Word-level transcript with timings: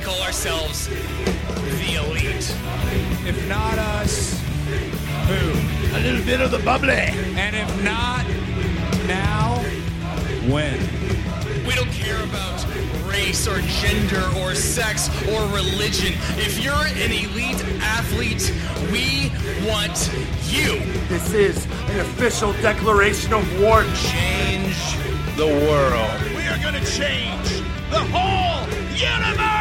call 0.00 0.20
ourselves 0.22 0.88
the 0.88 1.94
Elite. 1.96 2.54
If 3.26 3.48
not 3.48 3.78
us, 3.78 4.40
who? 5.28 5.96
A 5.96 6.00
little 6.00 6.24
bit 6.24 6.40
of 6.40 6.50
the 6.50 6.58
bubbly. 6.60 6.92
And 6.92 7.54
if 7.54 7.84
not 7.84 8.26
now, 9.06 9.56
when? 10.50 10.78
We 11.66 11.74
don't 11.74 11.90
care 11.92 12.22
about 12.24 12.66
race 13.06 13.46
or 13.46 13.60
gender 13.60 14.24
or 14.38 14.54
sex 14.54 15.08
or 15.28 15.42
religion. 15.54 16.14
If 16.38 16.62
you're 16.62 16.74
an 16.74 17.12
elite 17.12 17.62
athlete, 17.80 18.52
we 18.90 19.30
want 19.68 20.10
you. 20.46 20.80
This 21.08 21.32
is 21.32 21.66
an 21.90 22.00
official 22.00 22.52
declaration 22.54 23.32
of 23.32 23.60
war. 23.60 23.82
Change 23.94 24.76
The 25.36 25.46
world. 25.46 26.34
We 26.34 26.46
are 26.48 26.58
going 26.58 26.74
to 26.74 26.90
change 26.90 27.62
the 27.90 28.00
whole 28.12 28.68
universe. 28.94 29.59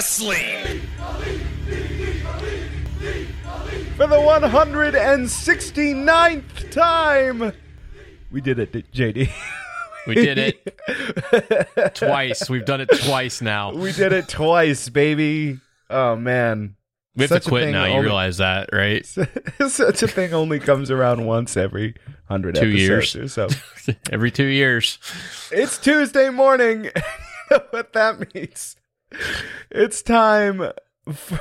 Wrestling. 0.00 0.80
For 3.98 4.06
the 4.06 4.16
169th 4.16 6.70
time, 6.70 7.52
we 8.30 8.40
did 8.40 8.58
it, 8.58 8.72
JD. 8.92 9.30
We 10.06 10.14
did 10.14 10.38
it 10.38 11.92
twice. 11.94 12.48
We've 12.48 12.64
done 12.64 12.80
it 12.80 12.88
twice 13.04 13.42
now. 13.42 13.74
we 13.74 13.92
did 13.92 14.14
it 14.14 14.26
twice, 14.26 14.88
baby. 14.88 15.58
Oh 15.90 16.16
man, 16.16 16.76
We 17.14 17.24
have 17.24 17.28
Such 17.28 17.42
to 17.44 17.50
quit 17.50 17.64
thing 17.64 17.72
now. 17.72 17.84
You 17.84 18.00
realize 18.00 18.38
that, 18.38 18.70
right? 18.72 19.04
such 19.68 20.02
a 20.02 20.08
thing 20.08 20.32
only 20.32 20.60
comes 20.60 20.90
around 20.90 21.26
once 21.26 21.58
every 21.58 21.94
hundred 22.26 22.54
Two 22.54 22.70
episodes 22.70 23.14
years. 23.14 23.38
or 23.38 23.38
so. 23.48 23.48
Every 24.10 24.30
two 24.30 24.46
years. 24.46 24.98
It's 25.52 25.76
Tuesday 25.76 26.30
morning. 26.30 26.88
what 27.70 27.92
that 27.92 28.34
means? 28.34 28.76
It's 29.70 30.02
time 30.02 30.70
for 31.12 31.40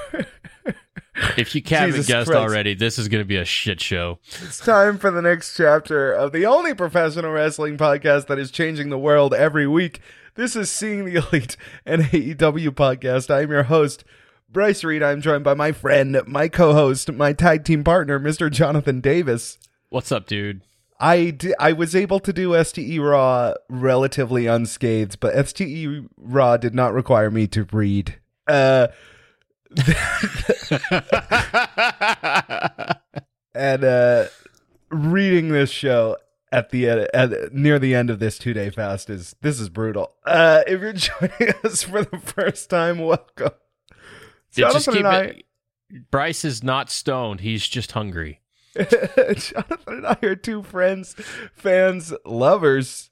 If 1.38 1.54
you 1.54 1.62
haven't 1.66 1.92
Jesus 1.92 2.08
guessed 2.08 2.30
Christ. 2.30 2.40
already, 2.40 2.74
this 2.76 2.98
is 2.98 3.08
going 3.10 3.22
to 3.22 3.28
be 3.28 3.36
a 3.36 3.46
shit 3.46 3.82
show. 3.82 4.20
it's 4.42 4.60
time 4.60 4.98
for 4.98 5.12
the 5.12 5.22
next 5.22 5.58
chapter 5.58 6.12
of 6.12 6.32
the 6.32 6.46
only 6.46 6.74
professional 6.74 7.32
wrestling 7.32 7.78
podcast 7.78 8.28
that 8.28 8.40
is 8.40 8.52
changing 8.52 8.90
the 8.90 8.98
world 8.98 9.34
every 9.34 9.68
week. 9.68 10.00
This 10.36 10.56
is 10.56 10.72
Seeing 10.72 11.04
the 11.06 11.16
Elite, 11.16 11.58
an 11.86 12.04
AEW 12.04 12.70
podcast. 12.70 13.30
I'm 13.34 13.50
your 13.52 13.64
host, 13.64 14.06
Bryce 14.50 14.84
Reed. 14.84 15.04
I'm 15.04 15.22
joined 15.22 15.44
by 15.44 15.54
my 15.56 15.72
friend, 15.74 16.22
my 16.26 16.48
co-host, 16.48 17.12
my 17.12 17.34
tag 17.34 17.66
team 17.66 17.84
partner, 17.84 18.20
Mr. 18.20 18.50
Jonathan 18.50 19.02
Davis. 19.02 19.58
What's 19.90 20.12
up, 20.12 20.26
dude? 20.28 20.62
I, 21.00 21.38
I 21.60 21.74
was 21.74 21.96
able 21.96 22.20
to 22.20 22.34
do 22.34 22.62
STE 22.64 22.98
Raw 23.00 23.54
relatively 23.70 24.48
unscathed, 24.48 25.20
but 25.20 25.48
STE 25.48 26.06
Raw 26.18 26.58
did 26.58 26.76
not 26.76 26.94
require 26.94 27.32
me 27.32 27.48
to 27.48 27.66
read. 27.72 28.16
Uh, 28.48 28.88
and 33.54 33.84
uh, 33.84 34.26
reading 34.90 35.50
this 35.50 35.70
show 35.70 36.18
at 36.52 36.72
the 36.72 36.90
end, 36.90 37.08
at, 37.14 37.54
near 37.54 37.80
the 37.80 37.96
end 37.96 38.10
of 38.10 38.20
this 38.20 38.38
two 38.38 38.54
day 38.54 38.70
fast 38.70 39.10
is 39.10 39.36
this 39.42 39.60
is 39.60 39.70
brutal. 39.70 40.14
Uh, 40.26 40.62
if 40.68 40.82
you're 40.82 40.94
joining 41.32 41.54
us 41.64 41.84
for 41.84 42.04
the 42.04 42.18
first 42.18 42.70
time, 42.70 43.00
welcome. 43.00 43.52
Yeah, 44.56 44.72
just 44.72 44.86
Jonathan 44.86 45.06
and 45.06 45.16
I- 45.16 45.22
it. 45.24 45.46
Bryce 46.12 46.46
is 46.46 46.64
not 46.64 46.92
stoned. 46.92 47.40
He's 47.40 47.68
just 47.68 47.94
hungry. 47.94 48.42
Jonathan 49.36 49.78
and 49.88 50.08
I 50.08 50.18
are 50.24 50.36
two 50.36 50.64
friends, 50.64 51.16
fans, 51.54 52.14
lovers 52.26 53.10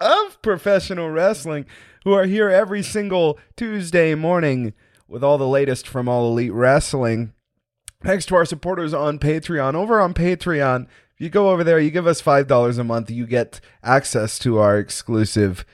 of 0.00 0.40
professional 0.42 1.10
wrestling 1.10 1.64
who 2.04 2.12
are 2.12 2.26
here 2.26 2.50
every 2.50 2.82
single 2.82 3.38
Tuesday 3.56 4.14
morning 4.14 4.74
with 5.08 5.24
all 5.24 5.38
the 5.38 5.48
latest 5.48 5.88
from 5.88 6.08
All 6.08 6.30
Elite 6.30 6.52
Wrestling. 6.52 7.32
Thanks 8.04 8.26
to 8.26 8.36
our 8.36 8.44
supporters 8.44 8.92
on 8.92 9.18
Patreon. 9.18 9.74
Over 9.74 9.98
on 10.00 10.14
Patreon, 10.14 10.84
if 10.84 11.20
you 11.20 11.30
go 11.30 11.50
over 11.50 11.64
there, 11.64 11.80
you 11.80 11.90
give 11.90 12.06
us 12.06 12.22
$5 12.22 12.78
a 12.78 12.84
month, 12.84 13.10
you 13.10 13.26
get 13.26 13.60
access 13.82 14.38
to 14.40 14.58
our 14.58 14.78
exclusive 14.78 15.64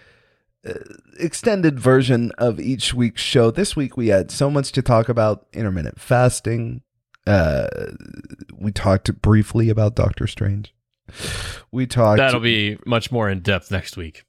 uh, 0.66 0.74
extended 1.18 1.78
version 1.78 2.30
of 2.38 2.60
each 2.60 2.94
week's 2.94 3.20
show. 3.20 3.50
This 3.50 3.74
week 3.74 3.96
we 3.96 4.08
had 4.08 4.30
so 4.30 4.48
much 4.48 4.70
to 4.72 4.80
talk 4.80 5.08
about 5.08 5.46
intermittent 5.52 6.00
fasting. 6.00 6.82
Uh, 7.26 7.66
we 8.54 8.70
talked 8.72 9.20
briefly 9.22 9.68
about 9.70 9.94
Doctor 9.94 10.26
Strange. 10.26 10.74
We 11.70 11.86
talked. 11.86 12.18
That'll 12.18 12.40
be 12.40 12.78
much 12.86 13.10
more 13.12 13.28
in 13.28 13.40
depth 13.40 13.70
next 13.70 13.96
week. 13.96 14.24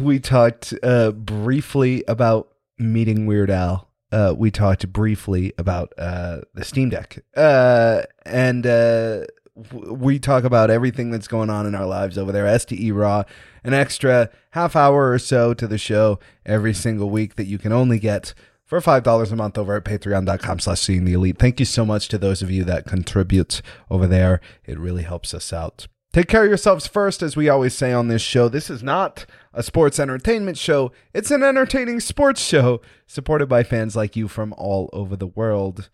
We 0.00 0.18
talked 0.20 0.74
uh, 0.82 1.12
briefly 1.12 2.04
about 2.06 2.48
meeting 2.78 3.26
Weird 3.26 3.50
Al. 3.50 3.88
Uh, 4.12 4.34
we 4.36 4.50
talked 4.50 4.92
briefly 4.92 5.52
about 5.58 5.92
uh, 5.96 6.40
the 6.54 6.64
Steam 6.64 6.88
Deck, 6.90 7.24
uh, 7.36 8.02
and 8.26 8.66
uh, 8.66 9.24
w- 9.70 9.92
we 9.94 10.18
talk 10.18 10.42
about 10.42 10.68
everything 10.68 11.10
that's 11.12 11.28
going 11.28 11.48
on 11.48 11.64
in 11.64 11.76
our 11.76 11.86
lives 11.86 12.18
over 12.18 12.32
there. 12.32 12.58
STE 12.58 12.90
Raw, 12.90 13.22
an 13.62 13.72
extra 13.72 14.28
half 14.50 14.74
hour 14.74 15.12
or 15.12 15.18
so 15.20 15.54
to 15.54 15.66
the 15.68 15.78
show 15.78 16.18
every 16.44 16.74
single 16.74 17.08
week 17.08 17.36
that 17.36 17.46
you 17.46 17.56
can 17.56 17.72
only 17.72 18.00
get 18.00 18.34
for 18.70 18.80
five 18.80 19.02
dollars 19.02 19.32
a 19.32 19.36
month 19.36 19.58
over 19.58 19.74
at 19.74 19.84
patreon.com 19.84 20.60
slash 20.60 20.80
seeing 20.80 21.04
the 21.04 21.12
elite. 21.12 21.38
Thank 21.38 21.58
you 21.58 21.66
so 21.66 21.84
much 21.84 22.06
to 22.08 22.18
those 22.18 22.40
of 22.40 22.52
you 22.52 22.62
that 22.64 22.86
contribute 22.86 23.62
over 23.90 24.06
there. 24.06 24.40
It 24.64 24.78
really 24.78 25.02
helps 25.02 25.34
us 25.34 25.52
out. 25.52 25.88
Take 26.12 26.28
care 26.28 26.44
of 26.44 26.48
yourselves 26.48 26.86
first, 26.86 27.20
as 27.20 27.36
we 27.36 27.48
always 27.48 27.74
say 27.74 27.92
on 27.92 28.06
this 28.06 28.22
show. 28.22 28.48
This 28.48 28.70
is 28.70 28.80
not 28.80 29.26
a 29.52 29.64
sports 29.64 29.98
entertainment 29.98 30.56
show. 30.56 30.92
It's 31.12 31.32
an 31.32 31.42
entertaining 31.42 31.98
sports 31.98 32.40
show 32.40 32.80
supported 33.08 33.48
by 33.48 33.64
fans 33.64 33.96
like 33.96 34.14
you 34.14 34.28
from 34.28 34.54
all 34.56 34.88
over 34.92 35.16
the 35.16 35.26
world. 35.26 35.90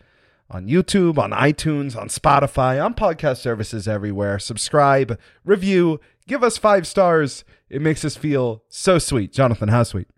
On 0.50 0.68
YouTube, 0.68 1.16
on 1.16 1.30
iTunes, 1.30 1.96
on 1.96 2.08
Spotify, 2.08 2.82
on 2.84 2.92
podcast 2.92 3.38
services 3.38 3.88
everywhere. 3.88 4.38
Subscribe, 4.38 5.18
review, 5.46 5.98
give 6.28 6.44
us 6.44 6.58
five 6.58 6.86
stars. 6.86 7.42
It 7.70 7.80
makes 7.80 8.04
us 8.04 8.16
feel 8.16 8.64
so 8.68 8.98
sweet. 8.98 9.32
Jonathan, 9.32 9.70
how 9.70 9.82
sweet? 9.82 10.08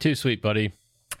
Too 0.00 0.14
sweet, 0.14 0.40
buddy. 0.40 0.72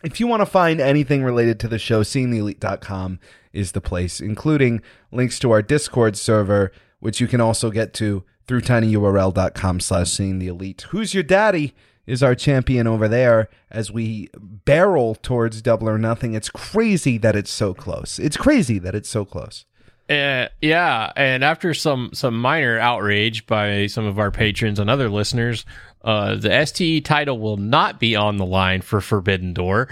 If 0.02 0.20
you 0.20 0.26
want 0.26 0.40
to 0.40 0.46
find 0.46 0.80
anything 0.80 1.24
related 1.24 1.58
to 1.60 1.68
the 1.68 1.78
show, 1.78 2.02
seeingtheelite.com 2.02 3.18
is 3.52 3.72
the 3.72 3.80
place, 3.80 4.20
including 4.20 4.80
links 5.10 5.38
to 5.40 5.50
our 5.50 5.62
Discord 5.62 6.16
server, 6.16 6.70
which 7.00 7.20
you 7.20 7.26
can 7.26 7.40
also 7.40 7.70
get 7.70 7.94
to 7.94 8.24
through 8.46 8.60
tinyurl.com 8.60 9.80
slash 9.80 10.10
seeing 10.10 10.38
the 10.38 10.48
elite. 10.48 10.86
Who's 10.90 11.14
your 11.14 11.22
daddy 11.22 11.74
is 12.08 12.22
our 12.22 12.34
champion 12.34 12.86
over 12.86 13.06
there 13.06 13.50
as 13.70 13.92
we 13.92 14.30
barrel 14.34 15.14
towards 15.14 15.60
double 15.60 15.88
or 15.88 15.98
nothing. 15.98 16.32
It's 16.32 16.48
crazy 16.48 17.18
that 17.18 17.36
it's 17.36 17.50
so 17.50 17.74
close. 17.74 18.18
It's 18.18 18.36
crazy 18.36 18.78
that 18.78 18.94
it's 18.94 19.10
so 19.10 19.26
close. 19.26 19.66
Uh, 20.08 20.48
yeah, 20.62 21.12
and 21.16 21.44
after 21.44 21.74
some 21.74 22.08
some 22.14 22.40
minor 22.40 22.78
outrage 22.78 23.44
by 23.46 23.86
some 23.88 24.06
of 24.06 24.18
our 24.18 24.30
patrons 24.30 24.78
and 24.78 24.88
other 24.88 25.10
listeners, 25.10 25.66
uh, 26.02 26.36
the 26.36 26.64
STE 26.64 27.04
title 27.04 27.38
will 27.38 27.56
not 27.56 27.98
be 27.98 28.14
on 28.14 28.36
the 28.36 28.46
line 28.46 28.82
for 28.82 29.00
Forbidden 29.00 29.52
Door. 29.52 29.88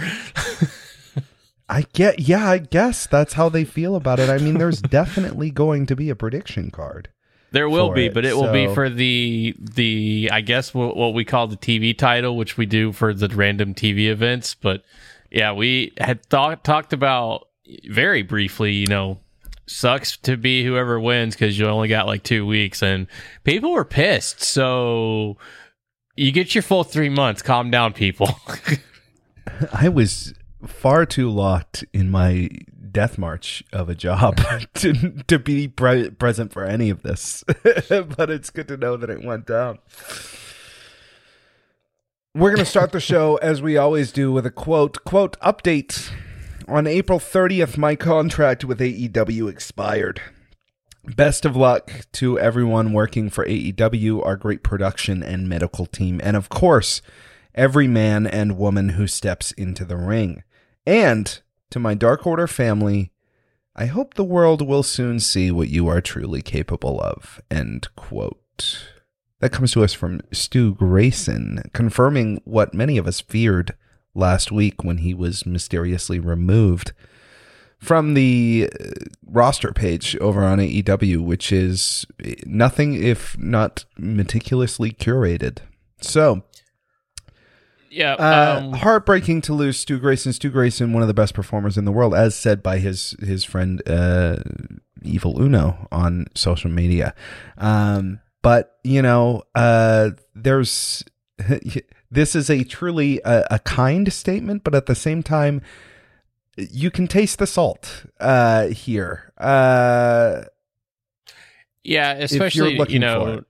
I 1.69 1.85
get, 1.93 2.21
yeah, 2.21 2.49
I 2.49 2.59
guess 2.59 3.07
that's 3.07 3.33
how 3.33 3.49
they 3.49 3.65
feel 3.65 3.97
about 3.97 4.21
it. 4.21 4.31
I 4.31 4.39
mean, 4.39 4.59
there's 4.59 4.81
definitely 4.83 5.51
going 5.51 5.87
to 5.87 5.97
be 5.97 6.11
a 6.11 6.17
prediction 6.17 6.71
card. 6.71 7.09
There 7.53 7.69
will 7.69 7.93
be, 7.93 8.07
it, 8.07 8.15
but 8.15 8.25
it 8.25 8.37
will 8.37 8.53
be 8.53 8.67
for 8.75 8.91
the 8.91 9.55
the 9.59 10.29
I 10.33 10.43
guess 10.43 10.75
what, 10.75 10.97
what 10.97 11.15
we 11.15 11.25
call 11.25 11.47
the 11.47 11.57
TV 11.57 11.97
title, 11.97 12.37
which 12.37 12.57
we 12.57 12.67
do 12.67 12.93
for 12.93 13.15
the 13.15 13.29
random 13.29 13.73
TV 13.73 14.09
events. 14.09 14.55
But 14.55 14.83
yeah, 15.31 15.53
we 15.53 15.95
had 15.99 16.27
thought 16.27 16.65
talked 16.65 16.93
about 16.93 17.49
very 17.89 18.23
briefly. 18.23 18.73
You 18.73 18.89
know, 18.89 19.21
sucks 19.67 20.17
to 20.19 20.37
be 20.37 20.65
whoever 20.65 21.01
wins 21.01 21.35
because 21.35 21.59
you 21.59 21.67
only 21.67 21.89
got 21.89 22.07
like 22.07 22.25
two 22.25 22.45
weeks, 22.45 22.83
and 22.83 23.07
people 23.45 23.73
were 23.73 23.85
pissed. 23.85 24.43
So 24.43 25.39
you 26.17 26.33
get 26.33 26.55
your 26.55 26.63
full 26.63 26.85
three 26.85 27.09
months. 27.09 27.43
Calm 27.43 27.71
down, 27.71 27.93
people. 27.93 28.41
I 29.73 29.89
was 29.89 30.35
far 30.67 31.07
too 31.07 31.31
locked 31.31 31.85
in 31.93 32.11
my 32.11 32.49
death 32.91 33.19
march 33.19 33.63
of 33.73 33.89
a 33.89 33.95
job 33.95 34.41
to 34.75 35.23
to 35.27 35.39
be 35.39 35.69
pre- 35.69 36.11
present 36.11 36.53
for 36.53 36.65
any 36.65 36.91
of 36.91 37.03
this. 37.03 37.45
but 37.89 38.31
it's 38.31 38.51
good 38.51 38.69
to 38.69 38.77
know 38.77 38.97
that 38.97 39.11
it 39.11 39.23
went 39.23 39.47
down. 39.47 39.79
We're 42.35 42.51
going 42.51 42.65
to 42.65 42.71
start 42.71 42.93
the 42.93 43.01
show 43.01 43.37
as 43.37 43.63
we 43.63 43.79
always 43.79 44.13
do 44.13 44.31
with 44.31 44.45
a 44.45 44.51
quote 44.51 45.05
quote 45.05 45.39
update. 45.41 46.11
On 46.69 46.87
April 46.87 47.21
30th, 47.21 47.77
my 47.77 47.95
contract 47.95 48.65
with 48.65 48.81
AEW 48.81 49.49
expired. 49.49 50.21
Best 51.15 51.45
of 51.45 51.55
luck 51.55 51.93
to 52.13 52.39
everyone 52.39 52.93
working 52.93 53.31
for 53.31 53.47
AEW, 53.47 54.25
our 54.27 54.37
great 54.37 54.65
production 54.65 55.23
and 55.23 55.49
medical 55.49 55.87
team, 55.87 56.21
and 56.23 56.37
of 56.37 56.49
course, 56.49 57.01
every 57.55 57.87
man 57.87 58.27
and 58.27 58.59
woman 58.59 58.91
who 58.91 59.07
steps 59.07 59.53
into 59.53 59.85
the 59.85 59.97
ring. 59.97 60.43
And 60.85 61.41
to 61.71 61.79
my 61.79 61.95
Dark 61.95 62.27
Order 62.27 62.49
family, 62.49 63.13
I 63.75 63.87
hope 63.87 64.15
the 64.15 64.25
world 64.25 64.67
will 64.67 64.83
soon 64.83 65.21
see 65.21 65.51
what 65.51 65.69
you 65.69 65.87
are 65.87 66.01
truly 66.01 66.43
capable 66.43 67.01
of. 67.01 67.41
End 67.51 67.89
quote. 67.95 68.89
That 69.41 69.53
comes 69.53 69.73
to 69.73 69.85
us 69.85 69.93
from 69.93 70.23
Stu 70.33 70.75
Grayson, 70.75 71.71
confirming 71.73 72.41
what 72.45 72.75
many 72.75 72.99
of 72.99 73.07
us 73.07 73.21
feared 73.21 73.75
last 74.15 74.51
week 74.51 74.83
when 74.83 74.99
he 74.99 75.15
was 75.15 75.47
mysteriously 75.47 76.19
removed 76.19 76.93
from 77.79 78.15
the 78.15 78.71
uh, 78.81 78.89
roster 79.27 79.73
page 79.73 80.17
over 80.21 80.45
on 80.45 80.59
AEW, 80.59 81.21
which 81.23 81.53
is 81.53 82.07
nothing 82.47 82.95
if 82.95 83.37
not 83.39 83.85
meticulously 83.99 84.91
curated. 84.93 85.59
So, 86.01 86.43
Yeah. 87.91 88.15
uh, 88.15 88.61
um, 88.61 88.73
heartbreaking 88.75 89.41
to 89.43 89.55
lose 89.55 89.79
Stu 89.79 89.99
Grayson. 89.99 90.33
Stu 90.33 90.51
Grayson, 90.51 90.93
one 90.93 91.03
of 91.03 91.09
the 91.09 91.15
best 91.15 91.35
performers 91.35 91.79
in 91.79 91.85
the 91.85 91.93
world, 91.93 92.15
as 92.15 92.35
said 92.35 92.63
by 92.63 92.79
his 92.79 93.15
his 93.21 93.45
friend 93.45 93.83
uh, 93.89 94.37
Evil 95.03 95.41
Uno 95.41 95.87
on 95.93 96.27
social 96.35 96.71
media. 96.71 97.15
Um, 97.59 98.21
but 98.43 98.79
you 98.85 99.03
know, 99.03 99.43
uh, 99.55 100.11
there's 100.35 101.05
this 102.11 102.35
is 102.35 102.51
a 102.51 102.65
truly 102.65 103.21
a, 103.25 103.45
a 103.53 103.59
kind 103.61 104.13
statement, 104.13 104.65
but 104.65 104.75
at 104.75 104.87
the 104.87 104.95
same 104.95 105.23
time, 105.23 105.63
you 106.57 106.91
can 106.91 107.07
taste 107.07 107.39
the 107.39 107.47
salt 107.47 108.07
uh, 108.21 108.69
here. 108.69 109.33
Uh, 109.39 110.45
Yeah, 111.85 112.13
especially 112.15 112.79
you 112.89 112.99
know 112.99 113.43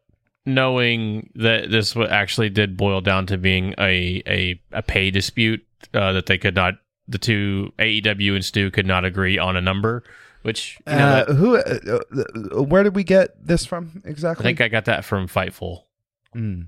knowing 0.45 1.31
that 1.35 1.71
this 1.71 1.97
actually 1.97 2.51
did 2.51 2.77
boil 2.77 3.01
down 3.01 3.27
to 3.27 3.39
being 3.39 3.75
a 3.79 4.23
a, 4.27 4.61
a 4.73 4.83
pay 4.83 5.11
dispute 5.11 5.65
uh, 5.95 6.13
that 6.13 6.27
they 6.27 6.39
could 6.39 6.55
not 6.55 6.75
the 7.09 7.19
two 7.19 7.73
AEW 7.79 8.35
and 8.35 8.45
Stu 8.45 8.71
could 8.71 8.87
not 8.87 9.05
agree 9.05 9.39
on 9.39 9.57
a 9.57 9.61
number, 9.61 10.03
which 10.43 10.79
you 10.87 10.93
know, 10.93 10.99
uh, 10.99 11.25
that- 11.25 11.35
who? 11.35 11.57
Uh, 11.57 12.01
uh, 12.57 12.63
where 12.63 12.83
did 12.83 12.95
we 12.97 13.05
get 13.05 13.47
this 13.47 13.65
from 13.65 14.03
exactly? 14.05 14.43
I 14.43 14.49
think 14.49 14.61
I 14.61 14.69
got 14.69 14.87
that 14.87 15.05
from 15.05 15.29
Fightful. 15.29 15.85
Mm. 16.35 16.67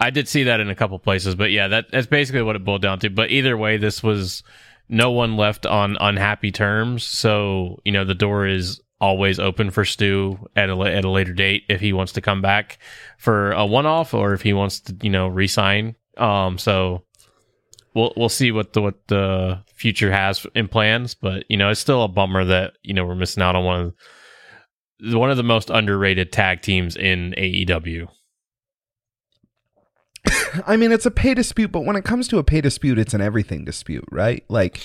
I 0.00 0.10
did 0.10 0.28
see 0.28 0.42
that 0.44 0.58
in 0.60 0.68
a 0.68 0.74
couple 0.74 0.98
places, 0.98 1.36
but 1.36 1.50
yeah, 1.52 1.68
that 1.68 1.86
that's 1.92 2.08
basically 2.08 2.42
what 2.42 2.56
it 2.56 2.64
boiled 2.64 2.82
down 2.82 2.98
to. 3.00 3.10
But 3.10 3.30
either 3.30 3.56
way, 3.56 3.76
this 3.76 4.02
was 4.02 4.42
no 4.94 5.10
one 5.10 5.36
left 5.36 5.66
on 5.66 5.96
unhappy 6.00 6.52
terms, 6.52 7.04
so 7.04 7.80
you 7.84 7.92
know 7.92 8.04
the 8.04 8.14
door 8.14 8.46
is 8.46 8.80
always 9.00 9.38
open 9.38 9.70
for 9.70 9.84
Stu 9.84 10.38
at 10.56 10.70
a 10.70 10.78
at 10.80 11.04
a 11.04 11.10
later 11.10 11.32
date 11.32 11.64
if 11.68 11.80
he 11.80 11.92
wants 11.92 12.12
to 12.12 12.20
come 12.20 12.40
back 12.40 12.78
for 13.18 13.52
a 13.52 13.66
one 13.66 13.86
off 13.86 14.14
or 14.14 14.32
if 14.32 14.42
he 14.42 14.52
wants 14.52 14.80
to 14.80 14.96
you 15.02 15.10
know 15.10 15.26
resign. 15.26 15.96
Um, 16.16 16.58
so 16.58 17.02
we'll 17.94 18.12
we'll 18.16 18.28
see 18.28 18.52
what 18.52 18.72
the 18.72 18.82
what 18.82 19.06
the 19.08 19.62
future 19.74 20.12
has 20.12 20.46
in 20.54 20.68
plans, 20.68 21.14
but 21.14 21.44
you 21.48 21.56
know 21.56 21.70
it's 21.70 21.80
still 21.80 22.04
a 22.04 22.08
bummer 22.08 22.44
that 22.44 22.74
you 22.82 22.94
know 22.94 23.04
we're 23.04 23.14
missing 23.14 23.42
out 23.42 23.56
on 23.56 23.64
one 23.64 23.80
of 23.80 23.94
one 25.14 25.30
of 25.30 25.36
the 25.36 25.42
most 25.42 25.70
underrated 25.70 26.32
tag 26.32 26.62
teams 26.62 26.96
in 26.96 27.34
AEW. 27.36 28.08
I 30.66 30.76
mean, 30.76 30.92
it's 30.92 31.06
a 31.06 31.10
pay 31.10 31.34
dispute, 31.34 31.72
but 31.72 31.84
when 31.84 31.96
it 31.96 32.04
comes 32.04 32.28
to 32.28 32.38
a 32.38 32.44
pay 32.44 32.60
dispute, 32.60 32.98
it's 32.98 33.14
an 33.14 33.20
everything 33.20 33.64
dispute, 33.64 34.04
right? 34.10 34.44
Like, 34.48 34.80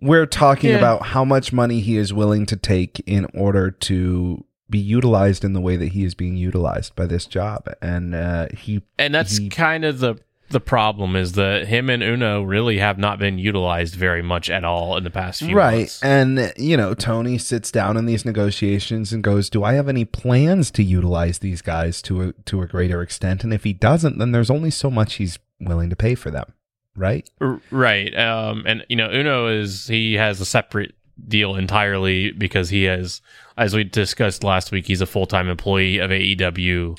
we're 0.00 0.26
talking 0.26 0.70
Yeah. 0.70 0.76
about 0.78 1.06
how 1.06 1.24
much 1.24 1.52
money 1.52 1.80
he 1.80 1.96
is 1.96 2.12
willing 2.12 2.46
to 2.46 2.56
take 2.56 3.00
in 3.06 3.26
order 3.34 3.70
to 3.70 4.44
be 4.68 4.78
utilized 4.78 5.44
in 5.44 5.52
the 5.52 5.60
way 5.60 5.76
that 5.76 5.88
he 5.92 6.04
is 6.04 6.14
being 6.14 6.36
utilized 6.36 6.96
by 6.96 7.06
this 7.06 7.26
job, 7.26 7.66
and 7.82 8.14
uh, 8.14 8.46
he 8.56 8.82
and 8.98 9.14
that's 9.14 9.36
he- 9.36 9.48
kind 9.50 9.84
of 9.84 9.98
the 10.00 10.16
the 10.52 10.60
problem 10.60 11.16
is 11.16 11.32
that 11.32 11.66
him 11.66 11.90
and 11.90 12.02
Uno 12.02 12.42
really 12.42 12.78
have 12.78 12.98
not 12.98 13.18
been 13.18 13.38
utilized 13.38 13.94
very 13.94 14.22
much 14.22 14.48
at 14.48 14.64
all 14.64 14.96
in 14.96 15.04
the 15.04 15.10
past 15.10 15.40
few 15.40 15.56
right 15.56 15.78
months. 15.78 16.02
Right. 16.02 16.08
And 16.08 16.52
you 16.56 16.76
know 16.76 16.94
tony 16.94 17.38
sits 17.38 17.70
down 17.70 17.96
in 17.96 18.06
these 18.06 18.24
negotiations 18.24 19.12
and 19.12 19.22
goes 19.22 19.50
do 19.50 19.64
i 19.64 19.72
have 19.74 19.88
any 19.88 20.04
plans 20.04 20.70
to 20.72 20.82
utilize 20.82 21.40
these 21.40 21.62
guys 21.62 22.00
to 22.02 22.22
a 22.22 22.32
to 22.44 22.62
a 22.62 22.66
greater 22.66 23.02
extent 23.02 23.42
and 23.44 23.52
if 23.52 23.64
he 23.64 23.72
doesn't 23.72 24.18
then 24.18 24.32
there's 24.32 24.50
only 24.50 24.70
so 24.70 24.90
much 24.90 25.14
he's 25.14 25.38
willing 25.60 25.90
to 25.90 25.96
pay 25.96 26.14
for 26.14 26.30
them 26.30 26.52
right 26.96 27.28
R- 27.40 27.60
right. 27.70 28.16
Um, 28.16 28.64
and 28.66 28.84
you 28.88 28.96
know, 28.96 29.10
Uno 29.10 29.48
is 29.48 29.86
he 29.86 30.14
has 30.14 30.40
a 30.40 30.44
separate 30.44 30.94
deal 31.28 31.56
entirely 31.56 32.32
because 32.32 32.70
he 32.70 32.84
has, 32.84 33.20
as 33.56 33.74
we 33.74 33.84
discussed 33.84 34.44
last 34.44 34.72
week, 34.72 34.86
he's 34.86 35.00
a 35.00 35.06
full 35.06 35.26
time 35.26 35.48
employee 35.48 35.98
of 35.98 36.10
AEW 36.10 36.96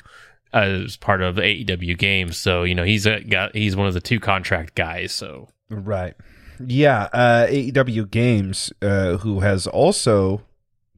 as 0.54 0.96
part 0.96 1.20
of 1.20 1.34
the 1.34 1.42
AEW 1.42 1.98
games. 1.98 2.38
So 2.38 2.62
you 2.62 2.74
know, 2.74 2.84
he's 2.84 3.04
a 3.06 3.20
got 3.20 3.54
he's 3.54 3.76
one 3.76 3.86
of 3.86 3.92
the 3.94 4.00
two 4.00 4.20
contract 4.20 4.74
guys. 4.74 5.12
So 5.12 5.48
right 5.68 6.14
yeah 6.64 7.08
uh 7.12 7.46
aew 7.50 8.08
games 8.12 8.72
uh 8.80 9.16
who 9.16 9.40
has 9.40 9.66
also 9.66 10.40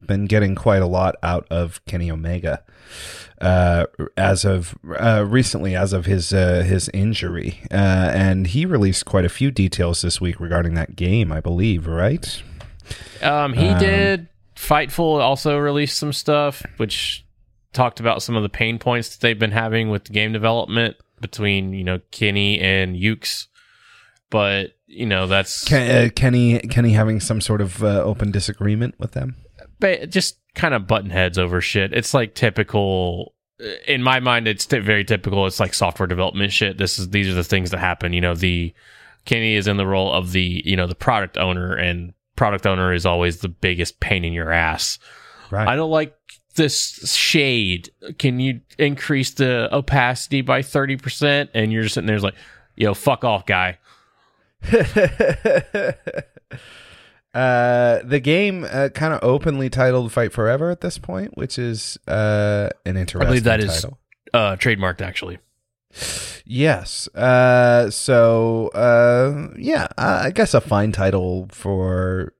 been 0.05 0.25
getting 0.25 0.53
quite 0.53 0.83
a 0.83 0.85
lot 0.85 1.15
out 1.23 1.47
of 1.49 1.83
kenny 1.85 2.11
omega 2.11 2.63
uh 3.41 3.87
as 4.15 4.45
of 4.45 4.77
uh 4.99 5.25
recently 5.27 5.75
as 5.75 5.93
of 5.93 6.05
his 6.05 6.31
uh 6.31 6.61
his 6.61 6.89
injury 6.93 7.59
uh 7.71 8.11
and 8.13 8.47
he 8.47 8.67
released 8.67 9.05
quite 9.05 9.25
a 9.25 9.29
few 9.29 9.49
details 9.49 10.03
this 10.03 10.21
week 10.21 10.39
regarding 10.39 10.75
that 10.75 10.95
game 10.95 11.31
i 11.31 11.39
believe 11.41 11.87
right 11.87 12.43
Um, 13.23 13.53
he 13.53 13.73
did. 13.79 14.27
Fightful 14.55 15.19
also 15.19 15.57
released 15.57 15.97
some 15.97 16.13
stuff, 16.13 16.63
which 16.77 17.25
talked 17.77 17.99
about 17.99 18.23
some 18.23 18.35
of 18.35 18.43
the 18.43 18.49
pain 18.49 18.79
points 18.79 19.09
that 19.09 19.21
they've 19.21 19.37
been 19.37 19.51
having 19.51 19.89
with 19.89 20.05
the 20.05 20.11
game 20.11 20.33
development 20.33 20.97
between 21.21 21.73
you 21.73 21.83
know 21.83 22.01
Kenny 22.11 22.59
and 22.59 22.95
Yuke's. 22.95 23.47
But 24.29 24.75
you 24.87 25.05
know 25.05 25.27
that's 25.27 25.63
Ken, 25.63 26.05
uh, 26.05 26.09
Kenny 26.09 26.59
Kenny 26.59 26.91
having 26.91 27.19
some 27.21 27.39
sort 27.39 27.61
of 27.61 27.81
uh, 27.83 28.01
open 28.03 28.31
disagreement 28.31 28.95
with 28.99 29.11
them. 29.11 29.35
but 29.79 30.09
just 30.09 30.37
kind 30.55 30.73
of 30.73 30.87
button 30.87 31.11
heads 31.11 31.37
over 31.37 31.61
shit. 31.61 31.93
It's 31.93 32.13
like 32.13 32.33
typical. 32.35 33.33
In 33.87 34.03
my 34.03 34.19
mind, 34.19 34.47
it's 34.47 34.65
t- 34.65 34.79
very 34.79 35.03
typical. 35.03 35.47
It's 35.47 35.59
like 35.59 35.73
software 35.73 36.07
development 36.07 36.51
shit. 36.51 36.77
This 36.77 36.99
is 36.99 37.09
these 37.09 37.29
are 37.29 37.33
the 37.33 37.43
things 37.43 37.71
that 37.71 37.79
happen. 37.79 38.11
You 38.11 38.21
know, 38.21 38.35
the 38.35 38.73
Kenny 39.25 39.55
is 39.55 39.67
in 39.67 39.77
the 39.77 39.87
role 39.87 40.11
of 40.11 40.31
the 40.31 40.61
you 40.65 40.75
know 40.75 40.87
the 40.87 40.95
product 40.95 41.37
owner, 41.37 41.73
and 41.75 42.13
product 42.35 42.65
owner 42.65 42.93
is 42.93 43.05
always 43.05 43.39
the 43.39 43.49
biggest 43.49 43.99
pain 43.99 44.25
in 44.25 44.33
your 44.33 44.51
ass. 44.51 44.99
Right. 45.51 45.67
I 45.67 45.75
don't 45.75 45.91
like 45.91 46.17
this 46.57 47.15
shade. 47.15 47.89
Can 48.19 48.39
you 48.39 48.59
increase 48.77 49.31
the 49.31 49.73
opacity 49.73 50.41
by 50.41 50.61
30%? 50.61 51.49
And 51.53 51.71
you're 51.71 51.83
just 51.83 51.95
sitting 51.95 52.07
there 52.07 52.19
like, 52.19 52.35
yo, 52.75 52.93
fuck 52.93 53.23
off, 53.23 53.45
guy. 53.45 53.77
uh, 54.73 54.79
the 57.33 58.19
game 58.21 58.65
uh, 58.69 58.89
kind 58.89 59.13
of 59.13 59.19
openly 59.23 59.69
titled 59.69 60.11
"Fight 60.11 60.33
Forever" 60.33 60.71
at 60.71 60.81
this 60.81 60.97
point, 60.97 61.37
which 61.37 61.59
is 61.59 61.97
uh, 62.07 62.69
an 62.85 62.97
interesting. 62.97 63.21
I 63.21 63.29
believe 63.29 63.43
that 63.43 63.59
is 63.59 63.83
title. 63.83 63.99
uh, 64.33 64.55
trademarked, 64.55 65.01
actually. 65.01 65.37
Yes. 66.45 67.07
Uh, 67.09 67.89
so 67.89 68.69
uh, 68.69 69.49
yeah, 69.57 69.87
I 69.97 70.31
guess 70.31 70.53
a 70.53 70.61
fine 70.61 70.91
title 70.91 71.47
for 71.51 72.33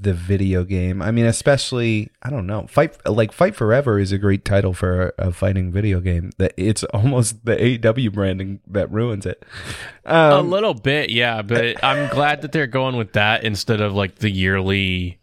the 0.00 0.14
video 0.14 0.62
game. 0.64 1.02
I 1.02 1.10
mean, 1.10 1.24
especially 1.26 2.10
I 2.22 2.30
don't 2.30 2.46
know, 2.46 2.66
fight 2.68 2.96
like 3.08 3.32
Fight 3.32 3.56
Forever 3.56 3.98
is 3.98 4.12
a 4.12 4.18
great 4.18 4.44
title 4.44 4.72
for 4.72 5.12
a 5.18 5.32
fighting 5.32 5.72
video 5.72 6.00
game. 6.00 6.30
That 6.38 6.54
it's 6.56 6.84
almost 6.94 7.44
the 7.44 7.56
AEW 7.56 8.12
branding 8.12 8.60
that 8.68 8.90
ruins 8.92 9.26
it. 9.26 9.44
a 10.04 10.14
Um, 10.38 10.50
little 10.50 10.74
bit, 10.74 11.10
yeah, 11.10 11.42
but 11.42 11.82
I'm 11.84 12.08
glad 12.10 12.42
that 12.42 12.52
they're 12.52 12.66
going 12.66 12.96
with 12.96 13.14
that 13.14 13.44
instead 13.44 13.80
of 13.80 13.92
like 13.94 14.16
the 14.16 14.30
yearly 14.30 15.18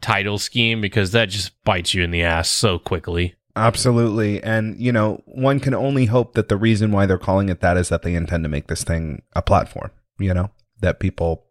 title 0.00 0.38
scheme 0.38 0.80
because 0.80 1.12
that 1.12 1.28
just 1.28 1.62
bites 1.64 1.94
you 1.94 2.02
in 2.02 2.10
the 2.10 2.22
ass 2.22 2.48
so 2.48 2.78
quickly. 2.78 3.34
Absolutely. 3.56 4.42
And, 4.42 4.80
you 4.80 4.92
know, 4.92 5.22
one 5.26 5.60
can 5.60 5.74
only 5.74 6.06
hope 6.06 6.34
that 6.34 6.48
the 6.48 6.56
reason 6.56 6.92
why 6.92 7.04
they're 7.04 7.18
calling 7.18 7.48
it 7.48 7.60
that 7.60 7.76
is 7.76 7.88
that 7.90 8.02
they 8.02 8.14
intend 8.14 8.44
to 8.44 8.48
make 8.48 8.68
this 8.68 8.84
thing 8.84 9.22
a 9.34 9.42
platform, 9.42 9.90
you 10.18 10.32
know, 10.32 10.50
that 10.80 11.00
people 11.00 11.44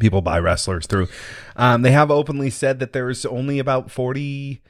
people 0.00 0.22
buy 0.22 0.38
wrestlers 0.38 0.86
through. 0.86 1.08
Um, 1.56 1.82
they 1.82 1.92
have 1.92 2.10
openly 2.10 2.50
said 2.50 2.80
that 2.80 2.92
there's 2.92 3.24
only 3.24 3.58
about 3.58 3.90
40 3.90 4.62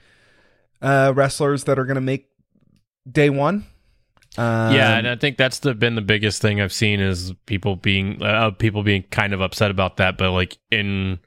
uh, 0.83 1.13
wrestlers 1.15 1.65
that 1.65 1.79
are 1.79 1.85
going 1.85 1.97
to 1.97 2.01
make 2.01 2.29
day 3.11 3.31
one. 3.31 3.67
Um, 4.37 4.75
yeah, 4.75 4.99
and 4.99 5.07
I 5.07 5.15
think 5.15 5.37
that's 5.37 5.61
the 5.61 5.75
been 5.75 5.95
the 5.95 6.03
biggest 6.03 6.43
thing 6.43 6.61
I've 6.61 6.73
seen 6.73 7.01
is 7.01 7.33
people 7.47 7.77
being 7.77 8.21
uh, 8.21 8.51
people 8.51 8.83
being 8.83 9.05
kind 9.05 9.33
of 9.33 9.41
upset 9.41 9.71
about 9.71 9.99
that, 9.99 10.19
but 10.19 10.33
like 10.33 10.59
in 10.73 11.21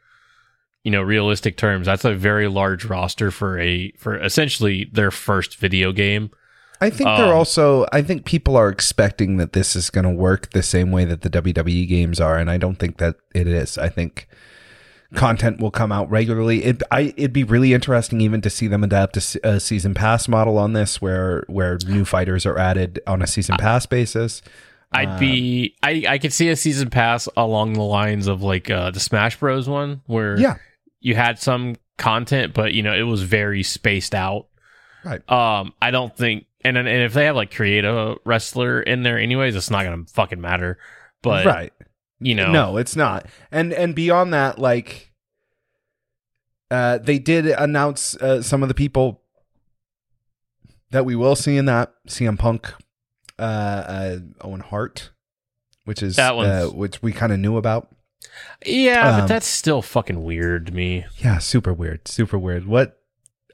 you 0.84 0.92
know 0.92 1.02
realistic 1.02 1.56
terms, 1.56 1.86
that's 1.86 2.04
a 2.04 2.14
very 2.14 2.50
large 2.50 2.84
roster 2.84 3.32
for 3.32 3.58
a 3.60 3.92
for 3.98 4.22
essentially 4.22 4.90
their 4.92 5.12
first 5.12 5.56
video 5.58 5.94
game. 5.94 6.32
I 6.80 6.90
think 6.90 7.08
they're 7.18 7.26
Um, 7.28 7.34
also. 7.38 7.86
I 7.92 8.02
think 8.02 8.26
people 8.26 8.56
are 8.56 8.70
expecting 8.70 9.38
that 9.38 9.54
this 9.54 9.76
is 9.76 9.90
going 9.90 10.04
to 10.06 10.12
work 10.12 10.52
the 10.52 10.62
same 10.64 10.92
way 10.92 11.06
that 11.06 11.22
the 11.22 11.30
WWE 11.30 11.88
games 11.88 12.20
are, 12.20 12.38
and 12.38 12.50
I 12.52 12.58
don't 12.58 12.76
think 12.78 12.98
that 12.98 13.16
it 13.34 13.48
is. 13.48 13.78
I 13.78 13.90
think 13.90 14.28
content 15.14 15.60
will 15.60 15.72
come 15.72 15.92
out 15.92 16.10
regularly. 16.10 16.64
It, 16.64 16.84
I, 16.92 17.14
it'd 17.18 17.34
be 17.34 17.44
really 17.44 17.74
interesting 17.74 18.22
even 18.22 18.42
to 18.42 18.50
see 18.50 18.68
them 18.68 18.84
adapt 18.84 19.18
a, 19.18 19.40
a 19.48 19.60
season 19.60 19.94
pass 19.94 20.28
model 20.28 20.58
on 20.58 20.74
this, 20.74 21.02
where 21.02 21.44
where 21.48 21.78
new 21.88 22.06
fighters 22.06 22.46
are 22.46 22.58
added 22.58 23.00
on 23.08 23.22
a 23.22 23.28
season 23.28 23.56
pass 23.58 23.86
basis. 23.86 24.42
I'd 24.92 25.20
be 25.20 25.76
I 25.84 26.06
I 26.08 26.18
could 26.18 26.32
see 26.32 26.48
a 26.50 26.56
season 26.56 26.90
pass 26.90 27.28
along 27.36 27.74
the 27.74 27.82
lines 27.82 28.28
of 28.28 28.42
like 28.42 28.70
uh 28.70 28.90
the 28.92 29.02
Smash 29.02 29.38
Bros 29.38 29.68
one 29.68 30.02
where 30.06 30.40
Yeah. 30.40 30.56
you 31.02 31.14
had 31.16 31.40
some 31.40 31.76
content, 31.98 32.54
but 32.54 32.74
you 32.74 32.84
know 32.84 32.94
it 32.94 33.02
was 33.04 33.22
very 33.24 33.64
spaced 33.64 34.16
out. 34.16 34.48
Right. 35.04 35.22
Um, 35.32 35.74
I 35.82 35.92
don't 35.92 36.16
think, 36.16 36.46
and 36.68 36.88
and 36.88 37.04
if 37.04 37.14
they 37.14 37.26
have 37.26 37.36
like 37.36 37.54
create 37.54 37.86
a 37.86 38.18
wrestler 38.26 38.82
in 38.82 39.04
there, 39.04 39.18
anyways, 39.18 39.56
it's 39.56 39.70
not 39.70 39.84
gonna 39.84 40.04
fucking 40.12 40.42
matter. 40.42 40.78
But 41.22 41.46
right. 41.46 41.74
you 42.20 42.36
know, 42.36 42.52
No, 42.52 42.78
it's 42.78 42.96
not. 42.96 43.26
And 43.52 43.74
and 43.74 43.96
beyond 43.96 44.34
that, 44.34 44.60
like, 44.60 45.14
uh, 46.70 47.00
they 47.00 47.20
did 47.20 47.48
announce 47.48 48.16
uh, 48.18 48.42
some 48.42 48.62
of 48.62 48.70
the 48.70 48.76
people 48.76 49.22
that 50.92 51.06
we 51.06 51.16
will 51.16 51.36
see 51.36 51.58
in 51.58 51.66
that 51.66 51.94
CM 52.08 52.38
Punk, 52.38 52.74
uh, 53.40 53.42
uh 53.42 54.18
Owen 54.42 54.62
Hart, 54.62 55.12
which 55.86 56.04
is 56.04 56.16
That 56.16 56.34
uh, 56.34 56.68
which 56.68 57.02
we 57.02 57.12
kind 57.12 57.34
of 57.34 57.40
knew 57.40 57.58
about. 57.58 57.90
yeah, 58.66 59.10
Um, 59.10 59.22
but 59.22 59.28
that's 59.28 59.48
still 59.48 59.82
fucking 59.82 60.24
weird 60.24 60.68
to 60.68 60.74
me. 60.74 61.06
Yeah, 61.18 61.40
super 61.40 61.74
weird, 61.74 62.08
super 62.08 62.38
weird. 62.38 62.68
What 62.68 63.02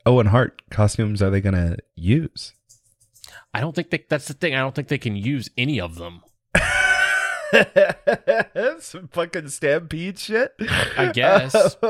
Owen 0.05 0.27
Hart 0.27 0.61
costumes 0.69 1.21
are 1.21 1.29
they 1.29 1.41
gonna 1.41 1.77
use? 1.95 2.53
I 3.53 3.61
don't 3.61 3.75
think 3.75 3.91
they, 3.91 4.03
that's 4.09 4.27
the 4.27 4.33
thing. 4.33 4.55
I 4.55 4.59
don't 4.59 4.73
think 4.73 4.87
they 4.87 4.97
can 4.97 5.15
use 5.15 5.49
any 5.57 5.79
of 5.79 5.95
them. 5.95 6.21
Some 8.79 9.07
fucking 9.09 9.49
stampede 9.49 10.17
shit. 10.19 10.53
I 10.97 11.11
guess. 11.13 11.75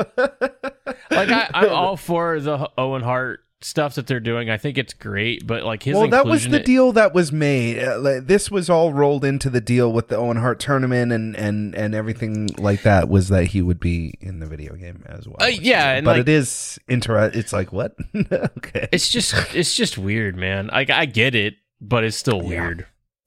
Like 1.11 1.29
I, 1.29 1.49
I'm 1.53 1.69
all 1.69 1.95
for 1.95 2.39
the 2.39 2.69
Owen 2.77 3.03
Hart 3.03 3.41
stuff 3.63 3.95
that 3.95 4.07
they're 4.07 4.19
doing. 4.19 4.49
I 4.49 4.57
think 4.57 4.77
it's 4.77 4.93
great, 4.93 5.47
but 5.47 5.63
like 5.63 5.83
his 5.83 5.95
well, 5.95 6.07
that 6.09 6.25
was 6.25 6.47
the 6.47 6.57
in- 6.59 6.63
deal 6.65 6.91
that 6.93 7.13
was 7.13 7.31
made. 7.31 7.79
Uh, 7.83 7.97
like, 7.99 8.27
this 8.27 8.51
was 8.51 8.69
all 8.69 8.93
rolled 8.93 9.23
into 9.25 9.49
the 9.49 9.61
deal 9.61 9.91
with 9.91 10.09
the 10.09 10.17
Owen 10.17 10.37
Hart 10.37 10.59
tournament 10.59 11.11
and 11.11 11.35
and 11.35 11.73
and 11.75 11.95
everything 11.95 12.49
like 12.57 12.83
that. 12.83 13.09
Was 13.09 13.29
that 13.29 13.47
he 13.47 13.61
would 13.61 13.79
be 13.79 14.13
in 14.21 14.39
the 14.39 14.45
video 14.45 14.75
game 14.75 15.03
as 15.07 15.27
well? 15.27 15.37
Uh, 15.41 15.45
yeah, 15.47 15.91
and, 15.93 16.05
but 16.05 16.11
like- 16.17 16.21
it 16.21 16.29
is 16.29 16.77
inter. 16.87 17.31
It's 17.33 17.53
like 17.53 17.71
what? 17.71 17.95
okay, 18.15 18.87
It's 18.91 19.09
just 19.09 19.33
it's 19.55 19.75
just 19.75 19.97
weird, 19.97 20.35
man. 20.35 20.67
Like 20.67 20.89
I 20.89 21.05
get 21.05 21.35
it, 21.35 21.55
but 21.81 22.03
it's 22.03 22.17
still 22.17 22.41
Yeah. 22.43 22.61
weird. 22.61 22.85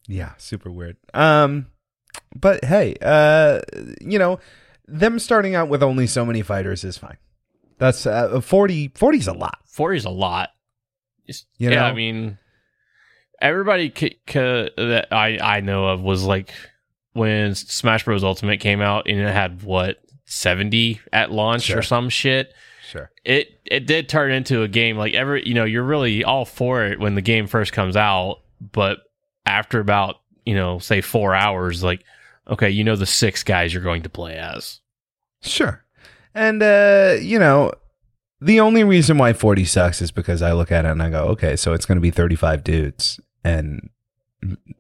yeah, 0.09 0.33
super 0.39 0.71
weird. 0.71 0.97
Um, 1.15 1.67
but 2.35 2.65
hey, 2.65 2.97
uh, 3.03 3.61
you 4.01 4.19
know, 4.19 4.39
them 4.87 5.19
starting 5.19 5.55
out 5.55 5.69
with 5.69 5.83
only 5.83 6.07
so 6.07 6.25
many 6.25 6.43
fighters 6.43 6.85
is 6.85 6.97
fine. 6.99 7.17
That's 7.79 8.07
uh, 8.07 8.41
40 8.41 8.93
40 8.95 9.19
is 9.19 9.27
a 9.29 9.33
lot. 9.33 9.59
Forty 9.67 9.97
is 9.99 10.05
a 10.05 10.11
lot. 10.11 10.51
It's- 11.27 11.45
You 11.59 11.71
yeah, 11.71 11.77
know? 11.77 11.85
I 11.85 11.93
mean, 11.93 12.39
everybody 13.41 13.93
c- 13.95 14.19
c- 14.29 14.71
that 14.77 15.09
I 15.13 15.39
I 15.43 15.61
know 15.61 15.89
of 15.89 16.01
was 16.01 16.23
like 16.25 16.53
when 17.13 17.55
Smash 17.55 18.05
Bros 18.05 18.25
Ultimate 18.25 18.61
came 18.61 18.81
out 18.81 19.09
and 19.09 19.19
it 19.21 19.33
had 19.33 19.63
what 19.63 19.99
seventy 20.25 21.01
at 21.13 21.31
launch 21.31 21.65
Sure. 21.65 21.79
or 21.79 21.83
some 21.83 22.09
shit. 22.09 22.53
Sure. 22.91 23.11
It 23.25 23.61
it 23.65 23.87
did 23.87 24.09
turn 24.09 24.31
into 24.33 24.63
a 24.63 24.69
game 24.69 24.97
like 24.97 25.15
every 25.15 25.47
you 25.47 25.55
know 25.55 25.65
you're 25.65 25.83
really 25.83 26.25
all 26.25 26.45
for 26.45 26.85
it 26.85 26.99
when 27.01 27.15
the 27.15 27.23
game 27.23 27.47
first 27.47 27.73
comes 27.73 27.97
out, 27.97 28.41
but 28.73 28.99
after 29.45 29.81
about 29.81 30.17
you 30.45 30.55
know 30.55 30.79
say 30.79 31.01
four 31.01 31.35
hours, 31.35 31.83
like 31.83 32.05
okay, 32.49 32.71
you 32.71 32.85
know 32.85 32.97
the 32.97 33.07
six 33.07 33.43
guys 33.43 33.75
you're 33.75 33.83
going 33.83 34.03
to 34.05 34.09
play 34.09 34.37
as. 34.37 34.81
Sure. 35.43 35.83
And 36.37 36.63
uh, 36.63 37.17
you 37.21 37.39
know, 37.39 37.73
the 38.41 38.61
only 38.61 38.85
reason 38.85 39.17
why 39.19 39.33
40 39.33 39.65
sucks 39.65 40.03
is 40.03 40.11
because 40.13 40.43
I 40.43 40.53
look 40.53 40.71
at 40.71 40.85
it 40.85 40.91
and 40.91 41.03
I 41.03 41.09
go, 41.11 41.25
okay, 41.29 41.57
so 41.57 41.73
it's 41.73 41.87
going 41.87 41.97
to 41.97 42.03
be 42.03 42.11
35 42.11 42.63
dudes 42.63 43.19
and 43.43 43.89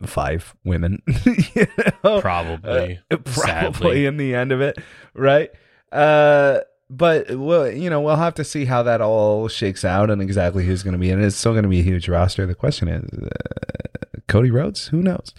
five 0.04 0.54
women. 0.64 1.02
you 1.24 1.66
know? 2.04 2.20
Probably, 2.20 3.00
Uh, 3.10 3.16
probably 3.24 3.42
sadly. 3.42 4.06
in 4.06 4.18
the 4.18 4.34
end 4.34 4.52
of 4.52 4.60
it, 4.60 4.76
right? 5.14 5.50
Uh 5.90 6.60
but 6.90 7.34
well, 7.36 7.68
you 7.68 7.90
know, 7.90 8.00
we'll 8.00 8.14
have 8.16 8.34
to 8.34 8.44
see 8.44 8.64
how 8.66 8.82
that 8.84 9.00
all 9.00 9.48
shakes 9.48 9.84
out 9.84 10.08
and 10.10 10.22
exactly 10.22 10.64
who's 10.64 10.84
going 10.84 10.92
to 10.92 10.98
be 10.98 11.10
in 11.10 11.20
it. 11.20 11.26
It's 11.26 11.34
still 11.36 11.50
going 11.52 11.64
to 11.64 11.68
be 11.68 11.80
a 11.80 11.82
huge 11.82 12.08
roster. 12.08 12.46
The 12.46 12.54
question 12.54 12.86
is, 12.86 13.10
uh, 13.18 14.20
Cody 14.28 14.52
Rhodes. 14.52 14.86
Who 14.88 15.02
knows? 15.02 15.34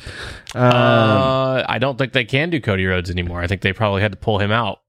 Um, 0.55 0.63
uh, 0.74 1.63
I 1.69 1.77
don't 1.79 1.97
think 1.97 2.12
they 2.12 2.25
can 2.25 2.50
do 2.50 2.59
Cody 2.59 2.86
Rhodes 2.86 3.09
anymore. 3.09 3.41
I 3.41 3.47
think 3.47 3.62
they 3.62 3.71
probably 3.71 4.01
had 4.01 4.12
to 4.12 4.17
pull 4.17 4.39
him 4.39 4.51
out. 4.51 4.79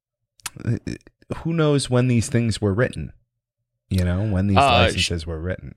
Who 1.39 1.53
knows 1.53 1.89
when 1.91 2.09
these 2.09 2.29
things 2.29 2.61
were 2.61 2.73
written? 2.75 3.13
You 3.91 4.05
know, 4.05 4.25
when 4.25 4.47
these 4.49 4.59
Uh, 4.59 4.61
licenses 4.87 5.27
were 5.27 5.41
written. 5.41 5.75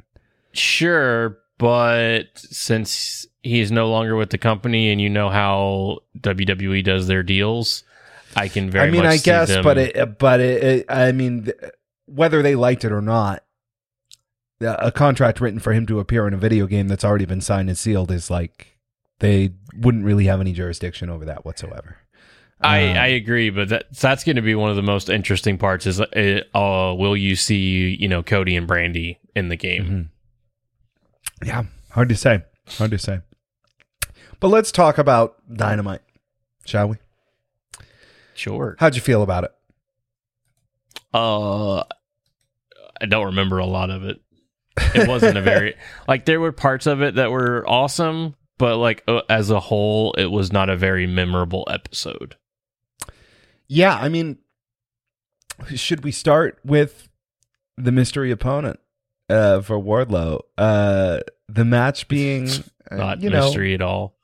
Sure, 0.53 1.37
but 1.57 2.25
since 2.35 3.25
he's 3.43 3.71
no 3.71 3.89
longer 3.89 4.15
with 4.15 4.29
the 4.31 4.37
company, 4.37 4.91
and 4.91 4.99
you 4.99 5.09
know 5.09 5.29
how 5.29 5.99
WWE 6.19 6.83
does 6.83 7.07
their 7.07 7.23
deals, 7.23 7.83
I 8.35 8.47
can 8.47 8.69
very. 8.69 8.87
I 8.87 8.91
mean, 8.91 9.05
I 9.05 9.17
guess, 9.17 9.49
them- 9.49 9.63
but 9.63 9.77
it, 9.77 10.17
but 10.19 10.39
it, 10.39 10.63
it, 10.63 10.85
I 10.89 11.11
mean, 11.13 11.45
th- 11.45 11.57
whether 12.05 12.41
they 12.41 12.55
liked 12.55 12.83
it 12.83 12.91
or 12.91 13.01
not, 13.01 13.43
a 14.59 14.91
contract 14.91 15.39
written 15.41 15.59
for 15.59 15.71
him 15.73 15.85
to 15.87 15.99
appear 15.99 16.27
in 16.27 16.33
a 16.33 16.37
video 16.37 16.67
game 16.67 16.87
that's 16.87 17.05
already 17.05 17.25
been 17.25 17.41
signed 17.41 17.69
and 17.69 17.77
sealed 17.77 18.11
is 18.11 18.29
like 18.29 18.77
they 19.19 19.51
wouldn't 19.75 20.03
really 20.05 20.25
have 20.25 20.41
any 20.41 20.51
jurisdiction 20.51 21.09
over 21.09 21.25
that 21.25 21.45
whatsoever. 21.45 21.97
I, 22.63 22.89
Um, 22.91 22.97
I 22.97 23.07
agree, 23.07 23.49
but 23.49 23.69
that, 23.69 23.85
that's 23.95 24.23
going 24.23 24.35
to 24.35 24.41
be 24.41 24.55
one 24.55 24.69
of 24.69 24.75
the 24.75 24.81
most 24.83 25.09
interesting 25.09 25.57
parts. 25.57 25.85
Is 25.87 25.99
uh, 25.99 26.41
uh, 26.53 26.93
will 26.95 27.17
you 27.17 27.35
see 27.35 27.95
you 27.99 28.07
know 28.07 28.21
Cody 28.23 28.55
and 28.55 28.67
Brandi 28.67 29.17
in 29.35 29.49
the 29.49 29.55
game? 29.55 30.11
Mhm. 31.41 31.47
Yeah, 31.47 31.63
hard 31.91 32.09
to 32.09 32.15
say. 32.15 32.43
Hard 32.77 32.91
to 32.91 32.97
say. 32.99 33.21
But 34.39 34.49
let's 34.49 34.71
talk 34.71 34.97
about 34.97 35.37
Dynamite, 35.51 36.01
shall 36.65 36.89
we? 36.89 36.97
Sure. 38.33 38.75
How'd 38.79 38.95
you 38.95 39.01
feel 39.01 39.21
about 39.23 39.43
it? 39.45 39.51
Uh, 41.13 41.79
I 43.01 43.05
don't 43.07 43.25
remember 43.27 43.57
a 43.59 43.65
lot 43.65 43.89
of 43.89 44.03
it. 44.03 44.21
It 44.95 45.07
wasn't 45.07 45.37
a 45.37 45.41
very 45.41 45.75
like 46.07 46.25
there 46.25 46.39
were 46.39 46.51
parts 46.51 46.85
of 46.87 47.01
it 47.01 47.15
that 47.15 47.31
were 47.31 47.67
awesome, 47.67 48.35
but 48.57 48.77
like 48.77 49.03
uh, 49.07 49.21
as 49.29 49.49
a 49.49 49.59
whole, 49.59 50.13
it 50.13 50.27
was 50.27 50.51
not 50.51 50.69
a 50.69 50.77
very 50.77 51.07
memorable 51.07 51.67
episode. 51.69 52.35
Yeah, 53.73 53.95
I 53.95 54.09
mean, 54.09 54.37
should 55.75 56.03
we 56.03 56.11
start 56.11 56.59
with 56.65 57.07
the 57.77 57.93
mystery 57.93 58.29
opponent 58.29 58.81
uh, 59.29 59.61
for 59.61 59.79
Wardlow? 59.79 60.41
Uh, 60.57 61.21
the 61.47 61.63
match 61.63 62.09
being, 62.09 62.49
uh, 62.91 62.95
Not 62.97 63.21
you 63.21 63.29
know, 63.29 63.45
mystery 63.45 63.73
at 63.73 63.81
all. 63.81 64.17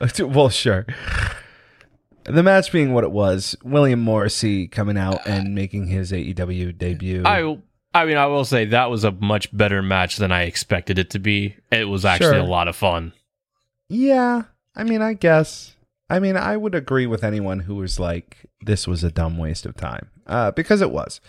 well, 0.18 0.48
sure. 0.48 0.86
The 2.24 2.42
match 2.42 2.72
being 2.72 2.92
what 2.92 3.04
it 3.04 3.12
was, 3.12 3.54
William 3.62 4.00
Morrissey 4.00 4.66
coming 4.66 4.98
out 4.98 5.24
and 5.24 5.54
making 5.54 5.86
his 5.86 6.10
AEW 6.10 6.76
debut. 6.76 7.22
I 7.24 7.58
I 7.94 8.06
mean, 8.06 8.16
I 8.16 8.26
will 8.26 8.44
say 8.44 8.64
that 8.64 8.90
was 8.90 9.04
a 9.04 9.12
much 9.12 9.56
better 9.56 9.82
match 9.82 10.16
than 10.16 10.32
I 10.32 10.42
expected 10.42 10.98
it 10.98 11.10
to 11.10 11.20
be. 11.20 11.54
It 11.70 11.84
was 11.88 12.04
actually 12.04 12.30
Sure. 12.38 12.38
a 12.40 12.44
lot 12.44 12.66
of 12.66 12.74
fun. 12.74 13.12
yeah, 13.88 14.42
I 14.74 14.82
mean, 14.82 15.00
I 15.00 15.12
guess. 15.12 15.76
I 16.10 16.18
mean, 16.18 16.36
I 16.36 16.56
would 16.56 16.74
agree 16.74 17.06
with 17.06 17.22
anyone 17.24 17.60
who 17.60 17.76
was 17.76 17.98
like, 18.00 18.46
"This 18.60 18.86
was 18.88 19.04
a 19.04 19.10
dumb 19.10 19.38
waste 19.38 19.64
of 19.64 19.76
time," 19.76 20.10
uh, 20.26 20.50
because 20.50 20.80
it 20.82 20.90
was. 20.90 21.20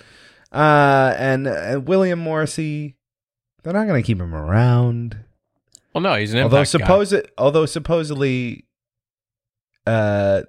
Uh, 0.52 1.14
and 1.18 1.48
uh, 1.48 1.80
William 1.84 2.20
Morrissey, 2.20 2.98
they're 3.64 3.74
not 3.74 3.88
going 3.88 4.02
to 4.02 4.06
keep 4.06 4.20
him 4.20 4.36
around. 4.36 5.18
Well, 5.94 6.02
no, 6.02 6.16
he's 6.16 6.34
an 6.34 6.40
although 6.42 6.58
impact 6.58 6.70
suppose 6.72 7.14
it, 7.14 7.32
although 7.38 7.66
supposedly, 7.66 8.66
uh, 9.86 10.42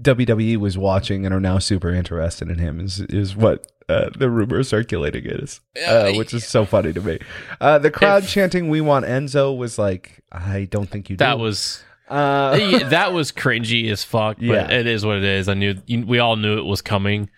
WWE 0.00 0.56
was 0.56 0.76
watching 0.76 1.24
and 1.24 1.34
are 1.34 1.40
now 1.40 1.58
super 1.58 1.90
interested 1.92 2.48
in 2.50 2.58
him. 2.58 2.80
Is 2.80 3.00
is 3.00 3.34
what 3.36 3.66
uh, 3.88 4.10
the 4.18 4.30
rumor 4.30 4.62
circulating 4.62 5.24
is, 5.26 5.60
uh, 5.86 6.12
which 6.12 6.34
is 6.34 6.44
so 6.46 6.64
funny 6.64 6.92
to 6.92 7.00
me. 7.00 7.18
Uh, 7.60 7.78
the 7.78 7.90
crowd 7.90 8.24
If- 8.24 8.30
chanting 8.30 8.68
"We 8.68 8.80
want 8.80 9.04
Enzo" 9.06 9.56
was 9.56 9.78
like, 9.78 10.22
I 10.32 10.64
don't 10.70 10.88
think 10.90 11.08
you. 11.10 11.16
Do 11.16 11.24
that 11.24 11.36
do. 11.36 11.42
was 11.42 11.82
uh, 12.08 12.88
that 12.90 13.12
was 13.12 13.32
cringy 13.32 13.90
as 13.90 14.04
fuck. 14.04 14.36
But 14.38 14.44
Yeah. 14.46 14.70
it 14.70 14.86
is 14.86 15.04
what 15.04 15.16
it 15.18 15.24
is. 15.24 15.48
I 15.48 15.54
knew 15.54 15.74
you- 15.86 16.06
we 16.06 16.18
all 16.18 16.36
knew 16.36 16.58
it 16.58 16.64
was 16.64 16.82
coming. 16.82 17.30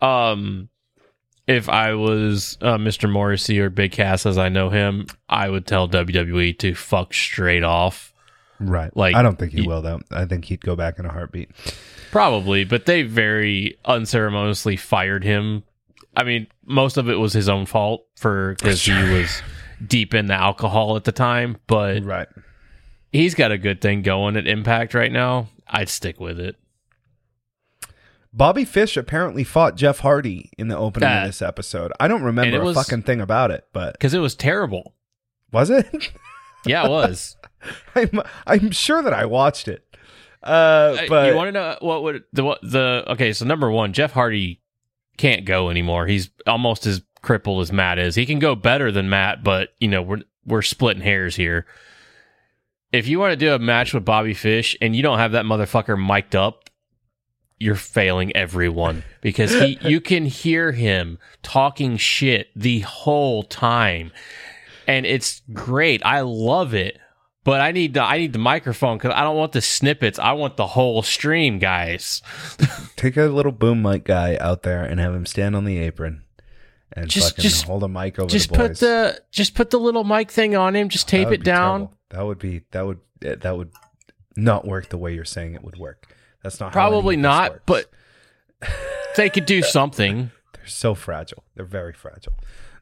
Um, 0.00 0.68
if 1.46 1.68
I 1.68 1.94
was 1.94 2.56
uh, 2.60 2.76
Mr. 2.78 3.10
Morrissey 3.10 3.58
or 3.60 3.70
Big 3.70 3.92
Cass 3.92 4.24
as 4.26 4.38
I 4.38 4.48
know 4.48 4.70
him, 4.70 5.06
I 5.28 5.48
would 5.48 5.66
tell 5.66 5.88
WWE 5.88 6.58
to 6.60 6.74
fuck 6.74 7.12
straight 7.12 7.64
off. 7.64 8.12
right. 8.60 8.94
like, 8.96 9.14
I 9.14 9.22
don't 9.22 9.38
think 9.38 9.52
he 9.52 9.62
y- 9.62 9.66
will 9.66 9.82
though. 9.82 10.00
I 10.10 10.26
think 10.26 10.44
he'd 10.46 10.60
go 10.60 10.76
back 10.76 10.98
in 10.98 11.06
a 11.06 11.12
heartbeat. 11.12 11.50
Probably, 12.10 12.64
but 12.64 12.86
they 12.86 13.02
very 13.02 13.78
unceremoniously 13.84 14.76
fired 14.76 15.24
him. 15.24 15.62
I 16.16 16.24
mean, 16.24 16.46
most 16.66 16.96
of 16.96 17.08
it 17.08 17.14
was 17.16 17.32
his 17.32 17.48
own 17.48 17.66
fault 17.66 18.04
for 18.16 18.54
because 18.58 18.84
he 18.84 18.92
was 19.12 19.42
deep 19.86 20.12
in 20.14 20.26
the 20.26 20.34
alcohol 20.34 20.96
at 20.96 21.04
the 21.04 21.12
time. 21.12 21.56
But 21.66 22.04
Right. 22.04 22.28
He's 23.12 23.34
got 23.34 23.52
a 23.52 23.58
good 23.58 23.80
thing 23.80 24.02
going 24.02 24.36
at 24.36 24.46
Impact 24.46 24.94
right 24.94 25.12
now. 25.12 25.48
I'd 25.68 25.88
stick 25.88 26.20
with 26.20 26.38
it. 26.40 26.56
Bobby 28.32 28.64
Fish 28.64 28.96
apparently 28.96 29.42
fought 29.42 29.76
Jeff 29.76 30.00
Hardy 30.00 30.50
in 30.56 30.68
the 30.68 30.76
opening 30.76 31.08
Uh, 31.08 31.20
of 31.22 31.26
this 31.26 31.42
episode. 31.42 31.92
I 31.98 32.06
don't 32.06 32.22
remember 32.22 32.60
a 32.60 32.64
was- 32.64 32.76
fucking 32.76 33.02
thing 33.02 33.20
about 33.20 33.50
it, 33.50 33.66
but 33.72 33.92
because 33.94 34.14
it 34.14 34.20
was 34.20 34.34
terrible. 34.34 34.94
was 35.52 35.70
it? 35.70 36.12
Yeah, 36.66 36.84
it 36.86 36.90
was. 36.90 37.36
I'm 37.94 38.20
I'm 38.46 38.70
sure 38.70 39.02
that 39.02 39.12
I 39.14 39.24
watched 39.24 39.66
it. 39.66 39.84
Uh, 40.42 40.96
but 41.08 41.28
you 41.30 41.34
want 41.34 41.48
to 41.48 41.52
know 41.52 41.76
what 41.80 42.02
would 42.02 42.22
the 42.32 42.44
what 42.44 42.60
the 42.62 43.04
okay? 43.08 43.32
So 43.32 43.44
number 43.46 43.70
one, 43.70 43.92
Jeff 43.92 44.12
Hardy 44.12 44.60
can't 45.16 45.44
go 45.44 45.70
anymore. 45.70 46.06
He's 46.06 46.30
almost 46.46 46.86
as 46.86 47.02
crippled 47.22 47.62
as 47.62 47.72
Matt 47.72 47.98
is. 47.98 48.14
He 48.14 48.26
can 48.26 48.38
go 48.38 48.54
better 48.54 48.92
than 48.92 49.08
Matt, 49.10 49.42
but 49.42 49.70
you 49.80 49.88
know 49.88 50.02
we're 50.02 50.20
we're 50.46 50.62
splitting 50.62 51.02
hairs 51.02 51.34
here. 51.36 51.66
If 52.92 53.06
you 53.06 53.20
want 53.20 53.32
to 53.32 53.36
do 53.36 53.54
a 53.54 53.58
match 53.58 53.94
with 53.94 54.04
Bobby 54.04 54.34
Fish 54.34 54.76
and 54.80 54.96
you 54.96 55.02
don't 55.02 55.18
have 55.18 55.32
that 55.32 55.44
motherfucker 55.44 55.96
mic'd 55.96 56.34
up, 56.34 56.70
you're 57.58 57.76
failing 57.76 58.34
everyone 58.34 59.04
because 59.20 59.52
he 59.52 59.78
you 59.82 60.00
can 60.00 60.24
hear 60.24 60.72
him 60.72 61.18
talking 61.42 61.96
shit 61.96 62.48
the 62.56 62.80
whole 62.80 63.42
time. 63.42 64.10
And 64.86 65.06
it's 65.06 65.42
great. 65.52 66.04
I 66.04 66.22
love 66.22 66.74
it. 66.74 66.98
But 67.44 67.60
I 67.60 67.72
need 67.72 67.94
the 67.94 68.02
I 68.02 68.18
need 68.18 68.32
the 68.32 68.38
microphone 68.38 68.98
because 68.98 69.14
I 69.14 69.22
don't 69.22 69.36
want 69.36 69.52
the 69.52 69.62
snippets. 69.62 70.18
I 70.18 70.32
want 70.32 70.56
the 70.56 70.66
whole 70.66 71.02
stream, 71.02 71.58
guys. 71.58 72.22
Take 72.96 73.16
a 73.16 73.24
little 73.24 73.52
boom 73.52 73.82
mic 73.82 74.04
guy 74.04 74.36
out 74.36 74.62
there 74.62 74.84
and 74.84 75.00
have 75.00 75.14
him 75.14 75.24
stand 75.24 75.56
on 75.56 75.64
the 75.64 75.78
apron 75.78 76.24
and 76.92 77.08
Just- 77.08 77.30
fucking 77.36 77.42
just- 77.42 77.64
hold 77.66 77.82
a 77.84 77.88
mic 77.88 78.18
over 78.18 78.28
just 78.28 78.50
the 78.50 78.56
put 78.56 78.78
the 78.78 79.20
just 79.30 79.54
put 79.54 79.70
the 79.70 79.78
little 79.78 80.04
mic 80.04 80.30
thing 80.30 80.56
on 80.56 80.74
him. 80.76 80.88
Just 80.88 81.08
tape 81.08 81.28
it 81.30 81.42
down. 81.44 81.80
terrible. 81.80 81.94
That 82.10 82.26
would 82.26 82.38
be 82.38 82.62
that 82.72 82.86
would 82.86 82.98
that 83.20 83.56
would 83.56 83.70
not 84.36 84.66
work 84.66 84.88
the 84.88 84.98
way 84.98 85.14
you're 85.14 85.24
saying 85.24 85.54
it 85.54 85.62
would 85.62 85.76
work. 85.76 86.14
That's 86.42 86.58
not 86.60 86.72
Probably 86.72 87.16
not, 87.16 87.66
but 87.66 87.90
they 89.16 89.28
could 89.30 89.46
do 89.46 89.62
something. 89.62 90.30
they're 90.54 90.66
so 90.66 90.94
fragile. 90.94 91.44
They're 91.54 91.64
very 91.64 91.92
fragile. 91.92 92.32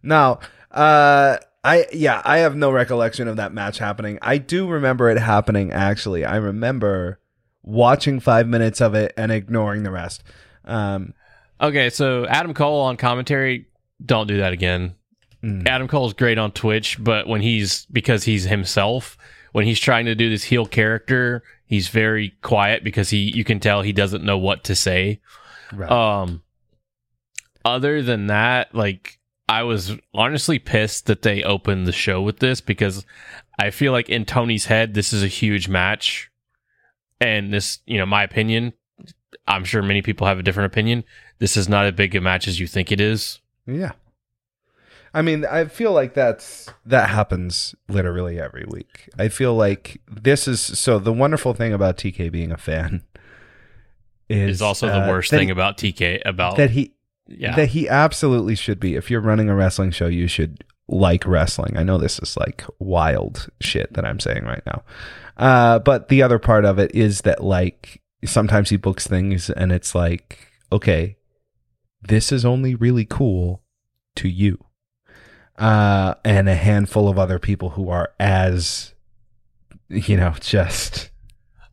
Now, 0.02 0.40
uh 0.70 1.38
I 1.64 1.86
yeah, 1.92 2.22
I 2.24 2.38
have 2.38 2.54
no 2.56 2.70
recollection 2.70 3.26
of 3.28 3.36
that 3.36 3.52
match 3.52 3.78
happening. 3.78 4.18
I 4.22 4.38
do 4.38 4.68
remember 4.68 5.10
it 5.10 5.18
happening 5.18 5.72
actually. 5.72 6.24
I 6.24 6.36
remember 6.36 7.18
watching 7.62 8.20
5 8.20 8.46
minutes 8.46 8.80
of 8.80 8.94
it 8.94 9.12
and 9.16 9.32
ignoring 9.32 9.82
the 9.82 9.90
rest. 9.90 10.22
Um 10.64 11.14
Okay, 11.60 11.90
so 11.90 12.24
Adam 12.26 12.54
Cole 12.54 12.82
on 12.82 12.96
commentary, 12.96 13.66
don't 14.04 14.26
do 14.26 14.38
that 14.38 14.52
again. 14.52 14.94
Mm. 15.42 15.66
Adam 15.66 15.88
Cole's 15.88 16.14
great 16.14 16.38
on 16.38 16.52
Twitch, 16.52 17.02
but 17.02 17.26
when 17.26 17.40
he's 17.40 17.86
because 17.86 18.24
he's 18.24 18.44
himself, 18.44 19.16
when 19.52 19.64
he's 19.64 19.80
trying 19.80 20.06
to 20.06 20.14
do 20.14 20.28
this 20.28 20.44
heel 20.44 20.66
character, 20.66 21.42
he's 21.64 21.88
very 21.88 22.30
quiet 22.42 22.82
because 22.82 23.10
he 23.10 23.18
you 23.18 23.44
can 23.44 23.60
tell 23.60 23.82
he 23.82 23.92
doesn't 23.92 24.24
know 24.24 24.38
what 24.38 24.64
to 24.64 24.74
say. 24.74 25.20
right. 25.72 25.90
Um 25.90 26.42
other 27.64 28.02
than 28.02 28.28
that, 28.28 28.74
like 28.74 29.18
I 29.48 29.62
was 29.62 29.92
honestly 30.12 30.58
pissed 30.58 31.06
that 31.06 31.22
they 31.22 31.42
opened 31.42 31.86
the 31.86 31.92
show 31.92 32.20
with 32.20 32.38
this 32.38 32.60
because 32.60 33.04
I 33.58 33.70
feel 33.70 33.92
like 33.92 34.08
in 34.08 34.24
Tony's 34.24 34.66
head 34.66 34.94
this 34.94 35.12
is 35.12 35.22
a 35.22 35.28
huge 35.28 35.68
match. 35.68 36.30
And 37.20 37.52
this, 37.52 37.80
you 37.84 37.98
know, 37.98 38.06
my 38.06 38.22
opinion, 38.22 38.74
I'm 39.48 39.64
sure 39.64 39.82
many 39.82 40.02
people 40.02 40.26
have 40.26 40.38
a 40.38 40.42
different 40.42 40.72
opinion. 40.72 41.04
This 41.40 41.56
is 41.56 41.68
not 41.68 41.86
as 41.86 41.92
big 41.92 42.14
a 42.14 42.20
match 42.20 42.46
as 42.46 42.60
you 42.60 42.66
think 42.66 42.92
it 42.92 43.00
is. 43.00 43.40
Yeah. 43.68 43.92
I 45.14 45.22
mean, 45.22 45.44
I 45.44 45.66
feel 45.66 45.92
like 45.92 46.14
that's 46.14 46.68
that 46.84 47.08
happens 47.08 47.74
literally 47.88 48.40
every 48.40 48.64
week. 48.68 49.08
I 49.18 49.28
feel 49.28 49.54
like 49.54 50.00
this 50.10 50.46
is 50.46 50.60
so 50.60 50.98
the 50.98 51.12
wonderful 51.12 51.54
thing 51.54 51.72
about 51.72 51.96
TK 51.96 52.30
being 52.30 52.52
a 52.52 52.56
fan 52.56 53.02
is 54.28 54.56
Is 54.56 54.62
also 54.62 54.86
the 54.86 55.04
uh, 55.04 55.08
worst 55.08 55.30
thing 55.30 55.48
he- 55.48 55.52
about 55.52 55.78
TK 55.78 56.22
about 56.24 56.56
that 56.56 56.70
he 56.70 56.94
yeah. 57.26 57.54
that 57.56 57.70
he 57.70 57.88
absolutely 57.88 58.54
should 58.54 58.80
be. 58.80 58.96
If 58.96 59.10
you're 59.10 59.20
running 59.20 59.48
a 59.48 59.54
wrestling 59.54 59.90
show, 59.90 60.06
you 60.06 60.28
should 60.28 60.64
like 60.88 61.26
wrestling. 61.26 61.76
I 61.76 61.82
know 61.82 61.98
this 61.98 62.18
is 62.18 62.36
like 62.36 62.64
wild 62.78 63.48
shit 63.60 63.92
that 63.94 64.04
I'm 64.04 64.20
saying 64.20 64.44
right 64.44 64.62
now. 64.66 64.82
Uh, 65.36 65.78
but 65.78 66.08
the 66.08 66.22
other 66.22 66.38
part 66.38 66.64
of 66.64 66.78
it 66.78 66.94
is 66.94 67.22
that 67.22 67.42
like 67.42 68.00
sometimes 68.24 68.70
he 68.70 68.76
books 68.76 69.06
things 69.06 69.50
and 69.50 69.70
it's 69.70 69.94
like, 69.94 70.50
okay, 70.72 71.17
this 72.02 72.32
is 72.32 72.44
only 72.44 72.74
really 72.74 73.04
cool 73.04 73.62
to 74.16 74.28
you. 74.28 74.64
Uh, 75.56 76.14
and 76.24 76.48
a 76.48 76.54
handful 76.54 77.08
of 77.08 77.18
other 77.18 77.38
people 77.40 77.70
who 77.70 77.88
are 77.90 78.12
as, 78.20 78.94
you 79.88 80.16
know, 80.16 80.34
just 80.40 81.10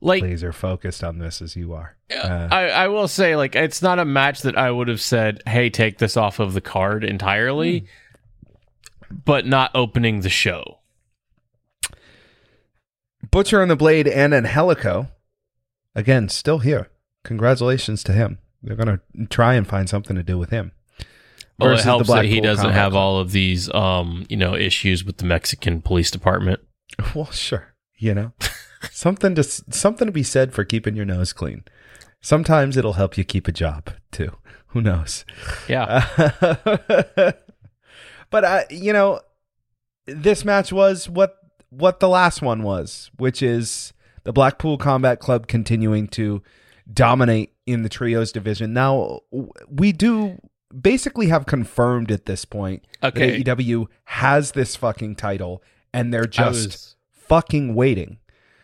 like 0.02 0.24
laser 0.24 0.52
focused 0.52 1.04
on 1.04 1.20
this 1.20 1.40
as 1.42 1.56
you 1.56 1.74
are. 1.74 1.96
Uh, 2.12 2.48
I, 2.52 2.70
I 2.70 2.88
will 2.88 3.08
say, 3.08 3.36
like, 3.36 3.56
it's 3.56 3.82
not 3.84 4.00
a 4.00 4.06
match 4.06 4.42
that 4.42 4.58
I 4.58 4.72
would 4.72 4.88
have 4.88 5.02
said, 5.02 5.42
hey, 5.46 5.70
take 5.70 6.00
this 6.00 6.18
off 6.18 6.40
of 6.40 6.54
the 6.54 6.62
card 6.62 7.04
entirely, 7.04 7.86
Hmm. 9.08 9.16
but 9.24 9.46
not 9.46 9.70
opening 9.76 10.22
the 10.22 10.30
show. 10.30 10.80
Butcher 13.32 13.62
on 13.62 13.68
the 13.68 13.76
Blade 13.76 14.08
and 14.08 14.34
Angelico, 14.34 15.10
again, 15.94 16.30
still 16.30 16.60
here. 16.60 16.90
Congratulations 17.24 18.04
to 18.04 18.14
him. 18.14 18.40
They're 18.66 18.76
going 18.76 19.00
to 19.00 19.28
try 19.28 19.54
and 19.54 19.68
find 19.68 19.88
something 19.88 20.16
to 20.16 20.24
do 20.24 20.40
with 20.40 20.50
him. 20.50 20.72
Well, 21.60 21.72
it 21.72 21.82
helps 21.82 22.10
that 22.10 22.26
he 22.26 22.42
doesn't 22.42 22.72
have 22.72 22.96
all 22.96 23.20
of 23.20 23.32
these, 23.32 23.74
um, 23.74 24.26
you 24.28 24.36
know, 24.36 24.56
issues 24.56 25.06
with 25.06 25.18
the 25.18 25.26
Mexican 25.26 25.82
police 25.82 26.12
department. 26.12 26.60
Well, 27.14 27.32
sure. 27.32 27.74
You 27.98 28.14
know, 28.14 28.34
something 28.92 29.36
to 29.36 29.44
something 29.44 30.06
to 30.06 30.12
be 30.12 30.24
said 30.24 30.54
for 30.54 30.64
keeping 30.64 30.96
your 30.96 31.06
nose 31.06 31.34
clean. 31.34 31.64
Sometimes 32.22 32.78
it'll 32.78 32.94
help 32.94 33.18
you 33.18 33.24
keep 33.24 33.48
a 33.48 33.52
job 33.52 33.90
too. 34.12 34.32
Who 34.68 34.82
knows? 34.82 35.26
Yeah. 35.68 36.06
but 38.30 38.46
I, 38.46 38.66
you 38.70 38.94
know, 38.94 39.20
this 40.06 40.46
match 40.46 40.72
was 40.72 41.10
what 41.10 41.38
what 41.70 42.00
the 42.00 42.10
last 42.10 42.42
one 42.42 42.64
was, 42.64 43.10
which 43.18 43.42
is 43.42 43.92
the 44.24 44.34
Blackpool 44.34 44.78
Combat 44.78 45.20
Club 45.20 45.48
continuing 45.48 46.08
to 46.10 46.44
dominate 46.94 47.55
in 47.66 47.82
the 47.84 47.90
trios 47.90 48.32
division. 48.32 48.74
Now 48.74 49.22
we 49.70 49.92
do 49.92 50.40
basically 50.82 51.28
have 51.28 51.46
confirmed 51.46 52.12
at 52.12 52.26
this 52.26 52.46
point 52.46 52.86
Okay. 53.04 53.42
that 53.44 53.58
AEW 53.58 53.88
has 54.06 54.52
this 54.52 54.76
fucking 54.76 55.16
title, 55.16 55.64
and 55.94 56.14
they're 56.14 56.26
just 56.26 56.66
was- 56.68 56.96
fucking 57.12 57.76
waiting. 57.76 58.18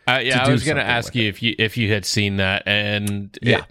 Uh, 0.07 0.19
yeah, 0.23 0.43
I 0.43 0.51
was 0.51 0.63
going 0.63 0.77
to 0.77 0.83
ask 0.83 1.15
you 1.15 1.29
if 1.29 1.41
you 1.43 1.55
if 1.57 1.77
you 1.77 1.91
had 1.91 2.05
seen 2.05 2.37
that, 2.37 2.63
and 2.65 3.37
it- 3.41 3.47
Yeah. 3.47 3.63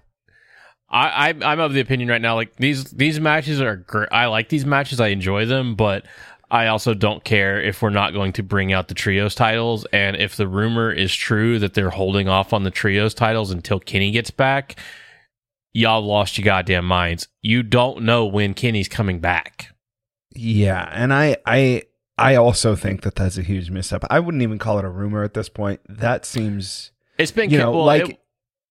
I, 0.92 1.30
I 1.30 1.52
I'm 1.52 1.60
of 1.60 1.72
the 1.72 1.80
opinion 1.80 2.08
right 2.08 2.20
now 2.20 2.34
like 2.34 2.56
these 2.56 2.84
these 2.86 3.20
matches 3.20 3.60
are 3.60 3.76
great. 3.76 4.08
I 4.10 4.26
like 4.26 4.48
these 4.48 4.66
matches, 4.66 4.98
I 5.00 5.08
enjoy 5.08 5.46
them, 5.46 5.76
but 5.76 6.04
I 6.50 6.66
also 6.66 6.94
don't 6.94 7.22
care 7.22 7.60
if 7.62 7.80
we're 7.80 7.90
not 7.90 8.12
going 8.12 8.32
to 8.32 8.42
bring 8.42 8.72
out 8.72 8.88
the 8.88 8.94
trios 8.94 9.36
titles, 9.36 9.86
and 9.92 10.16
if 10.16 10.34
the 10.34 10.48
rumor 10.48 10.90
is 10.90 11.14
true 11.14 11.60
that 11.60 11.74
they're 11.74 11.90
holding 11.90 12.28
off 12.28 12.52
on 12.52 12.64
the 12.64 12.72
trios 12.72 13.14
titles 13.14 13.52
until 13.52 13.78
Kenny 13.78 14.10
gets 14.10 14.32
back, 14.32 14.74
y'all 15.72 16.02
lost 16.02 16.36
your 16.38 16.44
goddamn 16.44 16.84
minds. 16.86 17.28
You 17.42 17.62
don't 17.62 18.02
know 18.02 18.26
when 18.26 18.54
Kenny's 18.54 18.88
coming 18.88 19.20
back. 19.20 19.68
Yeah, 20.34 20.88
and 20.92 21.12
I 21.12 21.36
I 21.46 21.82
I 22.18 22.36
also 22.36 22.76
think 22.76 23.02
that 23.02 23.14
that's 23.16 23.38
a 23.38 23.42
huge 23.42 23.70
misstep. 23.70 24.04
I 24.10 24.20
wouldn't 24.20 24.42
even 24.42 24.58
call 24.58 24.78
it 24.78 24.84
a 24.84 24.88
rumor 24.90 25.24
at 25.24 25.34
this 25.34 25.48
point. 25.48 25.80
That 25.88 26.24
seems 26.24 26.92
It's 27.18 27.32
been 27.32 27.50
you 27.50 27.58
know 27.58 27.72
well, 27.72 27.84
like 27.84 28.08
it- 28.10 28.16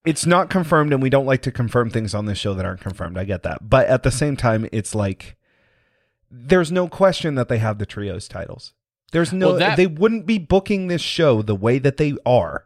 it's 0.05 0.25
not 0.25 0.49
confirmed 0.49 0.93
and 0.93 1.01
we 1.03 1.09
don't 1.09 1.25
like 1.25 1.41
to 1.41 1.51
confirm 1.51 1.89
things 1.89 2.13
on 2.15 2.25
this 2.25 2.37
show 2.37 2.53
that 2.53 2.65
aren't 2.65 2.79
confirmed. 2.79 3.17
I 3.17 3.25
get 3.25 3.43
that. 3.43 3.69
But 3.69 3.87
at 3.87 4.03
the 4.03 4.11
same 4.11 4.37
time 4.37 4.67
it's 4.71 4.95
like 4.95 5.35
there's 6.31 6.71
no 6.71 6.87
question 6.87 7.35
that 7.35 7.49
they 7.49 7.57
have 7.57 7.79
the 7.79 7.85
trios 7.85 8.27
titles. 8.27 8.73
There's 9.11 9.33
no 9.33 9.49
Well, 9.49 9.57
that- 9.59 9.77
they 9.77 9.87
wouldn't 9.87 10.25
be 10.25 10.37
booking 10.37 10.87
this 10.87 11.01
show 11.01 11.41
the 11.41 11.55
way 11.55 11.79
that 11.79 11.97
they 11.97 12.13
are 12.25 12.65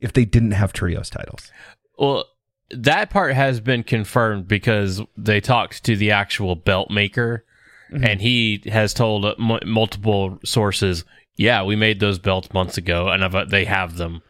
if 0.00 0.12
they 0.12 0.24
didn't 0.24 0.52
have 0.52 0.72
trios 0.72 1.10
titles. 1.10 1.50
Well, 1.98 2.24
that 2.70 3.10
part 3.10 3.34
has 3.34 3.60
been 3.60 3.82
confirmed 3.82 4.46
because 4.48 5.00
they 5.16 5.40
talked 5.40 5.84
to 5.84 5.96
the 5.96 6.10
actual 6.12 6.54
belt 6.56 6.90
maker, 6.90 7.44
and 7.92 8.20
he 8.20 8.62
has 8.66 8.94
told 8.94 9.24
uh, 9.24 9.34
mu 9.38 9.58
multiple 9.66 10.38
sources, 10.44 11.04
"Yeah, 11.36 11.64
we 11.64 11.74
made 11.76 12.00
those 12.00 12.18
belts 12.18 12.52
months 12.52 12.76
ago, 12.78 13.08
and 13.08 13.24
I've, 13.24 13.50
they 13.50 13.64
have 13.64 13.96
them." 13.96 14.22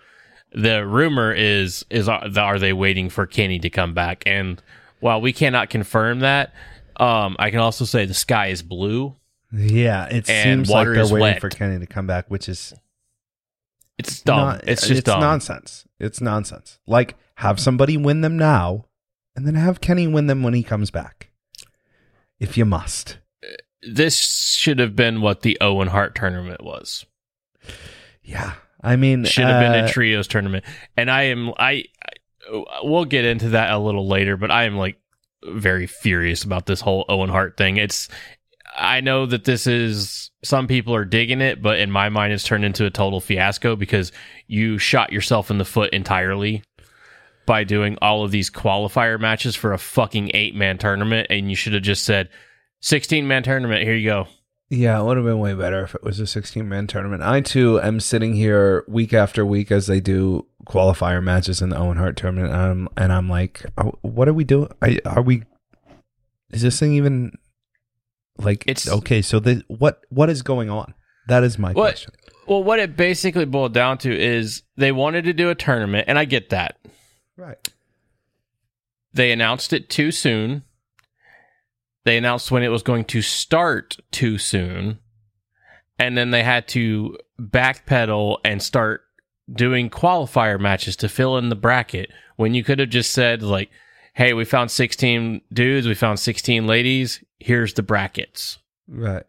The 0.53 0.85
rumor 0.87 1.33
is 1.33 1.85
is 1.91 2.09
are, 2.09 2.27
are 2.39 2.59
they 2.59 2.73
waiting 2.73 3.09
for 3.11 3.27
Kenny 3.27 3.59
to 3.61 3.71
come 3.71 3.95
back? 3.95 4.23
And 4.27 4.61
while 5.01 5.21
we 5.21 5.33
cannot 5.33 5.71
confirm 5.71 6.21
that, 6.21 6.53
um, 6.97 7.37
I 7.39 7.51
can 7.51 7.61
also 7.61 7.85
say 7.85 8.05
the 8.07 8.15
sky 8.15 8.49
is 8.49 8.63
blue. 8.63 9.15
Yeah, 9.53 10.07
it 10.07 10.27
seems 10.27 10.69
like 10.71 10.87
they're 10.89 11.05
waiting 11.05 11.19
wet. 11.21 11.41
for 11.41 11.51
Kenny 11.51 11.79
to 11.79 11.87
come 11.87 12.07
back, 12.07 12.31
which 12.31 12.49
is 12.49 12.73
It's 13.99 14.21
dumb. 14.23 14.39
not- 14.39 14.69
it's 14.69 14.87
just 14.87 15.05
dumb. 15.05 15.21
nonsense. 15.21 15.85
It's 15.99 16.21
nonsense. 16.21 16.79
Like 16.87 17.17
have 17.41 17.61
somebody 17.61 17.97
win 17.97 18.21
them 18.23 18.39
now, 18.39 18.87
and 19.35 19.47
then 19.47 19.55
have 19.55 19.81
Kenny 19.81 20.07
win 20.07 20.27
them 20.27 20.43
when 20.43 20.55
he 20.55 20.63
comes 20.63 20.91
back, 20.91 21.31
if 22.39 22.57
you 22.57 22.65
must. 22.65 23.19
This 23.83 24.17
should 24.17 24.79
have 24.79 24.95
been 24.95 25.21
what 25.21 25.41
the 25.41 25.59
Owen 25.61 25.89
Hart 25.89 26.15
tournament 26.15 26.63
was. 26.63 27.07
Yeah, 28.23 28.55
I 28.83 28.97
mean, 28.97 29.25
should 29.25 29.47
have 29.47 29.61
been 29.61 29.85
uh, 29.85 29.87
a 29.87 29.89
trios 29.89 30.27
tournament 30.27 30.65
and 30.97 31.11
i 31.11 31.25
am 31.25 31.51
I, 31.59 31.85
I 32.03 32.65
we'll 32.83 33.05
get 33.05 33.25
into 33.25 33.51
that 33.51 33.73
a 33.73 33.79
little 33.79 34.09
later 34.09 34.37
but 34.37 34.51
i 34.51 34.65
am 34.65 34.77
like 34.77 34.99
very 35.45 35.87
furious 35.87 36.45
about 36.45 36.67
this 36.67 36.81
whole 36.81 37.05
owen 37.09 37.31
hart 37.31 37.57
thing 37.57 37.77
it's 37.77 38.09
i 38.77 39.01
know 39.01 39.27
that 39.27 39.45
this 39.45 39.67
is 39.67 40.31
some 40.43 40.67
people 40.67 40.95
are 40.95 41.05
digging 41.05 41.41
it 41.41 41.63
but 41.63 41.79
in 41.79 41.91
my 41.91 42.09
mind 42.09 42.33
it's 42.33 42.45
turned 42.45 42.65
into 42.65 42.87
a 42.87 42.91
total 42.91 43.21
fiasco 43.21 43.77
because 43.77 44.13
you 44.47 44.79
shot 44.79 45.13
yourself 45.13 45.51
in 45.51 45.59
the 45.59 45.65
foot 45.65 45.93
entirely 45.93 46.63
by 47.47 47.65
doing 47.65 47.97
all 48.01 48.25
of 48.25 48.31
these 48.31 48.51
qualifier 48.51 49.19
matches 49.19 49.57
for 49.57 49.73
a 49.73 49.79
fucking 49.79 50.31
eight 50.35 50.55
man 50.55 50.79
tournament, 50.79 51.27
and 51.31 51.51
you 51.51 51.57
should 51.57 51.73
have 51.73 51.83
just 51.83 52.05
said, 52.05 52.29
16 52.81 53.27
man 53.27 53.43
tournament, 53.43 53.83
here 53.83 53.95
you 53.95 54.09
go. 54.09 54.27
Yeah, 54.69 55.01
it 55.01 55.05
would 55.05 55.17
have 55.17 55.27
been 55.27 55.41
way 55.41 55.55
better 55.55 55.83
if 55.83 55.97
it 55.97 56.05
was 56.05 56.21
a 56.21 56.27
16 56.29 56.69
man 56.69 56.87
tournament. 56.87 57.23
I 57.23 57.41
too 57.41 57.81
am 57.81 57.99
sitting 57.99 58.35
here 58.35 58.85
week 58.87 59.13
after 59.13 59.45
week 59.45 59.73
as 59.73 59.89
they 59.89 59.99
do 60.01 60.47
qualifier 60.67 61.21
matches 61.23 61.61
in 61.61 61.71
the 61.71 61.77
Owen 61.77 61.97
Hart 61.97 62.17
tournament, 62.17 62.53
and 62.53 62.63
I'm, 62.63 62.89
and 62.97 63.13
I'm 63.13 63.29
like, 63.29 63.65
oh, 63.79 63.99
what 64.03 64.29
are 64.29 64.33
we 64.35 64.45
doing? 64.45 64.69
Are, 64.81 64.91
are 65.07 65.23
we? 65.23 65.43
Is 66.53 66.63
this 66.63 66.79
thing 66.79 66.93
even 66.95 67.33
like? 68.39 68.63
It's- 68.69 68.89
okay. 68.89 69.23
So 69.23 69.41
the 69.41 69.65
what 69.67 70.03
what 70.09 70.31
is 70.31 70.43
going 70.43 70.71
on? 70.71 70.95
That 71.27 71.43
is 71.43 71.59
my 71.59 71.73
What? 71.73 71.91
question. 71.93 72.13
Well, 72.47 72.63
what 72.65 72.79
it 72.81 72.97
basically 72.97 73.45
boiled 73.45 73.75
down 73.75 73.99
to 73.99 74.17
is 74.17 74.63
they 74.77 74.91
wanted 74.93 75.25
to 75.25 75.33
do 75.33 75.51
a 75.51 75.55
tournament, 75.55 76.05
and 76.09 76.19
I 76.19 76.25
get 76.25 76.51
that. 76.51 76.77
Right. 77.41 77.73
They 79.15 79.33
announced 79.33 79.73
it 79.73 79.89
too 79.89 80.11
soon. 80.13 80.63
They 82.05 82.19
announced 82.19 82.51
when 82.51 82.63
it 82.63 82.69
was 82.69 82.83
going 82.83 83.07
to 83.07 83.23
start 83.23 83.97
too 84.11 84.37
soon. 84.37 84.99
And 85.99 86.17
then 86.17 86.31
they 86.31 86.43
had 86.43 86.69
to 86.69 87.17
backpedal 87.41 88.39
and 88.45 88.63
start 88.63 89.03
doing 89.51 89.91
qualifier 89.91 90.61
matches 90.61 90.97
to 90.97 91.09
fill 91.09 91.39
in 91.39 91.49
the 91.49 91.57
bracket 91.57 92.11
when 92.37 92.55
you 92.55 92.63
could 92.63 92.79
have 92.79 92.91
just 92.91 93.13
said, 93.13 93.43
like, 93.43 93.71
hey, 94.15 94.33
we 94.33 94.45
found 94.45 94.71
16 94.71 95.41
dudes, 95.53 95.87
we 95.87 95.95
found 95.95 96.19
16 96.19 96.67
ladies, 96.67 97.25
here's 97.39 97.75
the 97.75 97.83
brackets. 97.83 98.59
Right. 98.87 99.25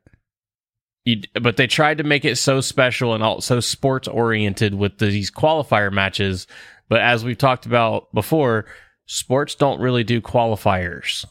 You, 1.03 1.21
but 1.41 1.57
they 1.57 1.67
tried 1.67 1.97
to 1.97 2.03
make 2.03 2.25
it 2.25 2.37
so 2.37 2.61
special 2.61 3.13
and 3.13 3.23
all, 3.23 3.41
so 3.41 3.59
sports 3.59 4.07
oriented 4.07 4.75
with 4.75 4.99
these 4.99 5.31
qualifier 5.31 5.91
matches. 5.91 6.45
But 6.91 6.99
as 6.99 7.23
we've 7.23 7.37
talked 7.37 7.65
about 7.65 8.13
before, 8.13 8.65
sports 9.05 9.55
don't 9.55 9.79
really 9.79 10.03
do 10.03 10.19
qualifiers. 10.19 11.23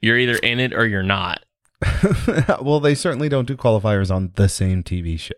You're 0.00 0.18
either 0.18 0.34
in 0.34 0.58
it 0.58 0.74
or 0.74 0.84
you're 0.84 1.04
not. 1.04 1.44
well, 2.60 2.80
they 2.80 2.96
certainly 2.96 3.28
don't 3.28 3.46
do 3.46 3.56
qualifiers 3.56 4.12
on 4.12 4.32
the 4.34 4.48
same 4.48 4.82
TV 4.82 5.16
show. 5.16 5.32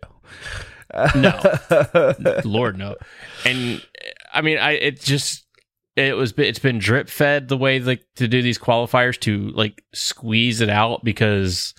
No, 1.15 2.41
Lord 2.43 2.79
no. 2.79 2.95
And 3.45 3.85
I 4.33 4.41
mean, 4.41 4.57
I 4.57 4.71
it 4.71 4.99
just 4.99 5.45
it 5.95 6.17
was 6.17 6.33
it's 6.35 6.57
been 6.57 6.79
drip 6.79 7.07
fed 7.07 7.47
the 7.47 7.57
way 7.57 7.79
like 7.79 8.03
to 8.15 8.27
do 8.27 8.41
these 8.41 8.57
qualifiers 8.57 9.19
to 9.19 9.49
like 9.49 9.83
squeeze 9.93 10.61
it 10.61 10.69
out 10.69 11.03
because 11.03 11.75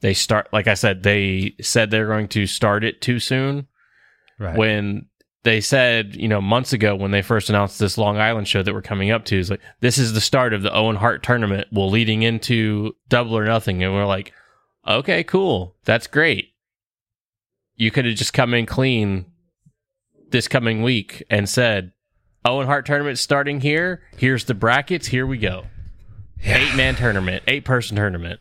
they 0.00 0.14
start 0.14 0.48
like 0.54 0.68
I 0.68 0.74
said 0.74 1.02
they 1.02 1.54
said 1.60 1.90
they're 1.90 2.06
going 2.06 2.28
to 2.28 2.46
start 2.46 2.82
it 2.82 3.02
too 3.02 3.18
soon. 3.18 3.66
Right. 4.38 4.56
when 4.56 5.09
they 5.42 5.60
said, 5.60 6.16
you 6.16 6.28
know, 6.28 6.40
months 6.40 6.72
ago 6.72 6.94
when 6.94 7.12
they 7.12 7.22
first 7.22 7.48
announced 7.48 7.78
this 7.78 7.96
Long 7.96 8.18
Island 8.18 8.46
show 8.46 8.62
that 8.62 8.74
we're 8.74 8.82
coming 8.82 9.10
up 9.10 9.24
to, 9.26 9.38
is 9.38 9.50
like 9.50 9.60
this 9.80 9.96
is 9.96 10.12
the 10.12 10.20
start 10.20 10.52
of 10.52 10.62
the 10.62 10.74
Owen 10.74 10.96
Hart 10.96 11.22
tournament. 11.22 11.68
Well, 11.72 11.90
leading 11.90 12.22
into 12.22 12.94
Double 13.08 13.36
or 13.36 13.44
Nothing, 13.46 13.82
and 13.82 13.94
we're 13.94 14.06
like, 14.06 14.32
okay, 14.86 15.24
cool, 15.24 15.76
that's 15.84 16.06
great. 16.06 16.54
You 17.76 17.90
could 17.90 18.04
have 18.04 18.16
just 18.16 18.34
come 18.34 18.52
in 18.52 18.66
clean 18.66 19.26
this 20.28 20.48
coming 20.48 20.82
week 20.82 21.22
and 21.30 21.48
said, 21.48 21.92
Owen 22.44 22.66
Hart 22.66 22.86
tournament 22.86 23.18
starting 23.18 23.60
here. 23.60 24.02
Here's 24.16 24.44
the 24.44 24.54
brackets. 24.54 25.08
Here 25.08 25.26
we 25.26 25.38
go. 25.38 25.64
Eight 26.42 26.74
man 26.74 26.96
tournament, 26.96 27.42
eight 27.46 27.64
person 27.64 27.96
tournament. 27.96 28.40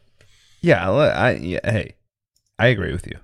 Yeah, 0.61 0.89
I 0.89 1.31
yeah, 1.31 1.59
hey, 1.63 1.95
I 2.57 2.67
agree 2.67 2.91
with 2.91 3.07
you. 3.07 3.19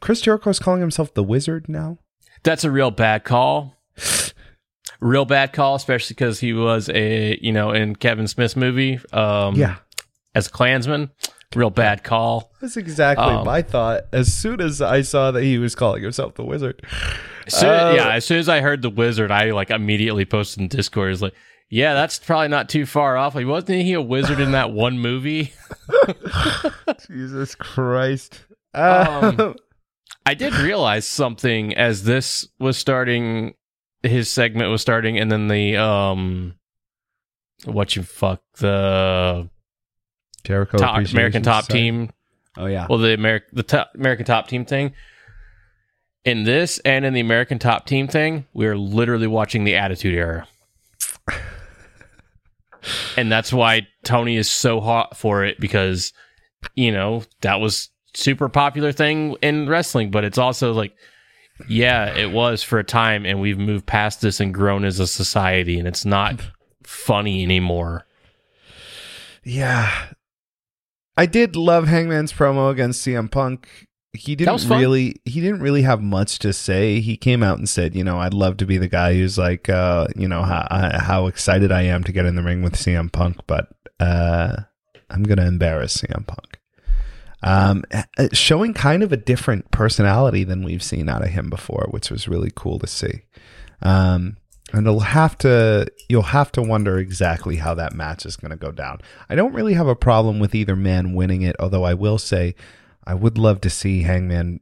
Chris 0.00 0.20
Jericho's 0.20 0.58
calling 0.58 0.80
himself 0.80 1.12
the 1.14 1.22
Wizard 1.22 1.68
now. 1.68 1.98
That's 2.42 2.64
a 2.64 2.70
real 2.70 2.90
bad 2.90 3.24
call. 3.24 3.76
Real 5.00 5.24
bad 5.24 5.52
call, 5.52 5.76
especially 5.76 6.14
because 6.14 6.40
he 6.40 6.52
was 6.52 6.88
a 6.88 7.38
you 7.40 7.52
know 7.52 7.70
in 7.70 7.94
Kevin 7.94 8.26
Smith's 8.26 8.56
movie. 8.56 8.98
Um, 9.12 9.54
yeah, 9.54 9.76
as 10.34 10.48
a 10.48 10.50
Klansman. 10.50 11.10
Real 11.54 11.70
bad 11.70 12.02
call. 12.02 12.52
that's 12.60 12.76
exactly 12.76 13.24
Um, 13.24 13.46
my 13.46 13.62
thought. 13.62 14.02
As 14.12 14.32
soon 14.34 14.60
as 14.60 14.82
I 14.82 15.02
saw 15.02 15.30
that 15.30 15.42
he 15.44 15.56
was 15.58 15.74
calling 15.76 16.02
himself 16.02 16.34
the 16.34 16.44
Wizard, 16.44 16.84
So, 17.46 17.70
Uh, 17.70 17.92
yeah, 17.96 18.10
as 18.10 18.24
soon 18.26 18.38
as 18.38 18.48
I 18.50 18.60
heard 18.60 18.82
the 18.82 18.90
wizard, 18.90 19.30
I 19.30 19.52
like 19.52 19.70
immediately 19.70 20.24
posted 20.26 20.60
in 20.62 20.68
Discord. 20.68 21.12
Is 21.12 21.22
like, 21.22 21.32
yeah, 21.70 21.94
that's 21.94 22.18
probably 22.18 22.48
not 22.48 22.68
too 22.68 22.84
far 22.84 23.16
off. 23.16 23.34
Like, 23.34 23.46
wasn't 23.46 23.82
he 23.82 23.92
a 23.94 24.02
wizard 24.02 24.40
in 24.40 24.50
that 24.52 24.72
one 24.72 24.98
movie? 24.98 25.52
Jesus 27.06 27.54
Christ. 27.54 28.40
Uh, 28.74 29.32
Um, 29.38 29.56
I 30.28 30.34
did 30.34 30.54
realize 30.56 31.06
something 31.06 31.74
as 31.74 32.04
this 32.04 32.46
was 32.58 32.76
starting. 32.76 33.54
His 34.02 34.30
segment 34.30 34.70
was 34.70 34.82
starting, 34.82 35.18
and 35.18 35.32
then 35.32 35.48
the 35.48 35.78
um, 35.78 36.54
what 37.64 37.96
you 37.96 38.02
fuck 38.02 38.42
the 38.58 39.48
Jericho 40.44 40.76
top, 40.76 40.98
American 41.10 41.42
Top. 41.42 41.66
Team 41.66 42.10
Oh 42.58 42.66
yeah, 42.66 42.86
well 42.90 42.98
the 42.98 43.14
American 43.14 43.48
the 43.54 43.62
top, 43.62 43.92
American 43.94 44.26
Top 44.26 44.48
Team 44.48 44.66
thing. 44.66 44.92
In 46.26 46.44
this 46.44 46.78
and 46.80 47.06
in 47.06 47.14
the 47.14 47.20
American 47.20 47.58
Top 47.58 47.86
Team 47.86 48.06
thing, 48.06 48.46
we 48.52 48.66
are 48.66 48.76
literally 48.76 49.28
watching 49.28 49.64
the 49.64 49.76
Attitude 49.76 50.14
Era, 50.14 50.46
and 53.16 53.32
that's 53.32 53.50
why 53.50 53.86
Tony 54.04 54.36
is 54.36 54.50
so 54.50 54.82
hot 54.82 55.16
for 55.16 55.42
it 55.42 55.58
because 55.58 56.12
you 56.74 56.92
know 56.92 57.22
that 57.40 57.60
was 57.60 57.88
super 58.18 58.48
popular 58.48 58.92
thing 58.92 59.36
in 59.42 59.68
wrestling, 59.68 60.10
but 60.10 60.24
it's 60.24 60.38
also 60.38 60.72
like. 60.72 60.94
Yeah, 61.68 62.16
it 62.16 62.30
was 62.30 62.62
for 62.62 62.78
a 62.78 62.84
time, 62.84 63.26
and 63.26 63.40
we've 63.40 63.58
moved 63.58 63.84
past 63.84 64.20
this 64.20 64.38
and 64.38 64.54
grown 64.54 64.84
as 64.84 65.00
a 65.00 65.08
society, 65.08 65.76
and 65.76 65.88
it's 65.88 66.04
not 66.04 66.40
funny 66.84 67.42
anymore. 67.42 68.06
yeah. 69.42 69.90
I 71.16 71.26
did 71.26 71.56
love 71.56 71.88
Hangman's 71.88 72.32
promo 72.32 72.70
against 72.70 73.04
CM 73.04 73.28
Punk. 73.28 73.68
He 74.12 74.36
didn't 74.36 74.68
really 74.68 75.16
he 75.24 75.40
didn't 75.40 75.60
really 75.60 75.82
have 75.82 76.00
much 76.00 76.38
to 76.38 76.52
say. 76.52 77.00
He 77.00 77.16
came 77.16 77.42
out 77.42 77.58
and 77.58 77.68
said, 77.68 77.96
you 77.96 78.04
know, 78.04 78.18
I'd 78.20 78.34
love 78.34 78.56
to 78.58 78.66
be 78.66 78.78
the 78.78 78.86
guy 78.86 79.14
who's 79.14 79.36
like, 79.36 79.68
uh, 79.68 80.06
you 80.14 80.28
know, 80.28 80.42
how, 80.42 80.66
how 80.70 81.26
excited 81.26 81.72
I 81.72 81.82
am 81.82 82.04
to 82.04 82.12
get 82.12 82.24
in 82.24 82.36
the 82.36 82.42
ring 82.44 82.62
with 82.62 82.74
CM 82.74 83.10
Punk, 83.10 83.38
but 83.48 83.68
uh, 83.98 84.62
I'm 85.10 85.24
gonna 85.24 85.46
embarrass 85.46 85.96
CM 85.96 86.24
Punk. 86.24 86.57
Um, 87.42 87.84
uh, 87.92 88.28
showing 88.32 88.74
kind 88.74 89.02
of 89.02 89.12
a 89.12 89.16
different 89.16 89.70
personality 89.70 90.42
than 90.42 90.64
we've 90.64 90.82
seen 90.82 91.08
out 91.08 91.22
of 91.22 91.28
him 91.28 91.48
before, 91.48 91.86
which 91.90 92.10
was 92.10 92.26
really 92.26 92.50
cool 92.54 92.80
to 92.80 92.86
see. 92.88 93.22
Um, 93.80 94.38
and 94.72 94.86
you'll 94.86 95.00
have 95.00 95.38
to 95.38 95.86
you'll 96.08 96.22
have 96.22 96.52
to 96.52 96.62
wonder 96.62 96.98
exactly 96.98 97.56
how 97.56 97.74
that 97.74 97.94
match 97.94 98.26
is 98.26 98.36
going 98.36 98.50
to 98.50 98.56
go 98.56 98.70
down. 98.70 99.00
I 99.28 99.34
don't 99.34 99.54
really 99.54 99.74
have 99.74 99.86
a 99.86 99.96
problem 99.96 100.38
with 100.38 100.54
either 100.54 100.76
man 100.76 101.14
winning 101.14 101.42
it, 101.42 101.56
although 101.58 101.84
I 101.84 101.94
will 101.94 102.18
say 102.18 102.54
I 103.04 103.14
would 103.14 103.38
love 103.38 103.60
to 103.62 103.70
see 103.70 104.02
Hangman 104.02 104.60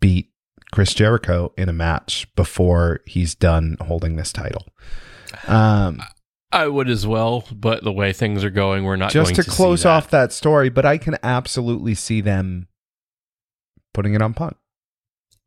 beat 0.00 0.30
Chris 0.72 0.94
Jericho 0.94 1.52
in 1.56 1.68
a 1.68 1.72
match 1.72 2.32
before 2.36 3.00
he's 3.06 3.34
done 3.34 3.76
holding 3.80 4.16
this 4.16 4.32
title. 4.32 4.66
Um, 5.48 6.00
I 6.54 6.68
would 6.68 6.88
as 6.88 7.06
well, 7.06 7.44
but 7.52 7.82
the 7.84 7.92
way 7.92 8.12
things 8.12 8.44
are 8.44 8.50
going, 8.50 8.84
we're 8.84 8.96
not 8.96 9.10
just 9.10 9.32
going 9.32 9.36
to 9.36 9.42
to 9.42 9.50
close 9.50 9.84
off 9.84 10.10
that 10.10 10.32
story, 10.32 10.68
but 10.68 10.84
I 10.86 10.98
can 10.98 11.16
absolutely 11.22 11.94
see 11.94 12.20
them 12.20 12.68
putting 13.92 14.14
it 14.14 14.22
on 14.22 14.34
Punk. 14.34 14.56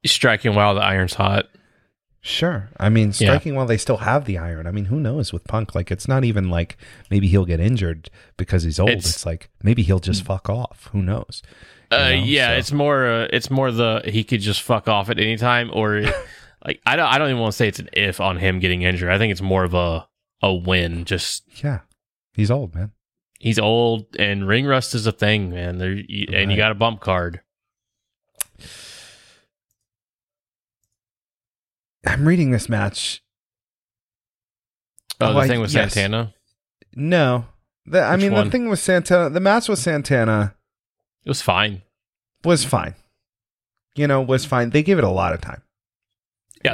striking 0.05 0.53
while 0.55 0.75
the 0.75 0.81
iron's 0.81 1.13
hot. 1.15 1.45
Sure. 2.21 2.69
I 2.77 2.89
mean, 2.89 3.13
striking 3.13 3.55
while 3.55 3.65
they 3.67 3.77
still 3.77 3.97
have 3.97 4.25
the 4.25 4.37
iron. 4.37 4.67
I 4.67 4.71
mean, 4.71 4.85
who 4.85 4.99
knows 4.99 5.31
with 5.31 5.45
Punk? 5.45 5.73
Like, 5.75 5.91
it's 5.91 6.07
not 6.09 6.25
even 6.25 6.49
like 6.49 6.77
maybe 7.09 7.27
he'll 7.27 7.45
get 7.45 7.59
injured 7.61 8.09
because 8.35 8.63
he's 8.63 8.79
old. 8.79 8.89
It's, 8.89 9.07
It's- 9.09 9.25
like 9.25 9.49
maybe 9.63 9.81
he'll 9.83 9.99
just 9.99 10.23
fuck 10.23 10.49
off. 10.49 10.89
Who 10.91 11.01
knows? 11.01 11.41
You 11.91 11.97
Uh, 11.97 12.09
know, 12.09 12.15
yeah, 12.15 12.47
so- 12.49 12.57
it's 12.57 12.71
more. 12.73 13.07
Uh, 13.07 13.27
it's 13.31 13.49
more 13.49 13.71
the 13.71 14.01
he 14.03 14.25
could 14.25 14.41
just 14.41 14.61
fuck 14.61 14.89
off 14.89 15.09
at 15.09 15.19
any 15.19 15.37
time, 15.37 15.69
or 15.71 16.01
like 16.65 16.81
I 16.85 16.97
don't. 16.97 17.07
I 17.07 17.17
don't 17.17 17.29
even 17.29 17.39
want 17.41 17.53
to 17.53 17.57
say 17.57 17.69
it's 17.69 17.79
an 17.79 17.87
if 17.93 18.19
on 18.19 18.35
him 18.37 18.59
getting 18.59 18.81
injured. 18.81 19.09
I 19.09 19.17
think 19.17 19.31
it's 19.31 19.41
more 19.41 19.63
of 19.63 19.73
a 19.73 20.05
a 20.41 20.53
win. 20.53 21.05
Just 21.05 21.43
yeah. 21.63 21.79
He's 22.33 22.51
old, 22.51 22.75
man. 22.75 22.91
he's 23.39 23.57
old, 23.59 24.05
and 24.19 24.47
ring 24.47 24.65
rust 24.65 24.93
is 24.95 25.07
a 25.07 25.11
thing, 25.11 25.49
man. 25.51 25.77
There 25.79 25.91
you, 25.93 26.27
and 26.33 26.51
you 26.51 26.57
got 26.57 26.71
a 26.71 26.75
bump 26.75 26.99
card. 27.01 27.41
I'm 32.05 32.27
reading 32.27 32.51
this 32.51 32.69
match. 32.69 33.21
Oh, 35.19 35.27
Oh, 35.29 35.33
the 35.33 35.39
I- 35.39 35.47
thing 35.47 35.61
with 35.61 35.73
yes. 35.73 35.93
Santana. 35.93 36.33
No, 36.95 37.45
the, 37.85 37.99
I 38.01 38.13
Which 38.15 38.21
mean, 38.23 38.33
one? 38.33 38.45
the 38.45 38.51
thing 38.51 38.69
with 38.69 38.79
Santana, 38.79 39.29
the 39.29 39.39
match 39.39 39.67
with 39.69 39.77
Santana 39.79 40.55
It 41.25 41.29
was 41.29 41.41
fine. 41.41 41.83
was 42.43 42.63
fine. 42.63 42.95
You 43.95 44.07
know, 44.07 44.21
was 44.21 44.45
fine. 44.45 44.69
They 44.71 44.83
gave 44.83 44.97
it 44.97 45.03
a 45.03 45.09
lot 45.09 45.33
of 45.33 45.41
time. 45.41 45.61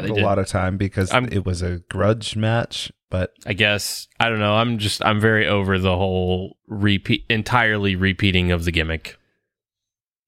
Yeah, 0.03 0.11
a 0.11 0.13
did. 0.15 0.23
lot 0.23 0.39
of 0.39 0.47
time 0.47 0.77
because 0.77 1.11
I'm- 1.11 1.29
it 1.31 1.45
was 1.45 1.61
a 1.61 1.79
grudge 1.89 2.35
match. 2.35 2.91
But 3.09 3.31
I 3.45 3.53
guess 3.53 4.07
I 4.19 4.27
don't 4.29 4.39
know. 4.39 4.55
I'm 4.55 4.79
just 4.79 5.05
I'm 5.05 5.19
very 5.19 5.47
over 5.47 5.77
the 5.77 5.95
whole 5.95 6.57
repeat 6.67 7.25
entirely 7.29 7.95
repeating 7.95 8.51
of 8.51 8.65
the 8.65 8.71
gimmick. 8.71 9.17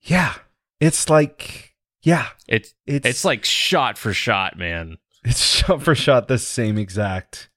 yeah, 0.02 0.34
it's 0.80 1.10
like 1.10 1.74
yeah, 2.04 2.28
It's 2.48 2.76
it's 2.86 3.08
it's 3.08 3.26
like 3.26 3.44
shot 3.44 3.98
for 3.98 4.14
shot, 4.14 4.58
man. 4.58 4.98
It's 5.24 5.42
shot 5.58 5.82
for 5.82 5.96
shot 5.96 6.28
the 6.28 6.38
same 6.38 6.78
exact, 6.78 7.50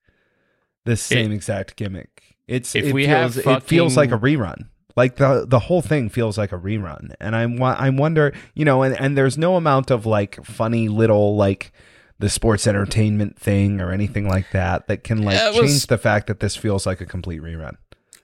the 0.87 0.97
same 0.97 1.31
exact 1.33 1.77
gimmick. 1.77 2.37
It's 2.47 2.75
If 2.75 2.87
it 2.87 2.95
we 2.95 3.05
feels, 3.05 3.35
have 3.35 3.47
it 3.59 3.63
feels 3.65 3.97
like 3.99 4.11
a 4.13 4.19
rerun. 4.19 4.69
Like 4.97 5.17
the 5.17 5.45
the 5.47 5.59
whole 5.59 5.83
thing 5.83 6.09
feels 6.09 6.39
like 6.39 6.53
a 6.53 6.59
rerun, 6.59 7.15
and 7.21 7.37
I'm 7.37 7.63
I 7.63 7.91
wonder, 7.91 8.33
you 8.55 8.65
know, 8.65 8.83
and 8.83 8.99
and 8.99 9.19
there's 9.19 9.37
no 9.37 9.57
amount 9.57 9.91
of 9.91 10.07
like 10.07 10.43
funny 10.47 10.89
little 10.89 11.37
like 11.37 11.71
the 12.19 12.29
sports 12.29 12.67
entertainment 12.67 13.39
thing 13.39 13.81
or 13.81 13.93
anything 13.93 14.29
like 14.29 14.51
that 14.53 14.89
that 14.89 15.05
can 15.05 15.23
like 15.23 15.37
Yeah, 15.37 15.51
it 15.51 15.55
change 15.55 15.87
the 15.87 15.99
fact 15.99 16.27
that 16.27 16.41
this 16.41 16.57
feels 16.57 16.87
like 16.87 17.01
a 17.01 17.07
complete 17.07 17.41
rerun. 17.41 17.77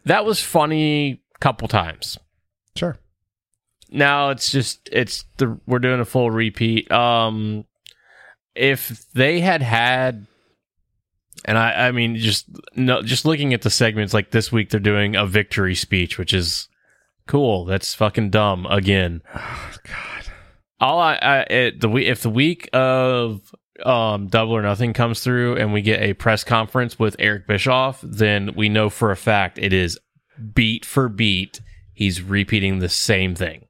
That 0.04 0.24
was 0.24 0.40
funny 0.40 1.22
a 1.35 1.38
couple 1.38 1.68
times. 1.68 2.18
Sure. 2.76 2.96
Now 3.90 4.30
it's 4.30 4.50
just 4.50 4.88
it's 4.90 5.24
the 5.37 5.59
we're 5.66 5.78
doing 5.78 6.00
a 6.00 6.04
full 6.04 6.30
repeat. 6.30 6.90
Um 6.90 7.64
if 8.54 9.11
they 9.12 9.40
had 9.40 9.62
had 9.62 10.26
and 11.44 11.57
I 11.57 11.88
I 11.88 11.92
mean 11.92 12.16
just 12.16 12.46
no 12.74 13.02
just 13.02 13.24
looking 13.24 13.54
at 13.54 13.62
the 13.62 13.70
segments 13.70 14.12
like 14.12 14.33
this 14.33 14.50
week 14.50 14.70
they're 14.70 14.80
doing 14.80 15.14
a 15.14 15.26
victory 15.26 15.76
speech 15.76 16.18
which 16.18 16.35
is 16.35 16.68
cool. 17.28 17.64
That's 17.64 17.94
fucking 17.94 18.30
dumb 18.30 18.66
again. 18.66 19.22
Oh 19.35 19.74
God. 19.85 20.33
All 20.80 20.98
I, 20.98 21.14
I 21.14 21.38
it, 21.42 21.80
the 21.80 21.88
if 21.96 22.22
the 22.22 22.30
week 22.30 22.68
of 22.72 23.54
um 23.84 24.28
double 24.28 24.52
or 24.52 24.62
nothing 24.62 24.92
comes 24.92 25.20
through 25.20 25.56
and 25.56 25.72
we 25.72 25.82
get 25.82 26.00
a 26.00 26.14
press 26.14 26.44
conference 26.44 26.98
with 26.98 27.16
Eric 27.18 27.46
Bischoff, 27.46 28.00
then 28.02 28.50
we 28.54 28.68
know 28.68 28.88
for 28.88 29.10
a 29.10 29.16
fact 29.16 29.58
it 29.58 29.72
is 29.72 29.98
beat 30.54 30.84
for 30.84 31.08
beat 31.08 31.60
he's 31.94 32.20
repeating 32.20 32.80
the 32.80 32.88
same 32.88 33.34
thing. 33.34 33.66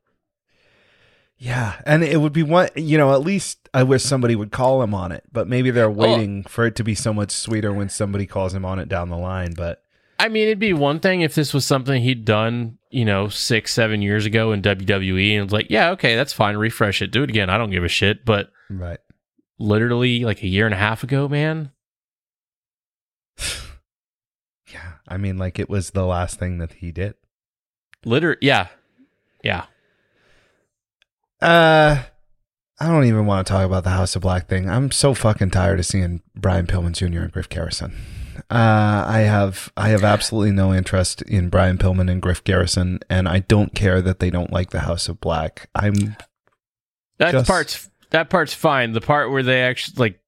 Yeah, 1.36 1.74
and 1.84 2.02
it 2.02 2.20
would 2.20 2.32
be 2.32 2.42
one. 2.42 2.70
You 2.74 2.96
know, 2.96 3.12
at 3.12 3.20
least 3.20 3.68
I 3.74 3.82
wish 3.82 4.02
somebody 4.02 4.34
would 4.34 4.50
call 4.50 4.82
him 4.82 4.94
on 4.94 5.12
it. 5.12 5.24
But 5.30 5.46
maybe 5.46 5.70
they're 5.70 5.90
waiting 5.90 6.44
for 6.44 6.64
it 6.66 6.74
to 6.76 6.84
be 6.84 6.94
so 6.94 7.12
much 7.12 7.32
sweeter 7.32 7.72
when 7.72 7.88
somebody 7.88 8.26
calls 8.26 8.54
him 8.54 8.64
on 8.64 8.78
it 8.78 8.88
down 8.88 9.10
the 9.10 9.18
line. 9.18 9.52
But 9.54 9.82
I 10.18 10.28
mean, 10.28 10.44
it'd 10.44 10.58
be 10.58 10.72
one 10.72 11.00
thing 11.00 11.20
if 11.20 11.34
this 11.34 11.52
was 11.52 11.66
something 11.66 12.02
he'd 12.02 12.24
done, 12.24 12.78
you 12.90 13.04
know, 13.04 13.28
six, 13.28 13.74
seven 13.74 14.00
years 14.00 14.24
ago 14.24 14.52
in 14.52 14.62
WWE, 14.62 15.34
and 15.34 15.44
it's 15.44 15.52
like, 15.52 15.66
yeah, 15.68 15.90
okay, 15.90 16.16
that's 16.16 16.32
fine, 16.32 16.56
refresh 16.56 17.02
it, 17.02 17.10
do 17.10 17.24
it 17.24 17.30
again. 17.30 17.50
I 17.50 17.58
don't 17.58 17.70
give 17.70 17.84
a 17.84 17.88
shit. 17.88 18.24
But 18.24 18.50
right, 18.70 19.00
literally, 19.58 20.24
like 20.24 20.42
a 20.42 20.48
year 20.48 20.64
and 20.66 20.74
a 20.74 20.78
half 20.78 21.02
ago, 21.02 21.28
man, 21.28 21.70
yeah, 24.72 24.94
I 25.08 25.16
mean, 25.16 25.38
like 25.38 25.58
it 25.58 25.68
was 25.68 25.90
the 25.90 26.04
last 26.06 26.38
thing 26.38 26.58
that 26.58 26.74
he 26.74 26.92
did. 26.92 27.14
literally, 28.04 28.38
yeah, 28.40 28.68
yeah. 29.42 29.66
Uh, 31.40 32.02
I 32.80 32.88
don't 32.88 33.04
even 33.04 33.26
want 33.26 33.46
to 33.46 33.52
talk 33.52 33.64
about 33.66 33.84
the 33.84 33.90
House 33.90 34.16
of 34.16 34.22
Black 34.22 34.48
thing. 34.48 34.68
I'm 34.68 34.90
so 34.90 35.14
fucking 35.14 35.50
tired 35.50 35.78
of 35.78 35.86
seeing 35.86 36.22
Brian 36.34 36.66
Pillman 36.66 36.92
Jr. 36.92 37.20
and 37.22 37.32
Griff 37.32 37.48
Garrison. 37.48 37.94
Uh, 38.50 39.04
I 39.06 39.20
have 39.20 39.70
I 39.76 39.90
have 39.90 40.02
absolutely 40.02 40.50
no 40.52 40.74
interest 40.74 41.22
in 41.22 41.50
Brian 41.50 41.78
Pillman 41.78 42.10
and 42.10 42.20
Griff 42.20 42.42
Garrison, 42.42 42.98
and 43.08 43.28
I 43.28 43.40
don't 43.40 43.74
care 43.74 44.00
that 44.02 44.18
they 44.18 44.30
don't 44.30 44.52
like 44.52 44.70
the 44.70 44.80
House 44.80 45.08
of 45.08 45.20
Black. 45.20 45.68
I'm 45.74 46.16
That 47.18 47.30
Just- 47.32 47.46
part's 47.46 47.90
that 48.14 48.30
part's 48.30 48.54
fine. 48.54 48.92
The 48.92 49.00
part 49.00 49.30
where 49.30 49.42
they 49.42 49.62
actually 49.62 49.96
like 49.98 50.20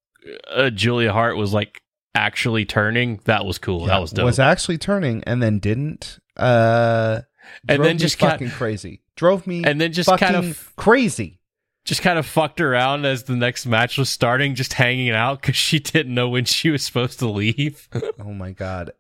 uh, 0.51 0.70
Julia 0.70 1.12
Hart 1.12 1.37
was 1.37 1.53
like 1.55 1.81
actually 2.14 2.64
turning, 2.64 3.20
that 3.25 3.44
was 3.46 3.59
cool. 3.59 3.87
that 3.87 4.01
was 4.01 4.11
dope. 4.12 4.25
was 4.25 4.38
actually 4.38 4.79
turning 4.79 5.22
and 5.25 5.42
then 5.42 5.59
didn't. 5.59 6.18
Uh, 6.37 7.22
And 7.68 7.83
then 7.85 7.99
just 7.99 8.18
got- 8.18 8.33
fucking 8.33 8.51
crazy. 8.51 9.03
Drove 9.16 9.46
me 9.46 9.64
And 9.64 9.81
then 9.81 9.92
just 9.92 10.11
kind 10.18 10.37
of- 10.37 10.72
crazy. 10.77 11.40
just 11.85 12.03
kind 12.03 12.18
of 12.18 12.27
fucked 12.27 12.61
around 12.61 13.05
as 13.07 13.22
the 13.25 13.37
next 13.37 13.64
match 13.66 13.96
was 13.96 14.11
starting, 14.11 14.55
just 14.57 14.72
hanging 14.75 15.11
out 15.11 15.40
because 15.40 15.57
she 15.57 15.79
didn't 15.79 16.12
know 16.14 16.29
when 16.29 16.44
she 16.44 16.70
was 16.70 16.85
supposed 16.85 17.18
to 17.20 17.29
leave. 17.29 17.88
Oh 18.18 18.33
my 18.35 18.51
god. 18.53 18.90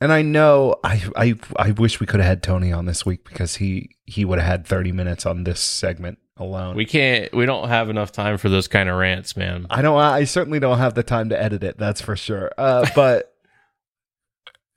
And 0.00 0.12
I 0.12 0.22
know 0.22 0.76
I 0.82 1.02
I 1.16 1.34
I 1.56 1.70
wish 1.72 2.00
we 2.00 2.06
could 2.06 2.20
have 2.20 2.26
had 2.28 2.42
Tony 2.42 2.72
on 2.72 2.86
this 2.86 3.04
week 3.06 3.24
because 3.24 3.56
he 3.56 3.96
he 4.06 4.24
would 4.24 4.38
have 4.38 4.48
had 4.48 4.66
30 4.66 4.92
minutes 4.92 5.26
on 5.26 5.44
this 5.44 5.60
segment 5.60 6.18
alone. 6.40 6.74
we 6.74 6.84
can't. 6.84 7.32
We 7.32 7.46
don't 7.46 7.68
have 7.68 7.88
enough 7.90 8.10
time 8.10 8.38
for 8.38 8.48
those 8.48 8.66
kind 8.66 8.88
of 8.88 8.96
rants, 8.96 9.36
man. 9.36 9.66
I 9.70 9.82
don't 9.82 9.98
I 10.00 10.24
certainly 10.24 10.58
don't 10.58 10.78
have 10.78 10.94
the 10.94 11.02
time 11.02 11.28
to 11.28 11.40
edit 11.40 11.62
it, 11.62 11.78
that's 11.78 12.00
for 12.00 12.16
sure. 12.16 12.50
Uh 12.58 12.86
but 12.94 13.34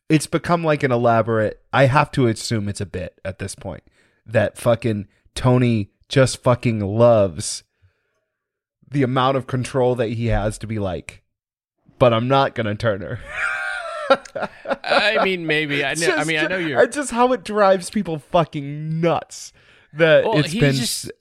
it's 0.09 0.27
become 0.27 0.63
like 0.63 0.83
an 0.83 0.91
elaborate 0.91 1.61
I 1.71 1.85
have 1.85 2.11
to 2.11 2.27
assume 2.27 2.69
it's 2.69 2.81
a 2.81 2.85
bit 2.85 3.19
at 3.25 3.39
this 3.39 3.55
point 3.55 3.83
that 4.25 4.57
fucking 4.57 5.07
Tony 5.33 5.89
just 6.09 6.43
fucking 6.43 6.81
loves 6.81 7.63
the 8.89 9.01
amount 9.01 9.37
of 9.37 9.47
control 9.47 9.95
that 9.95 10.09
he 10.09 10.27
has 10.27 10.57
to 10.59 10.67
be 10.67 10.77
like 10.77 11.23
but 11.97 12.13
I'm 12.13 12.27
not 12.27 12.53
to 12.55 12.75
turn 12.75 13.01
her. 13.01 13.19
I 14.83 15.23
mean, 15.23 15.47
maybe. 15.47 15.85
I 15.85 15.93
know. 15.93 16.15
I 16.15 16.25
mean, 16.25 16.37
I 16.37 16.47
know 16.47 16.57
you're. 16.57 16.85
just 16.87 17.11
how 17.11 17.31
it 17.31 17.45
drives 17.45 17.89
people 17.89 18.19
fucking 18.19 18.99
nuts 18.99 19.53
that 19.93 20.25
Well, 20.25 20.39
it's 20.39 20.53
been 20.53 20.75
just- 20.75 21.11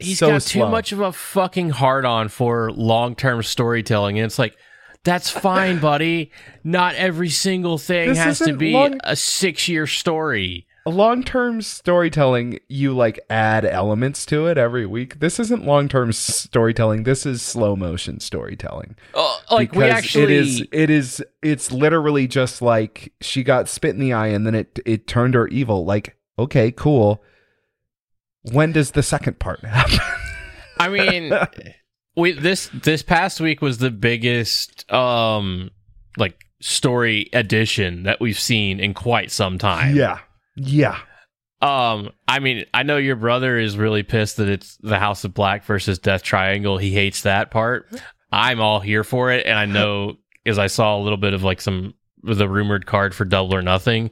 He's 0.00 0.18
so 0.18 0.28
got 0.30 0.42
slow. 0.42 0.66
too 0.66 0.70
much 0.70 0.92
of 0.92 1.00
a 1.00 1.12
fucking 1.12 1.70
hard 1.70 2.04
on 2.04 2.28
for 2.28 2.70
long 2.72 3.14
term 3.14 3.42
storytelling, 3.42 4.18
and 4.18 4.26
it's 4.26 4.38
like. 4.38 4.56
That's 5.02 5.30
fine, 5.30 5.78
buddy. 5.80 6.30
Not 6.62 6.94
every 6.96 7.30
single 7.30 7.78
thing 7.78 8.10
This 8.10 8.18
has 8.18 8.38
to 8.40 8.52
be 8.54 8.72
long- 8.74 9.00
a 9.02 9.16
six 9.16 9.66
year 9.66 9.86
story. 9.86 10.66
long-term 10.84 11.62
storytelling 11.62 12.58
you 12.68 12.92
like 12.94 13.18
add 13.30 13.64
elements 13.64 14.26
to 14.26 14.46
it 14.46 14.56
every 14.58 14.84
week 14.86 15.20
this 15.20 15.38
isn't 15.38 15.64
long-term 15.64 16.10
storytelling 16.12 17.02
this 17.04 17.24
is 17.26 17.42
slow 17.42 17.76
motion 17.76 18.18
storytelling 18.18 18.94
Oh, 19.14 19.38
like 19.50 19.72
we 19.74 19.84
actually. 19.84 20.24
it 20.24 20.30
is 20.30 20.64
it 20.72 20.90
is 20.90 21.22
it's 21.42 21.70
literally 21.70 22.26
just 22.26 22.60
like 22.62 23.12
she 23.20 23.42
got 23.42 23.68
spit 23.68 23.94
in 23.94 24.00
the 24.00 24.12
eye 24.12 24.28
and 24.28 24.46
then 24.46 24.54
it 24.54 24.78
it 24.86 25.06
turned 25.06 25.34
her 25.34 25.46
evil 25.48 25.84
like 25.84 26.16
okay 26.38 26.72
cool 26.72 27.22
when 28.52 28.72
does 28.72 28.92
the 28.92 29.02
second 29.02 29.38
part 29.38 29.64
happen 29.64 29.98
I 30.78 30.88
mean, 30.88 31.32
we 32.16 32.32
this 32.32 32.70
this 32.72 33.02
past 33.02 33.40
week 33.40 33.60
was 33.60 33.78
the 33.78 33.90
biggest 33.90 34.90
um 34.90 35.70
like 36.16 36.44
story 36.60 37.28
addition 37.32 38.04
that 38.04 38.20
we've 38.20 38.38
seen 38.38 38.80
in 38.80 38.94
quite 38.94 39.30
some 39.30 39.58
time. 39.58 39.94
yeah 39.94 40.20
yeah 40.56 40.98
Um, 41.60 42.10
I 42.26 42.38
mean, 42.38 42.64
I 42.72 42.82
know 42.82 42.96
your 42.96 43.16
brother 43.16 43.58
is 43.58 43.76
really 43.76 44.02
pissed 44.02 44.38
that 44.38 44.48
it's 44.48 44.76
the 44.80 44.98
House 44.98 45.24
of 45.24 45.34
Black 45.34 45.64
versus 45.64 45.98
Death 45.98 46.22
Triangle. 46.22 46.78
He 46.78 46.92
hates 46.92 47.22
that 47.22 47.50
part. 47.50 47.86
I'm 48.32 48.60
all 48.60 48.80
here 48.80 49.04
for 49.04 49.30
it, 49.30 49.44
and 49.46 49.58
I 49.58 49.66
know 49.66 50.16
as 50.46 50.58
I 50.58 50.68
saw 50.68 50.96
a 50.96 51.02
little 51.02 51.18
bit 51.18 51.34
of 51.34 51.42
like 51.42 51.60
some 51.60 51.92
the 52.22 52.48
rumored 52.48 52.86
card 52.86 53.14
for 53.14 53.26
Double 53.26 53.54
or 53.54 53.60
Nothing, 53.62 54.10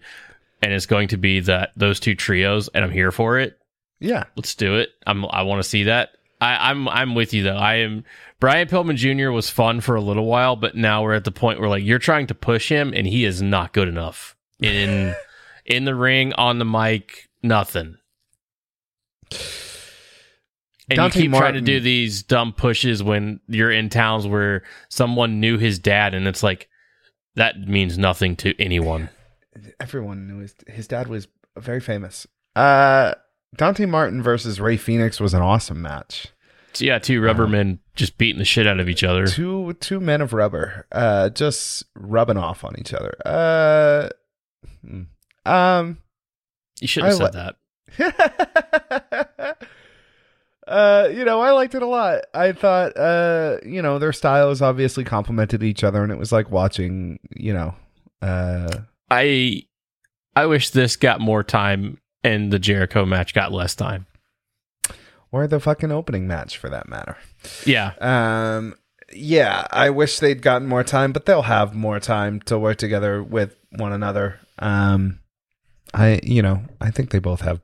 and 0.63 0.73
it's 0.73 0.87
going 0.87 1.09
to 1.09 1.17
be 1.17 1.41
that 1.41 1.71
those 1.77 2.01
two 2.01 2.15
trios, 2.15 2.69
and 2.69 2.85
I'm 2.85 2.91
here 2.91 3.13
for 3.13 3.39
it. 3.39 3.58
Yeah 4.01 4.25
Let's 4.37 4.55
do 4.55 4.77
it. 4.77 4.91
I'm 5.07 5.25
I 5.27 5.43
want 5.43 5.63
to 5.63 5.69
see 5.69 5.85
that. 5.85 6.11
I, 6.41 6.71
I'm 6.71 6.89
I'm 6.89 7.15
with 7.15 7.35
you 7.35 7.43
though. 7.43 7.57
I 7.57 7.77
am 7.77 8.05
Brian 8.41 8.69
Pillman 8.69 8.97
Jr. 8.97 9.31
was 9.31 9.51
fun 9.51 9.81
for 9.81 9.97
a 9.97 10.01
little 10.01 10.27
while, 10.27 10.57
but 10.57 10.77
now 10.77 11.03
we're 11.03 11.15
at 11.15 11.25
the 11.25 11.33
point 11.33 11.61
where 11.61 11.69
like 11.69 11.85
you're 11.85 11.99
trying 11.99 12.27
to 12.29 12.35
push 12.35 12.69
him 12.69 12.93
and 12.95 13.07
he 13.07 13.25
is 13.25 13.43
not 13.43 13.73
good 13.73 13.89
enough 13.89 14.37
in 14.61 15.15
in 15.67 15.85
the 15.85 15.95
ring, 15.95 16.33
on 16.35 16.59
the 16.59 16.65
mic, 16.65 17.29
nothing. 17.43 17.99
And 20.91 20.97
Dante 20.97 21.19
you 21.19 21.31
keep 21.31 21.39
trying 21.39 21.55
to 21.55 21.61
do 21.61 21.81
these 21.81 22.23
dumb 22.23 22.53
pushes 22.53 23.03
when 23.03 23.41
you're 23.47 23.71
in 23.71 23.91
towns 23.91 24.27
where 24.27 24.63
someone 24.89 25.39
knew 25.39 25.59
his 25.59 25.79
dad, 25.79 26.15
and 26.15 26.27
it's 26.27 26.43
like 26.43 26.69
that 27.35 27.61
means 27.61 27.99
nothing 27.99 28.37
to 28.37 28.59
anyone. 28.61 29.11
everyone 29.81 30.27
knew 30.27 30.39
his 30.39 30.55
his 30.67 30.87
dad 30.87 31.09
was 31.09 31.29
very 31.57 31.81
famous 31.81 32.27
uh 32.55 33.15
dante 33.57 33.87
martin 33.87 34.23
versus 34.23 34.61
rey 34.61 34.77
fenix 34.77 35.21
was 35.21 35.35
an 35.35 35.43
awesome 35.43 35.81
match 35.83 36.29
yeah, 36.81 37.01
two 37.01 37.21
rubbermen 37.21 37.81
just 37.97 38.19
beating 38.19 38.39
the 38.39 38.45
shit 38.45 38.65
out 38.69 38.79
of 38.79 38.89
each 38.89 39.03
other. 39.03 39.27
two 39.27 39.73
two 39.81 39.99
men 39.99 40.21
of 40.21 40.33
rubber 40.33 40.87
uh 40.93 41.29
just 41.31 41.83
rubbing 41.97 42.37
off 42.37 42.63
on 42.63 42.77
each 42.79 42.95
other 42.95 43.17
uh 43.27 44.09
hmm. 44.87 45.03
um 45.45 45.99
You 46.81 46.87
should 46.87 47.03
have 47.05 47.15
said 47.15 47.35
li- 47.35 47.53
that. 47.99 49.57
uh 50.69 51.09
you 51.13 51.25
know 51.25 51.41
i 51.41 51.51
liked 51.51 51.75
it 51.75 51.83
a 51.83 51.87
lot 51.87 52.21
i 52.35 52.53
thought 52.53 52.97
uh 52.97 53.57
you 53.65 53.83
know 53.83 53.99
their 53.99 54.13
styles 54.13 54.63
obviously 54.63 55.03
complemented 55.03 55.65
each 55.65 55.83
other 55.83 56.03
and 56.05 56.13
it 56.13 56.19
was 56.19 56.31
like 56.31 56.51
watching 56.51 57.19
you 57.35 57.53
know 57.55 57.75
uh 58.23 58.69
I 59.11 59.63
I 60.37 60.47
wish 60.47 60.71
this 60.71 60.97
got 60.97 61.21
more 61.21 61.43
time 61.43 61.99
and 62.25 62.53
the 62.53 62.59
Jericho 62.59 63.05
match 63.07 63.35
got 63.35 63.53
less 63.53 63.75
time. 63.75 64.07
or 65.31 65.47
the 65.47 65.61
fucking 65.61 65.93
opening 65.93 66.27
match 66.27 66.57
for 66.57 66.69
that 66.71 66.89
matter 66.89 67.17
Yeah. 67.67 67.93
Um, 68.01 68.75
yeah, 69.15 69.67
I 69.71 69.91
wish 69.91 70.19
they'd 70.19 70.43
gotten 70.43 70.69
more 70.69 70.85
time, 70.85 71.13
but 71.13 71.25
they'll 71.27 71.43
have 71.43 71.75
more 71.75 71.99
time 72.01 72.41
to 72.43 72.59
work 72.59 72.77
together 72.77 73.23
with 73.23 73.57
one 73.71 73.93
another. 73.93 74.41
Um, 74.59 75.21
I, 75.95 76.21
you 76.23 76.43
know, 76.43 76.63
I 76.81 76.91
think 76.91 77.11
they 77.11 77.19
both 77.19 77.41
have 77.41 77.61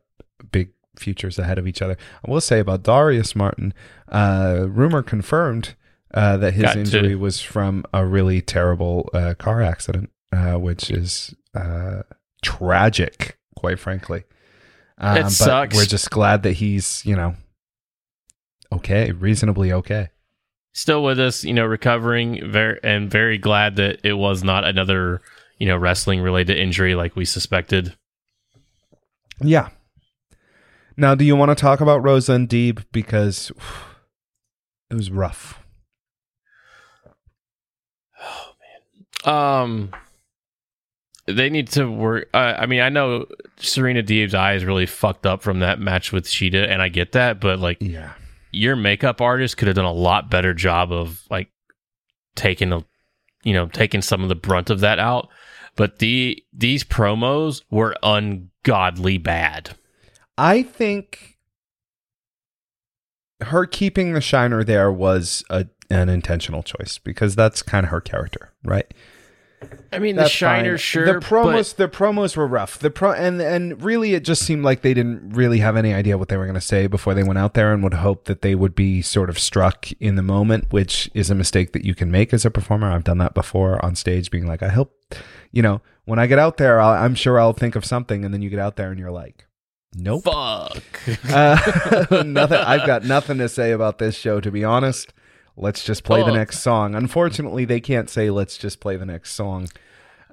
big 0.51 0.71
futures 0.97 1.39
ahead 1.39 1.59
of 1.59 1.67
each 1.67 1.83
other. 1.83 1.99
I 2.27 2.31
will 2.31 2.41
say 2.41 2.61
about 2.61 2.83
Darius 2.83 3.37
Martin, 3.37 3.75
uh, 4.09 4.65
rumor 4.69 5.03
confirmed, 5.03 5.75
uh, 6.15 6.37
that 6.39 6.55
his 6.55 6.63
Got 6.63 6.73
to. 6.75 6.81
injury 6.81 7.15
was 7.15 7.41
from 7.43 7.85
a 7.93 8.07
really 8.07 8.41
terrible 8.41 9.11
uh, 9.13 9.35
car 9.37 9.61
accident, 9.61 10.11
uh, 10.33 10.55
which 10.55 10.91
is 10.91 11.35
uh, 11.55 12.03
tragic, 12.43 13.37
quite 13.57 13.79
frankly. 13.79 14.25
Um, 14.99 15.29
sucks. 15.31 15.77
We're 15.77 15.85
just 15.87 16.11
glad 16.11 16.43
that 16.45 16.53
he's, 16.53 17.05
you 17.05 17.17
know, 17.17 17.35
okay, 18.73 19.13
reasonably 19.13 19.73
okay. 19.73 20.11
Still 20.73 21.05
with 21.05 21.21
us, 21.21 21.45
you 21.45 21.53
know, 21.53 21.65
recovering 21.65 22.51
very 22.51 22.81
and 22.83 23.11
very 23.11 23.39
glad 23.39 23.77
that 23.77 24.01
it 24.05 24.15
was 24.15 24.43
not 24.43 24.65
another, 24.65 25.21
you 25.59 25.67
know, 25.67 25.77
wrestling 25.77 26.21
related 26.21 26.57
injury 26.57 26.95
like 26.95 27.17
we 27.17 27.25
suspected. 27.25 27.97
Yeah. 29.41 29.69
Now, 30.97 31.15
do 31.15 31.25
you 31.25 31.37
want 31.37 31.51
to 31.51 31.61
talk 31.61 31.81
about 31.81 32.03
Rosa 32.03 32.35
and 32.35 32.49
Deeb 32.49 32.85
because 32.93 33.51
it 34.91 34.95
was 34.95 35.11
rough? 35.11 35.61
Oh 38.21 38.53
man. 39.27 39.35
Um, 39.35 39.91
they 41.27 41.49
need 41.51 41.69
to 41.69 41.91
work. 41.91 42.29
Uh, 42.35 42.55
I 42.59 42.67
mean, 42.67 42.81
I 42.81 42.89
know 42.89 43.27
Serena 43.57 44.03
Deeb's 44.03 44.35
eye 44.35 44.55
is 44.55 44.65
really 44.65 44.87
fucked 44.87 45.27
up 45.27 45.43
from 45.43 45.61
that 45.61 45.81
match 45.81 46.13
with 46.13 46.27
Shida, 46.27 46.69
and 46.69 46.83
I 46.83 46.89
get 46.89 47.13
that, 47.13 47.41
but 47.41 47.59
like 47.59 47.79
Yeah. 47.81 48.13
your 48.53 48.77
makeup 48.77 49.21
artist 49.21 49.57
could 49.57 49.69
have 49.69 49.77
done 49.77 49.85
a 49.85 49.93
lot 49.93 50.31
better 50.31 50.53
job 50.55 50.93
of 50.93 51.23
like 51.31 51.49
taking 52.37 52.73
a, 52.73 52.85
you 53.43 53.53
know, 53.55 53.67
taking 53.67 54.03
some 54.03 54.23
of 54.23 54.29
the 54.29 54.35
brunt 54.35 54.71
of 54.71 54.81
that 54.81 54.99
out. 54.99 55.29
But 55.77 55.99
the 55.99 56.43
these 56.53 56.85
promos 56.85 57.63
were 57.71 57.97
ungodly 58.03 59.19
bad. 59.19 59.77
I 60.39 60.63
think 60.63 61.39
her 63.41 63.67
keeping 63.67 64.13
the 64.13 64.21
shiner 64.21 64.63
there 64.65 64.91
was 64.93 65.45
a, 65.51 65.67
an 65.91 66.09
intentional 66.09 66.63
choice 66.63 66.99
because 66.99 67.35
that's 67.35 67.63
kind 67.63 67.85
of 67.87 67.91
her 67.91 68.01
character, 68.01 68.53
right? 68.65 68.93
I 69.93 69.99
mean, 69.99 70.17
That's 70.17 70.29
the 70.29 70.35
Shiner, 70.35 70.71
fine. 70.73 70.79
sure, 70.79 71.07
The 71.07 71.27
promos, 71.27 71.75
but 71.77 71.91
the 71.91 71.97
promos 71.97 72.37
were 72.37 72.47
rough. 72.47 72.79
The 72.79 72.91
pro 72.91 73.13
and 73.13 73.41
and 73.41 73.83
really, 73.83 74.15
it 74.15 74.25
just 74.25 74.43
seemed 74.43 74.65
like 74.65 74.83
they 74.83 74.93
didn't 74.93 75.31
really 75.31 75.59
have 75.59 75.77
any 75.77 75.95
idea 75.95 76.19
what 76.19 76.29
they 76.29 76.37
were 76.37 76.45
going 76.45 76.55
to 76.55 76.61
say 76.61 76.87
before 76.87 77.15
they 77.15 77.23
went 77.23 77.39
out 77.39 77.55
there, 77.55 77.73
and 77.73 77.83
would 77.83 77.95
hope 77.95 78.25
that 78.25 78.43
they 78.43 78.55
would 78.55 78.75
be 78.75 79.01
sort 79.03 79.31
of 79.31 79.39
struck 79.39 79.91
in 80.01 80.17
the 80.17 80.23
moment, 80.23 80.73
which 80.73 81.11
is 81.15 81.31
a 81.31 81.35
mistake 81.35 81.73
that 81.73 81.85
you 81.85 81.95
can 81.95 82.11
make 82.11 82.35
as 82.35 82.45
a 82.45 82.51
performer. 82.51 82.91
I've 82.91 83.05
done 83.05 83.19
that 83.19 83.35
before 83.35 83.83
on 83.85 83.95
stage, 83.95 84.31
being 84.31 84.47
like, 84.47 84.63
I 84.63 84.69
hope, 84.69 84.93
you 85.53 85.63
know, 85.63 85.81
when 86.05 86.19
I 86.19 86.27
get 86.27 86.39
out 86.39 86.57
there, 86.59 86.81
I'll, 86.81 87.03
I'm 87.03 87.15
sure 87.15 87.41
I'll 87.41 87.53
think 87.53 87.77
of 87.77 87.85
something, 87.85 88.25
and 88.25 88.35
then 88.35 88.43
you 88.43 88.51
get 88.51 88.59
out 88.59 88.77
there 88.77 88.91
and 88.91 88.99
you're 88.99 89.13
like, 89.13 89.47
nope. 89.95 90.25
fuck. 90.25 90.83
Uh, 91.31 92.23
nothing. 92.27 92.59
I've 92.59 92.87
got 92.87 93.05
nothing 93.05 93.39
to 93.39 93.49
say 93.49 93.71
about 93.71 93.99
this 93.99 94.17
show, 94.17 94.41
to 94.41 94.51
be 94.51 94.65
honest. 94.65 95.13
Let's 95.57 95.85
just 95.85 96.03
play 96.05 96.23
the 96.23 96.31
Oh. 96.31 96.35
next 96.35 96.61
song. 96.61 96.95
Unfortunately, 96.95 97.65
they 97.65 97.81
can't 97.81 98.11
say 98.11 98.31
"Let's 98.31 98.59
just 98.59 98.81
play 98.81 98.97
the 98.97 99.07
next 99.07 99.33
song." 99.33 99.69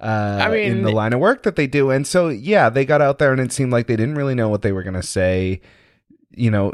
Uh, 0.00 0.40
I 0.42 0.50
mean- 0.50 0.72
in 0.78 0.82
the 0.82 0.90
line 0.90 1.12
of 1.12 1.20
work 1.20 1.44
that 1.44 1.54
they 1.54 1.68
do, 1.68 1.90
and 1.90 2.04
so 2.06 2.28
yeah, 2.28 2.68
they 2.68 2.84
got 2.84 3.00
out 3.00 3.18
there, 3.18 3.30
and 3.30 3.40
it 3.40 3.52
seemed 3.52 3.70
like 3.72 3.86
they 3.86 3.94
didn't 3.96 4.16
really 4.16 4.34
know 4.34 4.48
what 4.48 4.62
they 4.62 4.72
were 4.72 4.82
going 4.82 4.94
to 4.94 5.02
say. 5.02 5.60
You 6.34 6.50
know, 6.50 6.72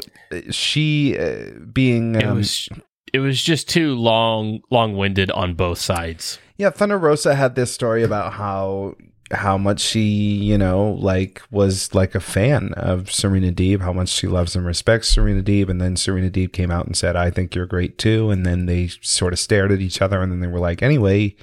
she 0.49 1.17
uh, 1.19 1.51
being 1.71 2.15
it 2.15 2.23
um, 2.23 2.37
was 2.37 2.67
it 3.13 3.19
was 3.19 3.41
just 3.43 3.69
too 3.69 3.93
long 3.95 4.61
long 4.71 4.97
winded 4.97 5.29
on 5.31 5.53
both 5.53 5.77
sides. 5.79 6.39
Yeah, 6.57 6.71
Thunder 6.71 6.97
Rosa 6.97 7.35
had 7.35 7.55
this 7.55 7.71
story 7.71 8.03
about 8.03 8.33
how 8.33 8.95
how 9.31 9.57
much 9.57 9.79
she, 9.79 10.01
you 10.01 10.57
know, 10.57 10.91
like 10.99 11.41
was 11.51 11.93
like 11.93 12.15
a 12.15 12.19
fan 12.19 12.73
of 12.73 13.11
Serena 13.11 13.51
Deeb, 13.51 13.81
how 13.81 13.93
much 13.93 14.09
she 14.09 14.27
loves 14.27 14.55
and 14.55 14.65
respects 14.65 15.09
Serena 15.09 15.43
Deeb, 15.43 15.69
and 15.69 15.79
then 15.79 15.95
Serena 15.95 16.29
Deeb 16.29 16.51
came 16.51 16.71
out 16.71 16.85
and 16.85 16.97
said, 16.97 17.15
"I 17.15 17.29
think 17.29 17.55
you're 17.55 17.65
great 17.65 17.97
too," 17.97 18.31
and 18.31 18.45
then 18.45 18.65
they 18.65 18.87
sort 19.01 19.33
of 19.33 19.39
stared 19.39 19.71
at 19.71 19.81
each 19.81 20.01
other, 20.01 20.21
and 20.21 20.31
then 20.31 20.39
they 20.39 20.47
were 20.47 20.59
like, 20.59 20.81
"Anyway, 20.81 21.35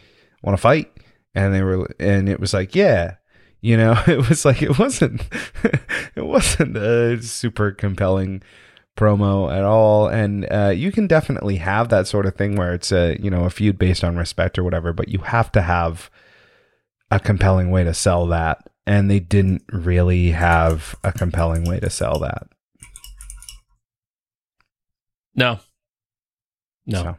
want 0.42 0.56
to 0.56 0.60
fight?" 0.60 0.90
And 1.34 1.54
they 1.54 1.62
were, 1.62 1.88
and 2.00 2.28
it 2.28 2.40
was 2.40 2.54
like, 2.54 2.74
"Yeah." 2.74 3.16
You 3.60 3.76
know, 3.76 4.00
it 4.06 4.28
was 4.28 4.44
like 4.44 4.62
it 4.62 4.78
wasn't 4.78 5.22
it 6.14 6.26
wasn't 6.26 6.76
a 6.76 7.22
super 7.22 7.72
compelling 7.72 8.42
promo 8.96 9.52
at 9.52 9.62
all 9.62 10.08
and 10.08 10.50
uh, 10.50 10.72
you 10.74 10.90
can 10.90 11.06
definitely 11.06 11.56
have 11.56 11.90
that 11.90 12.06
sort 12.06 12.24
of 12.24 12.34
thing 12.34 12.56
where 12.56 12.72
it's 12.72 12.90
a 12.90 13.16
you 13.20 13.30
know 13.30 13.44
a 13.44 13.50
feud 13.50 13.78
based 13.78 14.02
on 14.02 14.16
respect 14.16 14.58
or 14.58 14.64
whatever 14.64 14.92
but 14.94 15.08
you 15.08 15.18
have 15.18 15.52
to 15.52 15.60
have 15.60 16.10
a 17.10 17.20
compelling 17.20 17.70
way 17.70 17.84
to 17.84 17.94
sell 17.94 18.26
that 18.26 18.68
and 18.86 19.10
they 19.10 19.20
didn't 19.20 19.62
really 19.70 20.30
have 20.30 20.94
a 21.04 21.12
compelling 21.12 21.64
way 21.64 21.78
to 21.80 21.90
sell 21.90 22.18
that 22.18 22.48
No. 25.34 25.60
No. 26.86 27.02
so 27.02 27.16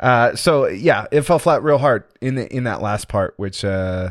uh 0.00 0.34
so 0.36 0.66
yeah 0.68 1.06
it 1.10 1.22
fell 1.22 1.38
flat 1.38 1.62
real 1.62 1.78
hard 1.78 2.04
in 2.20 2.36
the 2.36 2.54
in 2.54 2.64
that 2.64 2.80
last 2.82 3.08
part 3.08 3.34
which 3.36 3.64
uh 3.64 4.10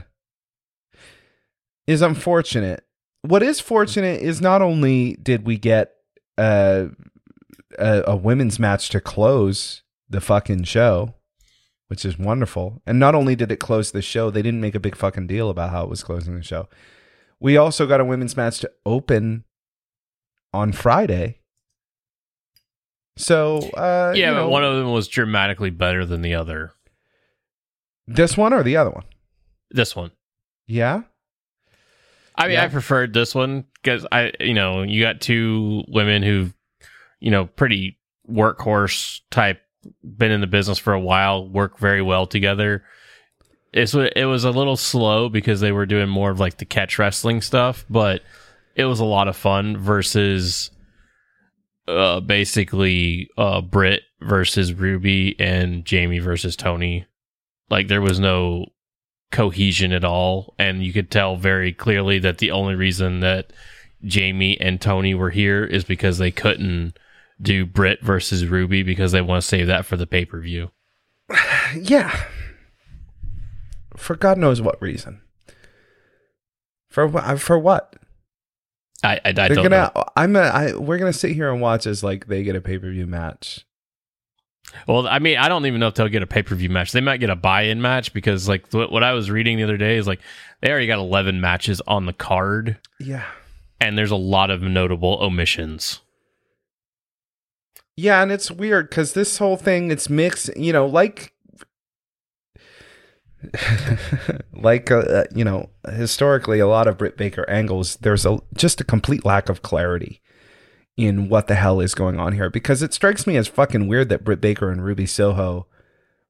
is 1.86 2.02
unfortunate 2.02 2.84
what 3.22 3.44
is 3.44 3.60
fortunate 3.60 4.22
is 4.22 4.42
not 4.42 4.62
only 4.62 5.16
did 5.22 5.46
we 5.46 5.58
get 5.58 5.94
uh, 6.38 6.86
a, 7.78 8.04
a 8.08 8.16
women's 8.16 8.60
match 8.60 8.90
to 8.90 9.02
close 9.02 9.82
the 10.10 10.22
fucking 10.22 10.64
show, 10.64 11.16
which 11.88 12.06
is 12.06 12.18
wonderful. 12.18 12.82
And 12.86 13.00
not 13.00 13.16
only 13.16 13.36
did 13.36 13.52
it 13.52 13.58
close 13.60 13.92
the 13.92 14.02
show, 14.02 14.30
they 14.30 14.42
didn't 14.42 14.62
make 14.62 14.76
a 14.76 14.80
big 14.80 14.96
fucking 14.96 15.28
deal 15.28 15.50
about 15.50 15.70
how 15.72 15.84
it 15.84 15.90
was 15.90 16.04
closing 16.04 16.36
the 16.36 16.44
show. 16.44 16.68
We 17.40 17.58
also 17.58 17.86
got 17.88 18.00
a 18.00 18.06
women's 18.06 18.36
match 18.38 18.60
to 18.60 18.72
open 18.86 19.44
on 20.54 20.72
Friday. 20.72 21.40
So, 23.18 23.58
uh, 23.74 24.14
yeah, 24.16 24.30
you 24.30 24.36
know, 24.36 24.46
but 24.46 24.50
one 24.52 24.64
of 24.64 24.76
them 24.76 24.92
was 24.92 25.08
dramatically 25.08 25.70
better 25.72 26.06
than 26.06 26.22
the 26.22 26.36
other. 26.36 26.72
this 28.08 28.38
one 28.38 28.54
or 28.54 28.64
the 28.64 28.78
other 28.78 28.92
one? 28.92 29.04
This 29.72 29.96
one. 29.96 30.12
Yeah. 30.68 31.02
I 32.36 32.44
mean, 32.48 32.54
Yeah. 32.54 32.66
I 32.66 32.68
preferred 32.68 33.14
this 33.14 33.34
one 33.34 33.66
because 33.82 34.06
I, 34.12 34.32
you 34.40 34.54
know, 34.54 34.84
you 34.84 35.02
got 35.02 35.20
two 35.22 35.84
women 35.88 36.22
who, 36.24 36.52
you 37.20 37.32
know, 37.32 37.46
pretty 37.48 37.98
workhorse 38.30 39.22
type, 39.32 39.62
been 40.04 40.32
in 40.32 40.42
the 40.42 40.48
business 40.48 40.78
for 40.78 40.94
a 40.94 41.00
while, 41.00 41.48
work 41.48 41.80
very 41.80 42.02
well 42.02 42.26
together. 42.26 42.84
It's 43.74 43.94
it 43.94 44.26
was 44.26 44.44
a 44.44 44.52
little 44.52 44.78
slow 44.78 45.30
because 45.30 45.60
they 45.60 45.72
were 45.72 45.86
doing 45.86 46.10
more 46.10 46.32
of 46.32 46.40
like 46.40 46.58
the 46.58 46.66
catch 46.66 46.98
wrestling 46.98 47.42
stuff, 47.42 47.86
but 47.90 48.22
it 48.76 48.86
was 48.86 49.00
a 49.00 49.06
lot 49.06 49.28
of 49.28 49.36
fun 49.36 49.78
versus 49.78 50.72
uh 51.88 52.20
basically 52.20 53.30
uh 53.38 53.62
Britt 53.62 54.02
versus 54.22 54.74
Ruby 54.74 55.36
and 55.40 55.86
Jamie 55.86 56.20
versus 56.20 56.56
Toni. 56.56 57.06
Like 57.70 57.88
there 57.88 58.02
was 58.02 58.20
no 58.20 58.66
cohesion 59.32 59.92
at 59.92 60.06
all 60.06 60.56
and 60.58 60.84
you 60.84 60.94
could 60.94 61.12
tell 61.12 61.36
very 61.36 61.74
clearly 61.74 62.20
that 62.20 62.38
the 62.38 62.52
only 62.52 62.76
reason 62.76 63.20
that 63.20 63.52
Jamie 64.04 64.60
and 64.60 64.80
Toni 64.80 65.14
were 65.14 65.32
here 65.32 65.64
is 65.66 65.84
because 65.84 66.18
they 66.18 66.32
couldn't 66.32 66.98
do 67.42 67.66
Britt 67.66 68.02
versus 68.02 68.46
Ruby 68.46 68.84
because 68.84 69.12
they 69.12 69.22
want 69.22 69.42
to 69.42 69.48
save 69.48 69.68
that 69.68 69.86
for 69.86 69.98
the 69.98 70.08
pay-per-view. 70.08 70.72
Yeah. 71.82 72.16
For 73.98 74.16
God 74.16 74.38
knows 74.38 74.62
what 74.62 74.82
reason. 74.82 75.22
For 76.90 77.06
what? 77.08 77.24
Uh, 77.26 77.36
for 77.36 77.60
what? 77.60 77.96
I 79.04 79.16
I, 79.16 79.22
I 79.26 79.32
They're 79.34 79.48
don't 79.50 79.56
gonna. 79.64 79.70
know. 79.70 79.92
Uh, 79.96 80.04
I'm. 80.16 80.36
A, 80.36 80.40
I. 80.40 80.76
We're 80.76 80.98
gonna 80.98 81.12
sit 81.14 81.32
here 81.34 81.52
and 81.52 81.60
watch 81.62 81.86
as 81.86 82.04
like 82.04 82.28
they 82.28 82.44
get 82.44 82.56
a 82.56 82.62
pay 82.62 82.78
per 82.78 82.90
view 82.90 83.06
match. 83.06 83.66
Well, 84.88 85.08
I 85.08 85.20
mean, 85.20 85.38
I 85.38 85.48
don't 85.50 85.66
even 85.66 85.80
know 85.80 85.88
if 85.88 85.96
they'll 85.96 86.10
get 86.10 86.24
a 86.24 86.28
pay-per-view 86.28 86.70
match. 86.70 86.92
They 86.92 87.00
might 87.02 87.18
get 87.22 87.30
a 87.30 87.36
buy-in 87.38 87.82
match 87.82 88.14
because 88.14 88.48
like 88.50 88.72
what, 88.72 88.92
what 88.92 89.04
I 89.04 89.14
was 89.14 89.32
reading 89.32 89.58
the 89.58 89.64
other 89.64 89.78
day 89.78 89.98
is 89.98 90.08
like 90.08 90.20
they 90.62 90.70
already 90.70 90.88
got 90.88 91.00
11 91.00 91.40
matches 91.40 91.82
on 91.88 92.06
the 92.06 92.12
card 92.14 92.78
Yeah. 93.00 93.24
and 93.80 93.98
there's 93.98 94.12
a 94.12 94.16
lot 94.18 94.50
of 94.52 94.62
notable 94.62 95.20
omissions. 95.22 96.02
Yeah, 97.98 98.22
and 98.22 98.32
it's 98.32 98.52
weird 98.52 98.90
because 98.90 99.14
this 99.14 99.40
whole 99.40 99.58
thing 99.58 99.92
it's 99.92 100.10
mixed. 100.10 100.56
You 100.56 100.72
know, 100.72 100.86
like. 100.86 101.34
like 104.54 104.90
uh, 104.90 105.24
you 105.34 105.44
know 105.44 105.70
historically 105.94 106.60
a 106.60 106.68
lot 106.68 106.88
of 106.88 106.98
Britt 106.98 107.16
Baker 107.16 107.48
angles 107.48 107.96
there's 107.98 108.26
a 108.26 108.40
just 108.56 108.82
a 108.82 108.84
complete 108.84 109.24
lack 109.24 109.48
of 109.48 109.62
clarity 109.62 110.22
in 110.98 111.30
what 111.30 111.46
the 111.46 111.54
hell 111.54 111.80
is 111.80 111.94
going 111.94 112.20
on 112.20 112.34
here 112.34 112.50
because 112.50 112.82
it 112.82 112.96
strikes 112.96 113.28
me 113.28 113.38
as 113.38 113.48
fucking 113.48 113.88
weird 113.88 114.10
that 114.10 114.24
Britt 114.24 114.42
Baker 114.42 114.72
and 114.72 114.84
Ruby 114.84 115.06
Soho 115.06 115.68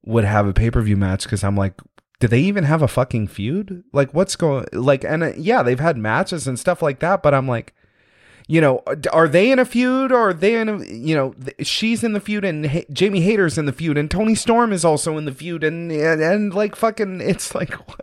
would 0.03 0.26
have 0.26 0.47
a 0.47 0.53
pay-per-view 0.53 0.97
match 0.97 1.24
because 1.24 1.45
I'm 1.45 1.55
like 1.55 1.80
do 2.20 2.28
they 2.28 2.41
even 2.41 2.65
have 2.65 2.82
a 2.82 2.89
fucking 2.89 3.28
feud 3.28 3.84
like 3.93 4.13
what's 4.13 4.36
going 4.36 4.65
like 4.74 5.05
and 5.05 5.24
uh, 5.24 5.32
yeah 5.38 5.63
they've 5.63 5.80
had 5.80 5.97
matches 5.97 6.45
and 6.45 6.59
stuff 6.59 6.82
like 6.82 6.99
that 6.99 7.24
but 7.24 7.34
I'm 7.34 7.47
like 7.47 7.74
you 8.48 8.62
know 8.62 8.82
are 9.12 9.28
they 9.28 9.52
in 9.52 9.60
a 9.60 9.66
feud 9.66 10.12
or 10.12 10.30
are 10.30 10.34
they 10.34 10.60
in 10.60 10.70
a 10.70 10.84
you 10.86 11.14
know 11.16 11.36
she's 11.62 12.04
in 12.04 12.14
the 12.14 12.20
feud 12.20 12.45
and 12.45 12.86
Jamie 12.91 13.22
Hayter's 13.22 13.58
in 13.58 13.66
the 13.66 13.74
feud 13.74 13.98
and 13.98 14.10
Toni 14.10 14.36
Storm 14.36 14.72
is 14.72 14.86
also 14.86 15.18
in 15.18 15.26
the 15.26 15.34
feud 15.34 15.64
and 15.64 15.91
and, 15.91 16.22
and 16.22 16.54
like 16.54 16.76
fucking 16.76 17.20
it's 17.32 17.54
like 17.54 17.74
what 17.88 18.02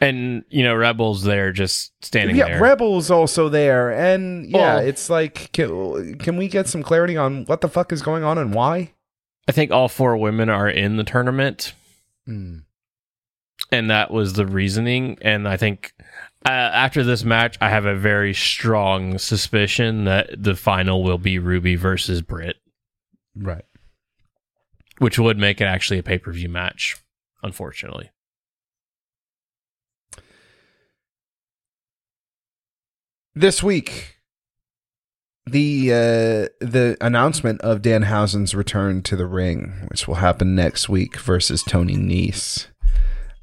And 0.00 0.44
you 0.50 0.64
know, 0.64 0.74
Rebels 0.74 1.22
there 1.22 1.52
just 1.52 1.92
standing 2.04 2.34
yeah, 2.34 2.46
there. 2.46 2.60
Rebels 2.60 3.08
also 3.08 3.48
there, 3.48 3.92
and 3.92 4.50
yeah, 4.50 4.76
Well- 4.76 4.78
it's 4.86 5.08
like 5.08 5.52
can, 5.52 6.18
can 6.18 6.36
we 6.36 6.48
get 6.48 6.66
some 6.66 6.82
clarity 6.82 7.16
on 7.16 7.44
what 7.44 7.60
the 7.60 7.68
fuck 7.68 7.92
is 7.92 8.02
going 8.02 8.24
on 8.24 8.36
and 8.36 8.52
why? 8.52 8.92
I 9.48 9.52
think 9.52 9.70
all 9.70 9.88
four 9.88 10.16
women 10.16 10.48
are 10.48 10.68
in 10.68 10.96
the 10.96 11.04
tournament, 11.04 11.74
Mm. 12.28 12.62
and 13.70 13.90
that 13.90 14.10
was 14.10 14.32
the 14.34 14.46
reasoning. 14.46 15.18
And 15.22 15.46
I 15.48 15.56
think 15.56 15.92
uh, 16.44 16.48
after 16.48 17.02
this 17.04 17.24
match, 17.24 17.56
I 17.60 17.68
have 17.68 17.84
a 17.86 17.96
very 17.96 18.34
strong 18.34 19.18
suspicion 19.18 20.04
that 20.04 20.30
the 20.42 20.56
final 20.56 21.02
will 21.02 21.18
be 21.18 21.38
Ruby 21.38 21.76
versus 21.76 22.22
Britt, 22.22 22.56
Right. 23.36 23.64
which 24.98 25.18
would 25.18 25.38
make 25.38 25.60
it 25.60 25.64
actually 25.64 25.98
a 25.98 26.02
pay 26.02 26.18
per 26.18 26.32
view 26.32 26.48
match. 26.48 26.96
Unfortunately, 27.42 28.10
This 33.34 33.62
week, 33.62 34.16
the 35.46 35.90
uh, 35.90 36.48
the 36.64 36.98
announcement 37.00 37.62
of 37.62 37.80
Dan 37.80 38.02
Danhausen's 38.02 38.54
return 38.54 39.02
to 39.02 39.16
the 39.16 39.26
ring, 39.26 39.86
which 39.88 40.06
will 40.06 40.16
happen 40.16 40.54
next 40.54 40.90
week 40.90 41.18
versus 41.18 41.62
Tony 41.62 41.96
Nese. 41.96 42.66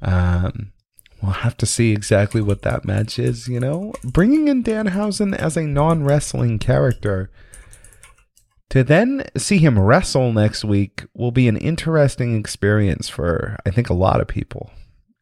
Um, 0.00 0.72
we'll 1.22 1.32
have 1.32 1.56
to 1.58 1.66
see 1.66 1.92
exactly 1.92 2.40
what 2.40 2.62
that 2.62 2.84
match 2.84 3.18
is. 3.18 3.48
You 3.48 3.60
know, 3.60 3.92
bringing 4.04 4.48
in 4.48 4.62
Danhausen 4.62 5.36
as 5.36 5.56
a 5.56 5.62
non 5.62 6.04
wrestling 6.04 6.58
character 6.58 7.30
to 8.70 8.84
then 8.84 9.24
see 9.36 9.58
him 9.58 9.78
wrestle 9.78 10.32
next 10.32 10.64
week 10.64 11.04
will 11.12 11.32
be 11.32 11.48
an 11.48 11.56
interesting 11.56 12.38
experience 12.38 13.08
for 13.08 13.56
I 13.66 13.70
think 13.70 13.90
a 13.90 13.94
lot 13.94 14.20
of 14.20 14.28
people. 14.28 14.70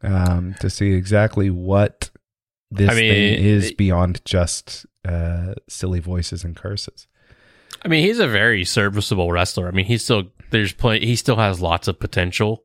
Um, 0.01 0.55
to 0.61 0.71
see 0.71 0.93
exactly 0.93 1.51
what 1.51 2.11
this 2.71 2.89
I 2.89 2.95
mean, 2.95 3.11
thing 3.11 3.45
is 3.45 3.73
beyond 3.73 4.25
just 4.25 4.87
uh, 5.05 5.55
silly 5.69 5.99
voices 5.99 6.45
and 6.45 6.55
curses. 6.55 7.09
I 7.85 7.89
mean 7.89 8.05
he's 8.05 8.21
a 8.21 8.29
very 8.29 8.65
serviceable 8.65 9.33
wrestler. 9.33 9.67
I 9.67 9.73
mean 9.73 9.87
he's 9.87 10.05
still 10.05 10.31
there's 10.51 10.73
plenty. 10.73 11.07
He 11.07 11.17
still 11.17 11.37
has 11.37 11.61
lots 11.61 11.89
of 11.89 11.99
potential. 11.99 12.65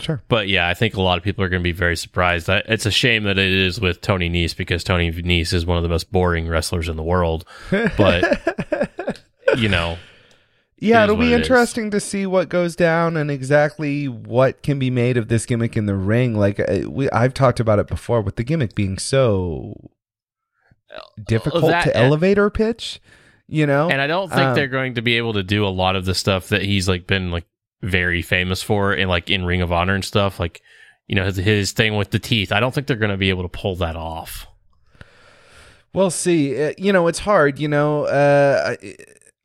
Sure. 0.00 0.20
But 0.28 0.48
yeah, 0.48 0.68
I 0.68 0.74
think 0.74 0.94
a 0.96 1.00
lot 1.02 1.18
of 1.18 1.24
people 1.24 1.44
are 1.44 1.48
going 1.48 1.62
to 1.62 1.64
be 1.64 1.72
very 1.72 1.96
surprised. 1.96 2.48
It's 2.48 2.84
a 2.86 2.90
shame 2.90 3.24
that 3.24 3.38
it 3.38 3.52
is 3.52 3.80
with 3.80 4.00
Tony 4.00 4.28
Nese 4.28 4.56
because 4.56 4.82
Tony 4.82 5.12
Nese 5.12 5.52
is 5.52 5.64
one 5.64 5.76
of 5.76 5.82
the 5.82 5.88
most 5.88 6.10
boring 6.10 6.48
wrestlers 6.48 6.88
in 6.88 6.96
the 6.96 7.02
world. 7.02 7.44
But 7.96 9.20
you 9.56 9.68
know, 9.68 9.98
Yeah, 10.78 11.00
It 11.02 11.04
is 11.04 11.10
it'll 11.10 11.16
be 11.16 11.32
it 11.32 11.40
is. 11.40 11.46
interesting 11.46 11.90
to 11.92 12.00
see 12.00 12.26
what 12.26 12.48
goes 12.48 12.74
down 12.74 13.16
and 13.16 13.30
exactly 13.30 14.08
what 14.08 14.62
can 14.62 14.78
be 14.80 14.90
made 14.90 15.16
of 15.16 15.28
this 15.28 15.46
gimmick 15.46 15.76
in 15.76 15.86
the 15.86 15.94
ring. 15.94 16.34
Like 16.34 16.58
uh, 16.58 16.90
we, 16.90 17.08
I've 17.10 17.32
talked 17.34 17.60
about 17.60 17.78
it 17.78 17.86
before, 17.86 18.20
with 18.20 18.34
the 18.36 18.42
gimmick 18.44 18.74
being 18.74 18.98
so 18.98 19.90
difficult 21.24 21.66
that- 21.70 21.84
to 21.84 21.96
elevator 21.96 22.50
pitch. 22.50 23.00
You 23.46 23.66
know, 23.66 23.90
and 23.90 24.00
I 24.00 24.06
don't 24.06 24.30
think 24.30 24.40
Um, 24.40 24.54
they're 24.54 24.68
going 24.68 24.94
to 24.94 25.02
be 25.02 25.18
able 25.18 25.34
to 25.34 25.42
do 25.42 25.66
a 25.66 25.68
lot 25.68 25.96
of 25.96 26.06
the 26.06 26.14
stuff 26.14 26.48
that 26.48 26.62
he's 26.62 26.88
like 26.88 27.06
been 27.06 27.30
like 27.30 27.44
very 27.84 28.22
famous 28.22 28.62
for 28.62 28.92
in 28.92 29.08
like 29.08 29.30
in 29.30 29.44
Ring 29.44 29.62
of 29.62 29.72
Honor 29.72 29.94
and 29.94 30.04
stuff. 30.04 30.40
Like 30.40 30.62
you 31.06 31.14
know 31.14 31.24
his, 31.24 31.36
his 31.36 31.72
thing 31.72 31.96
with 31.96 32.10
the 32.10 32.18
teeth. 32.18 32.52
I 32.52 32.60
don't 32.60 32.74
think 32.74 32.86
they're 32.86 32.96
going 32.96 33.10
to 33.10 33.16
be 33.16 33.30
able 33.30 33.42
to 33.42 33.48
pull 33.48 33.76
that 33.76 33.96
off. 33.96 34.46
We'll 35.92 36.10
see. 36.10 36.60
Uh, 36.62 36.72
you 36.76 36.92
know, 36.92 37.06
it's 37.06 37.20
hard. 37.20 37.58
You 37.58 37.68
know, 37.68 38.04
uh, 38.04 38.74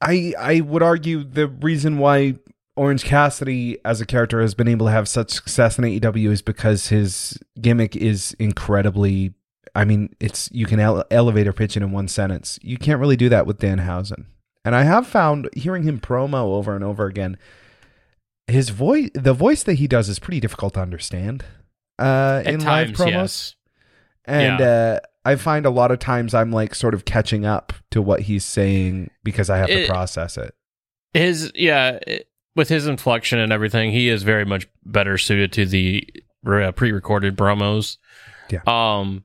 I 0.01 0.33
I 0.39 0.61
would 0.61 0.81
argue 0.81 1.23
the 1.23 1.47
reason 1.47 1.99
why 1.99 2.35
Orange 2.75 3.03
Cassidy 3.03 3.77
as 3.83 4.01
a 4.01 4.05
character 4.05 4.41
has 4.41 4.55
been 4.55 4.67
able 4.67 4.87
to 4.87 4.91
have 4.91 5.07
such 5.07 5.31
success 5.31 5.77
in 5.77 5.83
AEW 5.83 6.31
is 6.31 6.41
because 6.41 6.87
his 6.87 7.37
gimmick 7.61 7.95
is 7.95 8.35
incredibly. 8.39 9.33
I 9.75 9.85
mean, 9.85 10.15
it's 10.19 10.49
you 10.51 10.65
can 10.65 10.79
ele- 10.79 11.05
elevator 11.11 11.53
pitch 11.53 11.77
it 11.77 11.83
in 11.83 11.91
one 11.91 12.07
sentence. 12.07 12.57
You 12.63 12.77
can't 12.77 12.99
really 12.99 13.17
do 13.17 13.29
that 13.29 13.45
with 13.45 13.59
Danhausen. 13.59 14.25
And 14.65 14.75
I 14.75 14.83
have 14.83 15.07
found 15.07 15.49
hearing 15.53 15.83
him 15.83 15.99
promo 15.99 16.45
over 16.45 16.75
and 16.75 16.83
over 16.83 17.05
again, 17.05 17.37
his 18.49 18.69
voice, 18.69 19.09
the 19.13 19.33
voice 19.33 19.63
that 19.63 19.75
he 19.75 19.87
does, 19.87 20.09
is 20.09 20.19
pretty 20.19 20.39
difficult 20.39 20.73
to 20.75 20.81
understand. 20.81 21.43
Uh, 21.97 22.41
in 22.45 22.59
times, 22.59 22.97
live 22.97 23.07
promos 23.07 23.11
yes. 23.11 23.55
and 24.25 24.59
Yeah. 24.59 24.65
uh, 24.65 24.99
I 25.25 25.35
find 25.35 25.65
a 25.65 25.69
lot 25.69 25.91
of 25.91 25.99
times 25.99 26.33
I'm 26.33 26.49
like 26.51 26.73
sort 26.73 26.93
of 26.93 27.03
catching 27.05 27.45
up 27.45 27.73
to 27.91 28.01
what 28.01 28.21
he's 28.21 28.45
saying 28.45 29.09
because 29.23 29.49
I 29.49 29.57
have 29.57 29.69
It- 29.69 29.85
to 29.87 29.91
process 29.91 30.37
it. 30.37 30.53
His 31.13 31.51
yeah, 31.55 31.99
it- 32.07 32.27
with 32.55 32.69
his 32.69 32.87
inflection 32.87 33.39
and 33.39 33.51
everything, 33.51 33.91
he 33.91 34.09
is 34.09 34.23
very 34.23 34.45
much 34.45 34.67
better 34.85 35.17
suited 35.17 35.51
to 35.53 35.65
the 35.65 36.07
uh, 36.47 36.71
pre-recorded 36.71 37.37
promos. 37.37 37.97
Yeah. 38.49 38.61
Um, 38.65 39.23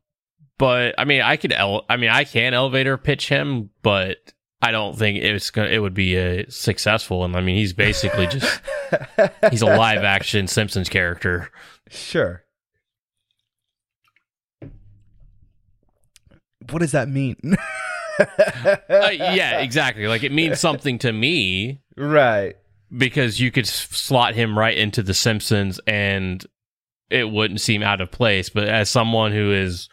but 0.59 0.95
I 0.99 1.05
mean, 1.05 1.23
I 1.23 1.37
could 1.37 1.53
ele- 1.53 1.85
I 1.89 1.97
mean, 1.97 2.11
I 2.11 2.25
can 2.25 2.55
elevator 2.55 2.97
pitch 2.97 3.29
him, 3.29 3.71
but 3.83 4.19
I 4.63 4.71
don't 4.73 4.97
think 4.97 5.19
it's 5.23 5.51
gonna. 5.51 5.69
It 5.69 5.79
would 5.81 5.95
be 5.95 6.17
a 6.17 6.49
successful. 6.51 7.25
And 7.25 7.37
I 7.37 7.41
mean, 7.41 7.57
he's 7.57 7.73
basically 7.73 8.27
just 8.27 8.61
he's 9.51 9.63
a 9.63 9.67
live 9.67 10.03
action 10.03 10.47
Simpsons 10.47 10.89
character. 10.89 11.51
Sure. 11.91 12.45
What 16.71 16.79
does 16.81 16.93
that 16.93 17.09
mean? 17.09 17.37
Uh, 18.17 19.11
yeah, 19.13 19.59
exactly. 19.59 20.07
Like 20.07 20.23
it 20.23 20.31
means 20.31 20.61
something 20.61 20.99
to 21.01 21.13
me 21.13 21.81
right. 21.97 22.55
because 22.97 23.41
you 23.41 23.51
could 23.51 23.67
s- 23.67 23.89
slot 23.91 24.37
him 24.37 24.57
right 24.57 24.79
into 24.79 25.03
the 25.03 25.15
Simpsons 25.15 25.81
and 25.87 26.47
it 27.11 27.29
wouldn't 27.29 27.61
seem 27.61 27.83
out 27.83 28.01
of 28.01 28.13
place. 28.13 28.51
But 28.51 28.69
as 28.69 28.89
someone 28.89 29.33
who 29.33 29.53
is, 29.53 29.89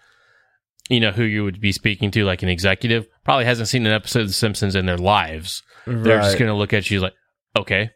you 0.87 0.99
know, 0.99 1.09
who 1.09 1.23
you 1.23 1.43
would 1.43 1.59
be 1.59 1.71
speaking 1.71 2.11
to, 2.11 2.23
like 2.23 2.43
an 2.43 2.49
executive, 2.49 3.07
probably 3.23 3.45
hasn't 3.45 3.69
seen 3.69 3.87
an 3.87 3.91
episode 3.91 4.21
of 4.21 4.27
The 4.27 4.33
Simpsons 4.33 4.75
in 4.75 4.85
their 4.85 4.97
lives, 4.97 5.63
they're 5.87 6.21
just 6.21 6.37
going 6.37 6.49
to 6.49 6.55
look 6.55 6.73
at 6.73 6.91
you 6.91 6.99
like, 6.99 7.13
okay, 7.57 7.89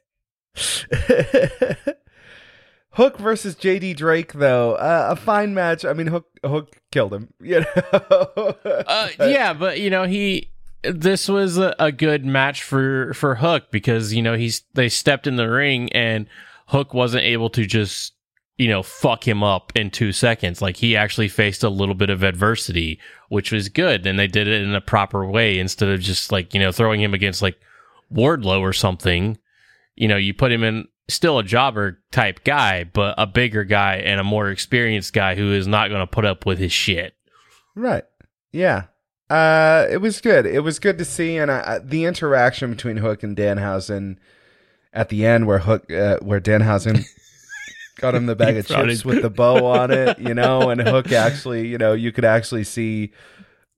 Hook 2.92 3.18
versus 3.18 3.56
JD 3.56 3.98
Drake, 3.98 4.34
though, 4.34 4.76
uh, 4.76 5.10
a 5.12 5.16
fine 5.16 5.54
match. 5.54 5.84
I 5.84 5.94
mean, 5.94 6.08
Hook 6.08 6.28
Hook 6.44 6.82
killed 6.92 7.14
him. 7.14 7.34
You 7.42 7.60
know. 7.60 8.56
uh, 8.64 9.10
yeah, 9.20 9.54
but 9.54 9.80
you 9.80 9.90
know 9.90 10.04
he. 10.04 10.52
This 10.84 11.28
was 11.28 11.58
a, 11.58 11.76
a 11.80 11.92
good 11.92 12.26
match 12.26 12.64
for 12.64 13.14
for 13.14 13.36
Hook 13.36 13.66
because 13.72 14.14
you 14.14 14.22
know 14.22 14.36
he's 14.36 14.64
they 14.76 14.88
stepped 14.88 15.28
in 15.28 15.36
the 15.36 15.50
ring 15.50 15.92
and 15.94 16.28
Hook 16.68 16.94
wasn't 16.94 17.24
able 17.24 17.50
to 17.52 17.66
just 17.66 18.14
you 18.58 18.70
know 18.70 18.84
fuck 18.84 19.28
him 19.28 19.44
up 19.44 19.74
in 19.76 19.92
two 19.92 20.12
seconds. 20.12 20.62
Like 20.62 20.78
he 20.78 20.96
actually 20.96 21.28
faced 21.28 21.64
a 21.64 21.70
little 21.70 21.96
bit 21.96 22.10
of 22.10 22.24
adversity, 22.24 23.00
which 23.30 23.52
was 23.52 23.68
good, 23.68 24.06
and 24.06 24.18
they 24.18 24.28
did 24.28 24.48
it 24.48 24.62
in 24.62 24.74
a 24.74 24.82
proper 24.82 25.26
way 25.26 25.60
instead 25.60 25.90
of 25.90 26.00
just 26.00 26.32
like 26.32 26.54
you 26.54 26.60
know 26.60 26.72
throwing 26.72 27.02
him 27.02 27.14
against 27.14 27.42
like 27.42 27.60
Wardlow 28.14 28.62
or 28.62 28.74
something. 28.74 29.38
You 29.96 30.08
know, 30.08 30.18
you 30.18 30.34
put 30.34 30.52
him 30.52 30.64
in 30.64 30.88
still 31.08 31.40
a 31.40 31.44
jobber 31.44 32.00
type 32.12 32.44
guy, 32.44 32.84
but 32.84 33.16
a 33.18 33.28
bigger 33.28 33.64
guy 33.64 33.98
and 33.98 34.20
a 34.20 34.24
more 34.24 34.50
experienced 34.50 35.14
guy 35.14 35.36
who 35.36 35.54
is 35.54 35.68
not 35.68 35.90
going 35.90 36.02
to 36.02 36.08
put 36.08 36.26
up 36.26 36.46
with 36.46 36.58
his 36.60 36.72
shit. 36.72 37.16
Right. 37.76 38.04
Yeah. 38.52 38.86
Uh, 39.30 39.86
it 39.90 39.98
was 39.98 40.22
good. 40.22 40.46
It 40.46 40.60
was 40.62 40.80
good 40.80 40.98
to 41.00 41.06
see, 41.06 41.38
and 41.38 41.50
I, 41.52 41.80
the 41.80 42.06
interaction 42.06 42.70
between 42.72 42.98
Hook 42.98 43.24
and 43.24 43.36
Danhausen 43.36 44.18
at 44.94 45.10
the 45.10 45.26
end, 45.26 45.48
where 45.48 45.60
Hook, 45.60 45.92
uh, 45.92 46.18
where 46.22 46.40
Danhausen 46.40 47.06
got 48.00 48.14
him 48.16 48.26
the 48.28 48.36
bag 48.36 48.58
of 48.58 48.68
chips 48.68 49.00
it- 49.00 49.06
with 49.06 49.22
the 49.22 49.30
bow 49.30 49.66
on 49.66 49.92
it, 49.92 50.20
you 50.20 50.34
know, 50.34 50.70
and 50.70 50.80
Hook 50.82 51.12
actually, 51.12 51.68
you 51.68 51.78
know, 51.78 51.94
you 51.94 52.12
could 52.12 52.26
actually 52.26 52.64
see 52.64 53.12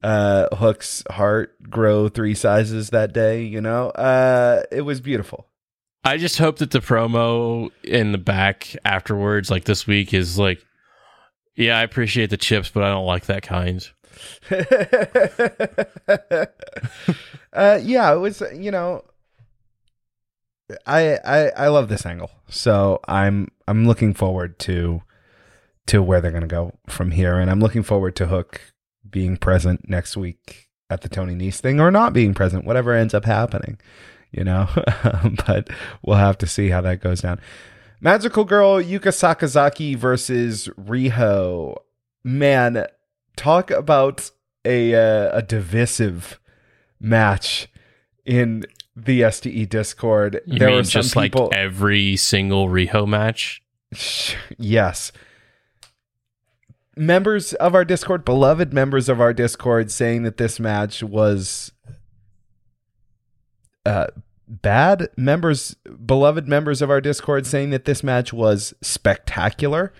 uh 0.03 0.53
Hook's 0.55 1.03
heart 1.09 1.55
grow 1.69 2.07
three 2.07 2.35
sizes 2.35 2.89
that 2.91 3.13
day. 3.13 3.43
You 3.43 3.61
know, 3.61 3.89
uh, 3.91 4.63
it 4.71 4.81
was 4.81 5.01
beautiful. 5.01 5.47
I 6.07 6.17
just 6.17 6.37
hope 6.37 6.59
that 6.59 6.71
the 6.71 6.79
promo 6.79 7.69
in 7.83 8.13
the 8.13 8.17
back 8.17 8.73
afterwards, 8.85 9.51
like 9.51 9.65
this 9.65 9.85
week, 9.85 10.13
is 10.13 10.39
like, 10.39 10.65
yeah, 11.57 11.77
I 11.77 11.83
appreciate 11.83 12.29
the 12.29 12.37
chips, 12.37 12.69
but 12.69 12.83
I 12.83 12.89
don't 12.91 13.05
like 13.05 13.25
that 13.25 13.43
kind. 13.43 13.85
uh, 17.53 17.79
yeah, 17.83 18.13
it 18.13 18.19
was. 18.19 18.41
You 18.55 18.71
know, 18.71 19.03
I 20.85 21.17
I 21.25 21.49
I 21.49 21.67
love 21.67 21.89
this 21.89 22.05
angle, 22.05 22.31
so 22.47 23.01
I'm 23.05 23.49
I'm 23.67 23.85
looking 23.85 24.13
forward 24.13 24.59
to 24.59 25.01
to 25.87 26.01
where 26.01 26.21
they're 26.21 26.31
gonna 26.31 26.47
go 26.47 26.79
from 26.87 27.11
here, 27.11 27.37
and 27.37 27.51
I'm 27.51 27.59
looking 27.59 27.83
forward 27.83 28.15
to 28.15 28.27
Hook 28.27 28.61
being 29.09 29.35
present 29.35 29.89
next 29.89 30.15
week 30.15 30.69
at 30.89 31.01
the 31.01 31.09
Tony 31.09 31.35
Nese 31.35 31.59
thing, 31.59 31.81
or 31.81 31.91
not 31.91 32.13
being 32.13 32.33
present, 32.33 32.63
whatever 32.63 32.93
ends 32.93 33.13
up 33.13 33.25
happening. 33.25 33.77
You 34.31 34.43
know, 34.43 34.67
but 35.47 35.69
we'll 36.03 36.17
have 36.17 36.37
to 36.39 36.47
see 36.47 36.69
how 36.69 36.81
that 36.81 37.01
goes 37.01 37.21
down. 37.21 37.39
Magical 38.01 38.43
Girl 38.43 38.81
Yuka 38.81 39.11
Sakazaki 39.11 39.95
versus 39.95 40.67
Riho. 40.79 41.77
Man, 42.23 42.85
talk 43.35 43.71
about 43.71 44.29
a 44.65 44.93
uh, 44.93 45.37
a 45.37 45.41
divisive 45.41 46.39
match 46.99 47.67
in 48.25 48.65
the 48.95 49.29
STE 49.31 49.65
Discord. 49.69 50.41
You 50.45 50.59
there 50.59 50.69
mean 50.69 50.77
were 50.77 50.83
just 50.83 51.13
people. 51.13 51.45
like 51.45 51.55
every 51.55 52.15
single 52.17 52.67
Riho 52.67 53.07
match? 53.07 53.61
yes. 54.57 55.11
Members 56.95 57.53
of 57.53 57.75
our 57.75 57.85
Discord, 57.85 58.25
beloved 58.25 58.73
members 58.73 59.07
of 59.07 59.21
our 59.21 59.33
Discord, 59.33 59.91
saying 59.91 60.23
that 60.23 60.37
this 60.37 60.59
match 60.59 61.03
was 61.03 61.71
uh, 63.87 64.07
bad. 64.47 65.09
Members, 65.17 65.75
beloved 66.05 66.47
members 66.47 66.81
of 66.81 66.89
our 66.89 67.01
Discord, 67.01 67.45
saying 67.47 67.69
that 67.71 67.85
this 67.85 68.03
match 68.03 68.31
was 68.33 68.73
spectacular. 68.81 69.93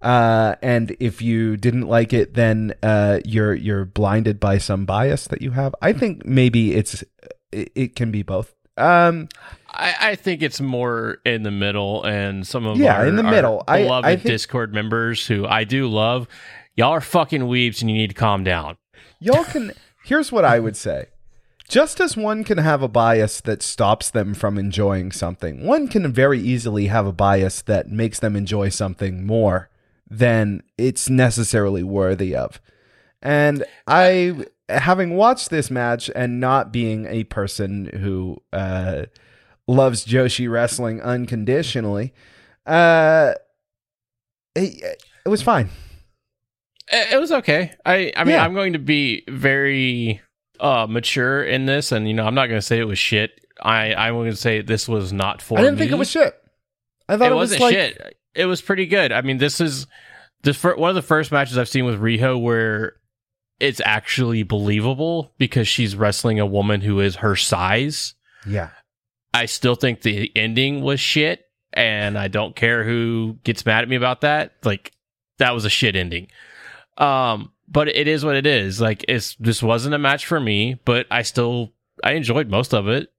Uh, 0.00 0.56
and 0.62 0.96
if 0.98 1.22
you 1.22 1.56
didn't 1.56 1.86
like 1.86 2.12
it, 2.12 2.34
then 2.34 2.74
uh, 2.82 3.20
you're 3.24 3.54
you're 3.54 3.84
blinded 3.84 4.40
by 4.40 4.58
some 4.58 4.84
bias 4.84 5.26
that 5.28 5.42
you 5.42 5.52
have. 5.52 5.74
I 5.80 5.92
think 5.92 6.24
maybe 6.26 6.74
it's 6.74 7.04
it, 7.52 7.70
it 7.74 7.96
can 7.96 8.10
be 8.10 8.22
both. 8.22 8.52
Um, 8.76 9.28
I, 9.70 9.94
I 10.00 10.14
think 10.16 10.42
it's 10.42 10.60
more 10.60 11.18
in 11.24 11.42
the 11.44 11.50
middle, 11.52 12.02
and 12.04 12.44
some 12.46 12.66
of 12.66 12.78
Yeah, 12.78 12.96
our, 12.96 13.06
in 13.06 13.14
the 13.16 13.22
middle. 13.22 13.62
I- 13.68 13.82
beloved 13.82 14.06
I 14.06 14.16
think- 14.16 14.26
Discord 14.26 14.74
members 14.74 15.26
who 15.26 15.46
I 15.46 15.64
do 15.64 15.86
love. 15.88 16.26
Y'all 16.74 16.90
are 16.92 17.00
fucking 17.02 17.42
weebs, 17.42 17.80
and 17.82 17.90
you 17.90 17.96
need 17.96 18.08
to 18.08 18.14
calm 18.14 18.42
down. 18.44 18.78
y'all 19.20 19.44
can. 19.44 19.72
Here's 20.04 20.32
what 20.32 20.44
I 20.44 20.58
would 20.58 20.76
say. 20.76 21.06
Just 21.72 22.02
as 22.02 22.18
one 22.18 22.44
can 22.44 22.58
have 22.58 22.82
a 22.82 22.86
bias 22.86 23.40
that 23.40 23.62
stops 23.62 24.10
them 24.10 24.34
from 24.34 24.58
enjoying 24.58 25.10
something, 25.10 25.64
one 25.64 25.88
can 25.88 26.12
very 26.12 26.38
easily 26.38 26.88
have 26.88 27.06
a 27.06 27.14
bias 27.14 27.62
that 27.62 27.88
makes 27.88 28.18
them 28.18 28.36
enjoy 28.36 28.68
something 28.68 29.24
more 29.24 29.70
than 30.06 30.62
it's 30.76 31.08
necessarily 31.08 31.82
worthy 31.82 32.36
of. 32.36 32.60
And 33.22 33.64
I, 33.86 34.44
having 34.68 35.16
watched 35.16 35.48
this 35.48 35.70
match 35.70 36.10
and 36.14 36.38
not 36.38 36.74
being 36.74 37.06
a 37.06 37.24
person 37.24 37.86
who 37.86 38.36
uh, 38.52 39.04
loves 39.66 40.04
Joshi 40.04 40.50
wrestling 40.50 41.00
unconditionally, 41.00 42.12
uh, 42.66 43.32
it, 44.54 45.00
it 45.24 45.28
was 45.30 45.40
fine. 45.40 45.70
It, 46.92 47.18
was 47.18 47.32
okay. 47.32 47.72
I 47.86 48.12
I 48.14 48.24
mean, 48.24 48.34
Yeah. 48.34 48.44
I'm 48.44 48.52
going 48.52 48.74
to 48.74 48.78
be 48.78 49.24
very 49.26 50.20
uh 50.62 50.86
mature 50.88 51.44
in 51.44 51.66
this, 51.66 51.92
and 51.92 52.08
you 52.08 52.14
know, 52.14 52.24
I'm 52.24 52.34
not 52.34 52.46
going 52.46 52.58
to 52.58 52.66
say 52.66 52.78
it 52.78 52.84
was 52.84 52.98
shit. 52.98 53.32
I 53.60 53.92
I'm 53.94 54.14
going 54.14 54.30
to 54.30 54.36
say 54.36 54.62
this 54.62 54.88
was 54.88 55.12
not 55.12 55.42
for. 55.42 55.58
I 55.58 55.62
didn't 55.62 55.78
think 55.78 55.92
it 55.92 55.98
was 55.98 56.10
shit. 56.10 56.34
I 57.08 57.18
thought 57.18 57.26
it 57.26 57.32
it, 57.32 57.36
was 57.36 57.50
wasn't 57.50 57.60
like, 57.60 57.74
shit. 57.74 58.16
It 58.34 58.46
was 58.46 58.62
pretty 58.62 58.86
good. 58.86 59.12
I 59.12 59.20
mean, 59.20 59.36
this 59.36 59.60
is 59.60 59.86
this 60.42 60.56
fir- 60.56 60.76
one 60.76 60.88
of 60.88 60.94
the 60.94 61.02
first 61.02 61.30
matches 61.30 61.58
I've 61.58 61.68
seen 61.68 61.84
with 61.84 62.00
Riho 62.00 62.40
where 62.40 62.94
it's 63.60 63.80
actually 63.84 64.42
believable 64.42 65.32
because 65.38 65.68
she's 65.68 65.94
wrestling 65.94 66.40
a 66.40 66.46
woman 66.46 66.80
who 66.80 67.00
is 67.00 67.16
her 67.16 67.36
size. 67.36 68.14
Yeah. 68.46 68.70
I 69.34 69.46
still 69.46 69.76
think 69.76 70.02
the 70.02 70.30
ending 70.36 70.82
was 70.82 71.00
shit, 71.00 71.44
and 71.72 72.18
I 72.18 72.28
don't 72.28 72.56
care 72.56 72.84
who 72.84 73.38
gets 73.44 73.64
mad 73.64 73.82
at 73.82 73.88
me 73.88 73.96
about 73.96 74.22
that. 74.22 74.54
Like 74.64 74.92
that 75.38 75.52
was 75.52 75.64
a 75.64 75.70
shit 75.70 75.96
ending. 75.96 76.28
Um, 76.98 77.51
but 77.72 77.88
it 77.88 78.06
is 78.06 78.24
what 78.24 78.36
it 78.36 78.46
is. 78.46 78.80
Like 78.80 79.04
it's 79.08 79.34
this 79.36 79.62
wasn't 79.62 79.94
a 79.94 79.98
match 79.98 80.26
for 80.26 80.38
me, 80.38 80.80
but 80.84 81.06
I 81.10 81.22
still 81.22 81.72
I 82.04 82.12
enjoyed 82.12 82.48
most 82.48 82.74
of 82.74 82.88
it. 82.88 83.12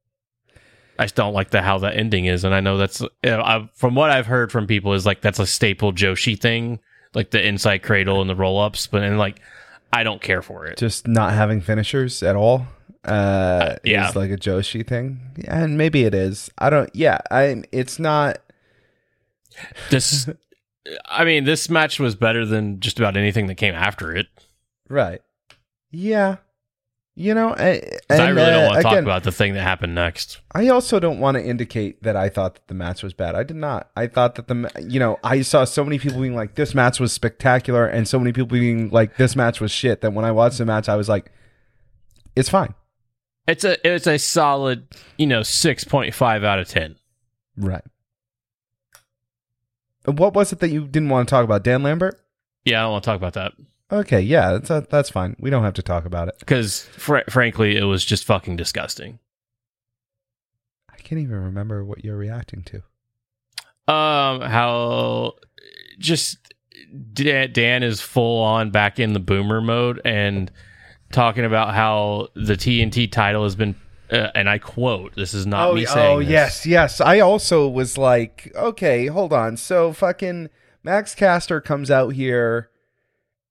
I 1.00 1.06
just 1.06 1.16
don't 1.16 1.34
like 1.34 1.50
the 1.50 1.62
how 1.62 1.80
that 1.80 1.96
ending 1.96 2.26
is, 2.26 2.44
and 2.44 2.54
I 2.54 2.60
know 2.60 2.78
that's 2.78 3.02
I, 3.24 3.68
from 3.74 3.96
what 3.96 4.12
I've 4.12 4.28
heard 4.28 4.52
from 4.52 4.68
people 4.68 4.94
is 4.94 5.06
like 5.06 5.22
that's 5.22 5.40
a 5.40 5.48
staple 5.48 5.92
Joshi 5.92 6.40
thing, 6.40 6.80
like 7.16 7.32
the 7.32 7.46
inside 7.46 7.80
cradle 7.80 8.22
and 8.22 8.30
the 8.30 8.36
roll 8.36 8.60
ups. 8.60 8.86
But 8.86 9.02
and 9.02 9.18
like 9.18 9.42
I 9.92 10.04
don't 10.04 10.22
care 10.22 10.42
for 10.42 10.66
it. 10.68 10.78
just 10.78 11.08
not 11.08 11.34
having 11.34 11.62
finishers 11.62 12.22
at 12.22 12.36
all 12.36 12.68
uh 13.06 13.76
yeah. 13.84 14.08
is 14.08 14.16
like 14.16 14.32
a 14.32 14.38
joshi 14.38 14.88
thing 14.88 15.20
yeah, 15.36 15.62
and 15.64 15.78
maybe 15.78 16.06
it 16.06 16.16
is 16.16 16.50
i 16.58 16.70
don't 16.70 16.90
yeah 16.96 17.18
i 17.30 17.62
it's 17.74 18.00
not 18.00 18.38
This, 19.90 20.30
I 21.06 21.24
mean, 21.24 21.44
this 21.46 21.70
match 21.70 22.00
was 22.00 22.16
better 22.16 22.46
than 22.46 22.80
just 22.80 23.00
about 23.00 23.16
anything 23.18 23.48
that 23.48 23.56
came 23.56 23.74
after 23.76 24.16
it. 24.16 24.28
right 24.90 25.22
yeah 25.92 26.38
you 27.16 27.34
know 27.36 27.50
I, 27.54 27.80
'Cause 28.10 28.20
I 28.20 28.26
and, 28.28 28.36
really 28.36 28.50
don't 28.50 28.64
uh, 28.64 28.68
want 28.70 28.78
to 28.78 28.82
talk 28.84 28.98
about 29.00 29.24
the 29.24 29.32
thing 29.32 29.54
that 29.54 29.62
happened 29.62 29.94
next. 29.94 30.40
i 30.54 30.68
also 30.70 31.00
don't 31.00 31.20
want 31.20 31.38
to 31.38 31.44
indicate 31.46 32.02
that 32.02 32.16
i 32.16 32.28
thought 32.30 32.56
that 32.56 32.68
the 32.68 32.74
match 32.74 33.04
was 33.04 33.14
bad 33.14 33.36
i 33.36 33.44
did 33.44 33.56
not 33.58 33.92
i 33.96 34.08
thought 34.08 34.34
that 34.36 34.48
the 34.48 34.72
you 34.90 35.00
know 35.00 35.20
i 35.24 35.42
saw 35.44 35.64
so 35.64 35.84
many 35.84 36.00
people 36.00 36.20
being 36.20 36.36
like 36.36 36.56
this 36.56 36.74
match 36.74 37.00
was 37.00 37.14
spectacular 37.14 37.86
and 37.86 38.08
so 38.08 38.18
many 38.18 38.34
people 38.34 38.48
being 38.48 38.90
like 38.90 39.18
this 39.18 39.36
match 39.36 39.62
was 39.62 39.70
shit 39.72 40.02
that 40.02 40.12
when 40.14 40.26
i 40.26 40.32
watched 40.32 40.58
the 40.58 40.66
match 40.66 40.90
i 40.90 40.96
was 40.96 41.08
like 41.08 41.32
it's 42.36 42.50
fine 42.50 42.74
It's 43.48 43.64
a 43.64 43.78
it's 43.88 44.08
a 44.08 44.18
solid, 44.18 44.88
you 45.20 45.28
know, 45.28 45.44
six 45.44 45.84
point 45.84 46.16
five 46.16 46.44
out 46.44 46.58
of 46.58 46.68
ten. 46.68 46.96
right 47.58 47.84
what 50.06 50.34
was 50.34 50.52
it 50.52 50.60
that 50.60 50.70
you 50.70 50.86
didn't 50.88 51.10
want 51.10 51.28
to 51.28 51.32
talk 51.32 51.44
about 51.44 51.64
dan 51.64 51.84
lambert 51.84 52.20
Yeah, 52.66 52.80
I 52.80 52.84
don't 52.84 52.92
want 52.94 53.04
to 53.04 53.10
talk 53.10 53.18
about 53.18 53.34
that 53.34 53.54
Okay, 53.92 54.22
yeah, 54.22 54.58
that's 54.58 54.88
that's 54.90 55.10
fine. 55.12 55.36
We 55.40 55.52
don't 55.52 55.64
have 55.64 55.76
to 55.76 55.84
talk 55.84 56.06
about 56.06 56.28
it. 56.28 56.36
because, 56.40 56.82
fr- 56.82 57.30
frankly, 57.30 57.78
it 57.78 57.84
was 57.84 58.04
just 58.04 58.24
fucking 58.24 58.56
disgusting. 58.56 59.20
I 60.92 60.96
can't 60.98 61.22
even 61.22 61.36
remember 61.44 61.86
what 61.86 62.04
you're 62.04 62.18
reacting 62.18 62.64
to. 62.64 62.78
Um, 63.94 64.42
how 64.42 65.34
just 66.00 66.38
Dan 67.14 67.84
is 67.84 68.02
full 68.02 68.42
on 68.42 68.72
back 68.72 69.00
in 69.00 69.14
the 69.14 69.20
boomer 69.20 69.62
mode 69.62 70.02
and 70.04 70.50
talking 71.12 71.46
about 71.46 71.76
how 71.76 72.30
the 72.36 72.56
TNT 72.56 73.12
title 73.12 73.44
has 73.44 73.56
been, 73.56 73.76
uh, 74.14 74.32
and 74.36 74.48
I 74.50 74.60
quote, 74.60 75.16
"This 75.16 75.34
is 75.34 75.46
not 75.46 75.74
me 75.76 75.86
saying." 75.86 76.16
oh 76.16 76.20
this. 76.20 76.30
yes, 76.30 76.66
yes. 76.66 77.02
I 77.02 77.20
also 77.20 77.68
was 77.68 77.98
like, 77.98 78.52
okay, 78.56 79.08
hold 79.08 79.34
on. 79.34 79.58
So 79.58 79.92
fucking 79.92 80.50
Max 80.84 81.16
Caster 81.16 81.60
comes 81.60 81.90
out 81.92 82.10
here 82.10 82.70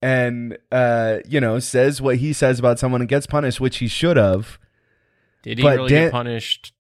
and 0.00 0.56
uh, 0.70 1.18
you 1.28 1.40
know, 1.40 1.58
says 1.58 2.00
what 2.00 2.16
he 2.16 2.32
says 2.32 2.58
about 2.58 2.78
someone 2.78 3.00
and 3.02 3.08
gets 3.08 3.26
punished, 3.26 3.60
which 3.60 3.78
he 3.78 3.88
should 3.88 4.16
have. 4.16 4.58
Did 5.42 5.58
he 5.58 5.64
But 5.64 5.76
really 5.76 5.88
Dan- 5.90 6.04
get 6.06 6.12
punished? 6.12 6.72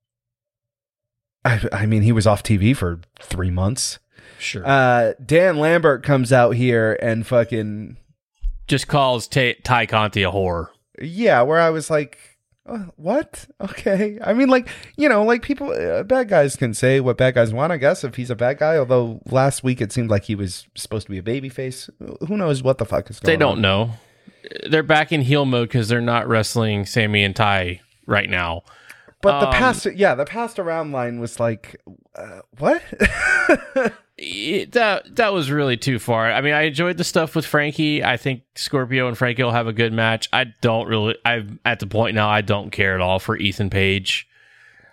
I, 1.44 1.60
I 1.72 1.86
mean, 1.86 2.02
he 2.02 2.12
was 2.12 2.26
off 2.26 2.44
TV 2.44 2.76
for 2.76 3.00
three 3.20 3.50
months. 3.50 3.98
Sure. 4.38 4.64
Uh, 4.64 5.14
Dan 5.24 5.58
Lambert 5.58 6.04
comes 6.04 6.32
out 6.32 6.52
here 6.54 6.96
and 7.02 7.26
fucking 7.26 7.96
just 8.68 8.86
calls 8.86 9.26
Ta 9.26 9.52
Tay 9.64 9.86
Conti 9.88 10.22
a 10.22 10.30
whore. 10.30 10.68
yeah, 11.00 11.42
where 11.42 11.58
I 11.60 11.70
was 11.70 11.90
like, 11.90 12.31
uh, 12.66 12.84
what? 12.96 13.46
Okay. 13.60 14.18
I 14.22 14.32
mean, 14.32 14.48
like, 14.48 14.68
you 14.96 15.08
know, 15.08 15.24
like 15.24 15.42
people, 15.42 15.70
uh, 15.72 16.02
bad 16.04 16.28
guys 16.28 16.56
can 16.56 16.74
say 16.74 17.00
what 17.00 17.16
bad 17.16 17.34
guys 17.34 17.52
want, 17.52 17.72
I 17.72 17.76
guess, 17.76 18.04
if 18.04 18.14
he's 18.14 18.30
a 18.30 18.36
bad 18.36 18.58
guy. 18.58 18.76
Although 18.76 19.20
last 19.26 19.62
week 19.64 19.80
it 19.80 19.92
seemed 19.92 20.10
like 20.10 20.24
he 20.24 20.34
was 20.34 20.66
supposed 20.74 21.06
to 21.06 21.10
be 21.10 21.18
a 21.18 21.22
baby 21.22 21.48
face. 21.48 21.90
Who 22.28 22.36
knows 22.36 22.62
what 22.62 22.78
the 22.78 22.84
fuck 22.84 23.10
is 23.10 23.18
going 23.20 23.34
on? 23.34 23.38
They 23.38 23.44
don't 23.44 23.56
on? 23.56 23.62
know. 23.62 23.90
They're 24.68 24.82
back 24.82 25.12
in 25.12 25.22
heel 25.22 25.44
mode 25.44 25.68
because 25.68 25.88
they're 25.88 26.00
not 26.00 26.28
wrestling 26.28 26.84
Sammy 26.86 27.22
and 27.24 27.34
Tay 27.34 27.80
right 28.06 28.28
now. 28.28 28.62
But 29.20 29.38
the 29.40 29.46
Um, 29.48 29.54
past, 29.54 29.86
yeah, 29.94 30.14
the 30.16 30.24
past 30.24 30.58
around 30.58 30.90
line 30.92 31.20
was 31.20 31.38
like, 31.38 31.80
uh, 32.16 32.40
what? 32.58 32.82
It- 34.24 34.72
that 34.72 35.16
that 35.16 35.32
was 35.32 35.50
really 35.50 35.76
too 35.76 35.98
far. 35.98 36.30
I 36.30 36.40
mean, 36.40 36.54
I 36.54 36.62
enjoyed 36.62 36.96
the 36.96 37.04
stuff 37.04 37.34
with 37.34 37.44
Frankie. 37.44 38.04
I 38.04 38.16
think 38.16 38.42
Scorpio 38.54 39.08
and 39.08 39.18
Frankie 39.18 39.42
will 39.42 39.50
have 39.50 39.66
a 39.66 39.72
good 39.72 39.92
match. 39.92 40.28
I 40.32 40.44
don't 40.60 40.86
really. 40.86 41.16
I'm 41.24 41.58
at 41.64 41.80
the 41.80 41.86
point 41.88 42.14
now. 42.14 42.28
I 42.28 42.40
don't 42.40 42.70
care 42.70 42.94
at 42.94 43.00
all 43.00 43.18
for 43.18 43.36
Ethan 43.36 43.68
Page. 43.70 44.28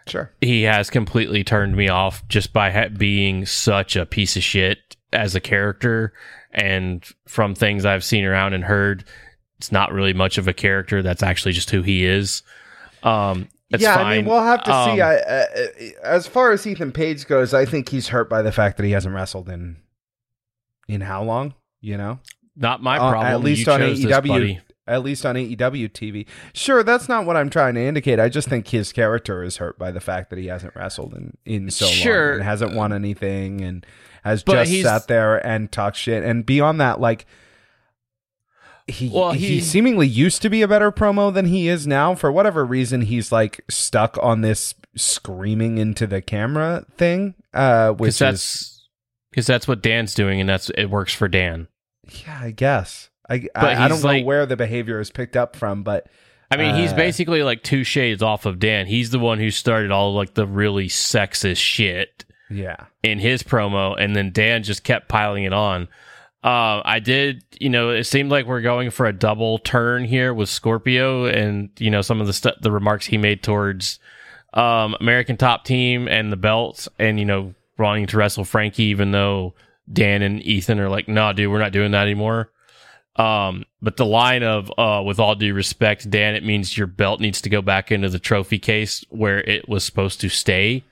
sure. 0.08 0.32
He 0.42 0.64
has 0.64 0.90
completely 0.90 1.44
turned 1.44 1.76
me 1.76 1.88
off 1.90 2.28
just 2.28 2.54
by 2.54 2.72
ha- 2.72 2.88
being 2.90 3.46
such 3.46 3.96
a 3.96 4.06
piece 4.08 4.36
of 4.36 4.42
shit 4.44 4.98
as 5.14 5.36
a 5.36 5.40
character. 5.40 6.14
And 6.52 7.06
from 7.28 7.54
things 7.54 7.86
I've 7.86 8.04
seen 8.04 8.26
around 8.26 8.54
and 8.54 8.64
heard, 8.64 9.04
it's 9.60 9.72
not 9.72 9.92
really 9.94 10.14
much 10.14 10.40
of 10.40 10.48
a 10.48 10.54
character. 10.54 11.04
That's 11.04 11.22
actually 11.22 11.52
just 11.52 11.70
who 11.70 11.84
he 11.84 12.04
is. 12.06 12.42
Um, 13.04 13.48
yeah, 13.78 13.96
fine. 13.96 14.06
I 14.06 14.16
mean, 14.18 14.26
we'll 14.26 14.42
have 14.44 14.64
to 14.64 14.72
see. 14.72 15.00
Um, 15.02 15.08
I, 15.10 15.16
uh, 15.18 15.46
uh, 15.56 15.84
as 16.04 16.28
far 16.28 16.52
as 16.52 16.66
Ethan 16.66 16.92
Page 16.92 17.28
goes, 17.28 17.54
I 17.54 17.66
think 17.66 17.90
he's 17.90 18.08
hurt 18.10 18.30
by 18.30 18.42
the 18.42 18.52
fact 18.52 18.78
that 18.78 18.84
he 18.86 18.92
hasn't 18.92 19.14
wrestled 19.14 19.50
in 19.50 19.78
in 20.88 21.02
how 21.02 21.24
long? 21.24 21.54
You 21.82 21.98
know, 21.98 22.20
not 22.56 22.82
my 22.82 22.98
Uh, 22.98 23.12
problem. 23.12 23.28
at 23.28 23.42
least 23.42 23.68
You 23.68 23.74
on 23.74 23.82
AEW. 23.82 24.60
At 24.88 25.04
least 25.04 25.24
on 25.24 25.36
AEW 25.36 25.88
TV. 25.90 26.26
Sure, 26.52 26.82
that's 26.82 27.08
not 27.08 27.28
what 27.28 27.38
I'm 27.38 27.52
trying 27.52 27.76
to 27.76 27.82
indicate. 27.82 28.20
I 28.20 28.28
just 28.28 28.48
think 28.50 28.68
his 28.70 28.92
character 28.92 29.44
is 29.44 29.58
hurt 29.58 29.78
by 29.78 29.92
the 29.92 30.00
fact 30.00 30.32
that 30.32 30.40
he 30.40 30.48
hasn't 30.48 30.76
wrestled 30.76 31.14
in, 31.14 31.38
in 31.46 31.70
so 31.70 31.86
Sure. 31.86 32.30
long 32.32 32.36
and 32.38 32.44
hasn't 32.44 32.74
won 32.74 32.92
anything 32.92 33.62
and 33.62 33.86
has 34.24 34.42
But 34.42 34.66
just 34.66 34.82
sat 34.82 35.08
there 35.08 35.38
and 35.46 35.72
talked 35.72 35.96
shit. 35.96 36.24
And 36.24 36.44
beyond 36.44 36.82
that, 36.82 37.00
like 37.00 37.28
he, 38.90 39.10
Well, 39.10 39.32
he 39.32 39.48
he- 39.56 39.62
seemingly 39.62 40.08
used 40.08 40.42
to 40.42 40.50
be 40.50 40.62
a 40.62 40.68
better 40.68 40.92
promo 40.92 41.34
than 41.34 41.46
he 41.46 41.68
is 41.68 41.86
now. 41.88 42.16
For 42.16 42.32
whatever 42.32 42.66
reason, 42.66 43.02
he's 43.02 43.32
like 43.32 43.62
stuck 43.70 44.18
on 44.22 44.42
this 44.42 44.76
screaming 44.96 45.78
into 45.78 46.06
the 46.08 46.22
camera 46.22 46.86
thing. 46.98 47.36
Uh 47.54 47.92
which 47.92 48.10
because 48.10 48.16
is 48.16 48.20
that's 48.20 48.88
because 49.32 49.48
that's 49.48 49.68
what 49.68 49.82
Dan's 49.82 50.14
doing, 50.14 50.40
and 50.40 50.50
that's 50.50 50.70
it 50.72 50.86
works 50.88 51.14
for 51.14 51.28
Dan. 51.28 51.68
yeah, 52.26 52.40
I 52.42 52.52
guess. 52.52 53.10
I 53.30 53.46
I, 53.56 53.76
I 53.86 53.88
don't 53.88 53.98
he's 53.98 54.04
know 54.04 54.22
where 54.24 54.46
the 54.46 54.58
behavior 54.58 55.00
is 55.00 55.12
picked 55.12 55.38
up 55.38 55.56
from, 55.56 55.84
but 55.84 56.08
I 56.52 56.58
mean, 56.58 56.74
he's 56.76 56.92
Uh, 56.94 56.96
basically 56.96 57.44
like 57.44 57.62
two 57.62 57.84
shades 57.84 58.24
off 58.24 58.48
of 58.48 58.58
Dan. 58.58 58.88
He's 58.88 59.12
the 59.12 59.20
one 59.20 59.38
who 59.40 59.52
started 59.52 59.92
all 59.92 60.16
like 60.16 60.34
the 60.34 60.48
really 60.48 60.88
sexist 60.88 61.58
shit 61.58 62.26
yeah. 62.50 62.86
in 63.04 63.20
his 63.20 63.44
promo, 63.44 63.96
and 64.00 64.16
then 64.16 64.32
Dan 64.32 64.64
just 64.64 64.84
kept 64.84 65.08
piling 65.10 65.44
it 65.44 65.54
on. 65.54 65.88
Uh, 66.44 66.82
I 66.86 67.00
did, 67.00 67.44
you 67.60 67.70
know, 67.70 67.90
it 67.90 68.06
seemed 68.06 68.32
like 68.32 68.46
we're 68.46 68.62
going 68.62 68.92
for 68.92 69.06
a 69.06 69.14
double 69.14 69.60
turn 69.60 70.06
here 70.06 70.34
with 70.34 70.48
Scorpio, 70.48 71.26
and 71.26 71.70
you 71.80 71.92
know 71.92 72.02
some 72.02 72.22
of 72.22 72.28
the 72.28 72.34
stu- 72.34 72.52
the 72.62 72.72
remarks 72.72 73.06
he 73.06 73.18
made 73.18 73.44
towards 73.44 74.00
um, 74.54 74.96
American 75.02 75.36
Top 75.36 75.66
Team 75.66 76.08
and 76.08 76.32
the 76.32 76.38
belts, 76.38 76.88
and 76.98 77.20
you 77.20 77.26
know 77.26 77.54
wanting 77.78 78.08
to 78.08 78.18
wrestle 78.18 78.46
Frankie, 78.46 78.84
even 78.84 79.12
though 79.12 79.54
Dan 79.92 80.22
and 80.22 80.42
Ethan 80.42 80.80
are 80.80 80.90
like, 80.90 81.10
"Nah, 81.10 81.34
dude, 81.34 81.52
we're 81.52 81.60
not 81.60 81.74
doing 81.74 81.92
that 81.92 82.04
anymore." 82.04 82.52
Um, 83.18 83.66
but 83.82 83.98
the 83.98 84.06
line 84.06 84.44
of, 84.44 84.72
uh, 84.78 85.04
with 85.06 85.20
all 85.20 85.36
due 85.36 85.54
respect, 85.54 86.10
Dan, 86.10 86.36
it 86.36 86.44
means 86.46 86.78
your 86.78 86.88
belt 86.88 87.20
needs 87.20 87.42
to 87.42 87.50
go 87.50 87.62
back 87.62 87.92
into 87.92 88.08
the 88.08 88.20
trophy 88.20 88.60
case 88.60 89.04
where 89.10 89.42
it 89.42 89.68
was 89.68 89.84
supposed 89.84 90.22
to 90.22 90.30
stay. 90.30 90.86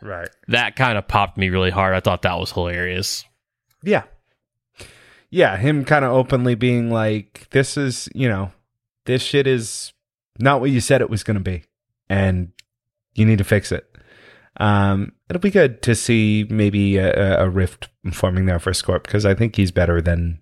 Right. 0.00 0.28
That 0.46 0.76
kind 0.76 0.96
of 0.96 1.08
popped 1.08 1.38
me 1.38 1.48
really 1.50 1.70
hard. 1.70 1.94
I 1.94 2.00
thought 2.00 2.22
that 2.22 2.38
was 2.38 2.52
hilarious. 2.52 3.24
Yeah. 3.82 4.04
Yeah, 5.34 5.56
him 5.56 5.86
kind 5.86 6.04
of 6.04 6.12
openly 6.12 6.54
being 6.54 6.90
like, 6.90 7.48
this 7.52 7.78
is, 7.78 8.06
you 8.14 8.28
know, 8.28 8.52
this 9.06 9.22
shit 9.22 9.46
is 9.46 9.94
not 10.38 10.60
what 10.60 10.70
you 10.70 10.78
said 10.78 11.00
it 11.00 11.08
was 11.08 11.24
going 11.24 11.36
to 11.36 11.40
be. 11.40 11.64
And 12.10 12.52
you 13.14 13.24
need 13.24 13.38
to 13.38 13.44
fix 13.44 13.72
it. 13.72 13.88
Um, 14.58 15.12
it'll 15.30 15.40
be 15.40 15.50
good 15.50 15.80
to 15.82 15.94
see 15.94 16.46
maybe 16.50 16.98
a, 16.98 17.44
a 17.44 17.48
rift 17.48 17.88
forming 18.12 18.44
there 18.44 18.58
for 18.58 18.72
Scorp 18.72 19.04
because 19.04 19.24
I 19.24 19.32
think 19.32 19.56
he's 19.56 19.70
better 19.70 20.02
than 20.02 20.40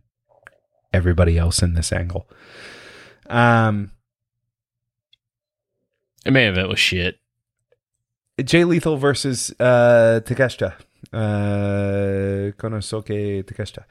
everybody 0.93 1.39
else 1.39 1.63
in 1.63 1.75
this 1.75 1.93
angle. 1.93 2.29
Um, 3.29 3.93
The 6.25 6.33
main 6.33 6.49
event 6.49 6.69
was 6.69 6.81
shit. 6.81 7.21
Jay 8.43 8.65
Lethal 8.65 8.97
versus 8.97 9.55
uh, 9.61 10.21
Takeshita. 10.25 10.75
Uh, 11.13 12.51
Konosuke 12.59 13.45
Takeshita. 13.45 13.85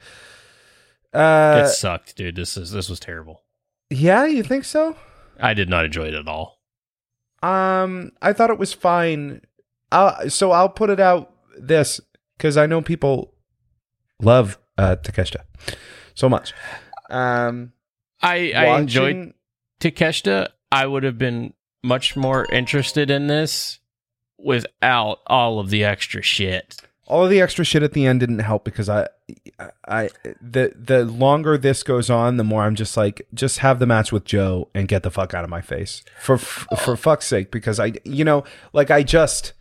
Uh, 1.12 1.62
it 1.64 1.68
sucked, 1.68 2.16
dude. 2.16 2.36
This 2.36 2.56
is 2.56 2.70
this 2.70 2.88
was 2.88 3.00
terrible. 3.00 3.42
yeah, 3.90 4.26
you 4.26 4.42
think 4.42 4.64
so? 4.64 4.96
I 5.40 5.54
did 5.54 5.68
not 5.68 5.84
enjoy 5.84 6.06
it 6.08 6.14
at 6.14 6.28
all. 6.28 6.60
Um, 7.42 8.12
I 8.20 8.32
thought 8.32 8.50
it 8.50 8.58
was 8.58 8.72
fine. 8.72 9.40
Uh, 9.90 10.28
so 10.28 10.50
I'll 10.52 10.68
put 10.68 10.90
it 10.90 11.00
out 11.00 11.32
this 11.58 12.00
because 12.36 12.56
I 12.56 12.66
know 12.66 12.80
people 12.82 13.34
love 14.20 14.58
uh, 14.78 14.96
Takeshita 15.02 15.42
so 16.14 16.28
much. 16.28 16.52
Um, 17.08 17.72
I 18.22 18.52
I 18.54 18.78
enjoyed 18.78 19.16
watching- 19.16 19.34
Takeshita. 19.80 20.48
I 20.70 20.86
would 20.86 21.02
have 21.02 21.18
been 21.18 21.54
much 21.82 22.14
more 22.16 22.46
interested 22.52 23.10
in 23.10 23.26
this 23.26 23.80
without 24.38 25.18
all 25.26 25.58
of 25.58 25.70
the 25.70 25.82
extra 25.82 26.22
shit. 26.22 26.80
all 27.06 27.24
of 27.24 27.30
the 27.30 27.40
extra 27.40 27.64
shit 27.64 27.82
at 27.82 27.92
the 27.92 28.06
end 28.06 28.20
didn't 28.20 28.38
help 28.38 28.64
because 28.64 28.88
I, 28.88 29.08
I, 29.86 30.10
the 30.40 30.72
the 30.76 31.04
longer 31.04 31.58
this 31.58 31.82
goes 31.82 32.10
on, 32.10 32.36
the 32.36 32.44
more 32.44 32.62
I'm 32.62 32.74
just 32.74 32.96
like, 32.96 33.26
just 33.34 33.58
have 33.58 33.78
the 33.78 33.86
match 33.86 34.12
with 34.12 34.24
Joe 34.24 34.68
and 34.74 34.88
get 34.88 35.02
the 35.02 35.10
fuck 35.10 35.34
out 35.34 35.44
of 35.44 35.50
my 35.50 35.60
face 35.60 36.02
for 36.20 36.38
for 36.38 36.96
fuck's 36.96 37.26
sake. 37.26 37.50
Because 37.50 37.80
I, 37.80 37.92
you 38.04 38.24
know, 38.24 38.44
like 38.72 38.90
I 38.90 39.02
just, 39.02 39.52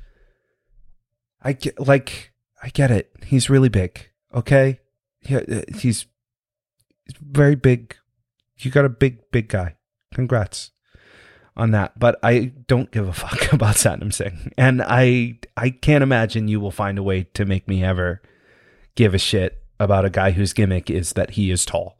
I 1.41 1.53
get 1.53 1.79
like 1.79 2.31
I 2.61 2.69
get 2.69 2.91
it. 2.91 3.11
He's 3.25 3.49
really 3.49 3.69
big. 3.69 4.09
Okay, 4.33 4.79
yeah, 5.21 5.39
uh, 5.39 5.61
he's, 5.69 6.05
he's 7.05 7.15
very 7.21 7.55
big. 7.55 7.95
You 8.57 8.71
got 8.71 8.85
a 8.85 8.89
big 8.89 9.31
big 9.31 9.47
guy. 9.47 9.75
Congrats 10.13 10.71
on 11.55 11.71
that. 11.71 11.99
But 11.99 12.17
I 12.23 12.53
don't 12.67 12.89
give 12.91 13.07
a 13.07 13.13
fuck 13.13 13.53
about 13.53 13.75
Satnam 13.75 14.13
Singh, 14.13 14.53
and 14.57 14.81
I 14.81 15.39
I 15.55 15.69
can't 15.69 16.03
imagine 16.03 16.47
you 16.47 16.59
will 16.59 16.71
find 16.71 16.97
a 16.97 17.03
way 17.03 17.23
to 17.33 17.45
make 17.45 17.67
me 17.67 17.83
ever 17.83 18.21
give 18.95 19.13
a 19.13 19.19
shit 19.19 19.58
about 19.79 20.05
a 20.05 20.09
guy 20.09 20.31
whose 20.31 20.53
gimmick 20.53 20.89
is 20.89 21.13
that 21.13 21.31
he 21.31 21.51
is 21.51 21.65
tall. 21.65 21.97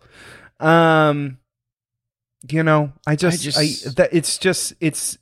Um, 0.60 1.38
you 2.50 2.64
know, 2.64 2.94
I 3.08 3.16
just, 3.16 3.58
I 3.58 3.66
just- 3.66 3.96
that 3.98 4.10
it's 4.14 4.38
just 4.38 4.74
it's 4.80 5.18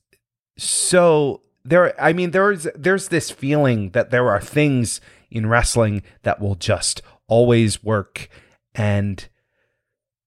so 0.58 1.42
there. 1.64 2.00
I 2.02 2.14
mean, 2.14 2.32
there's 2.32 2.68
there's 2.76 3.10
this 3.10 3.30
feeling 3.32 3.92
that 3.92 4.10
there 4.12 4.30
are 4.30 4.42
things 4.42 5.00
in 5.30 5.48
wrestling 5.48 6.04
that 6.24 6.40
will 6.40 6.56
just 6.56 7.02
always 7.28 7.84
work, 7.84 8.30
and 8.74 9.28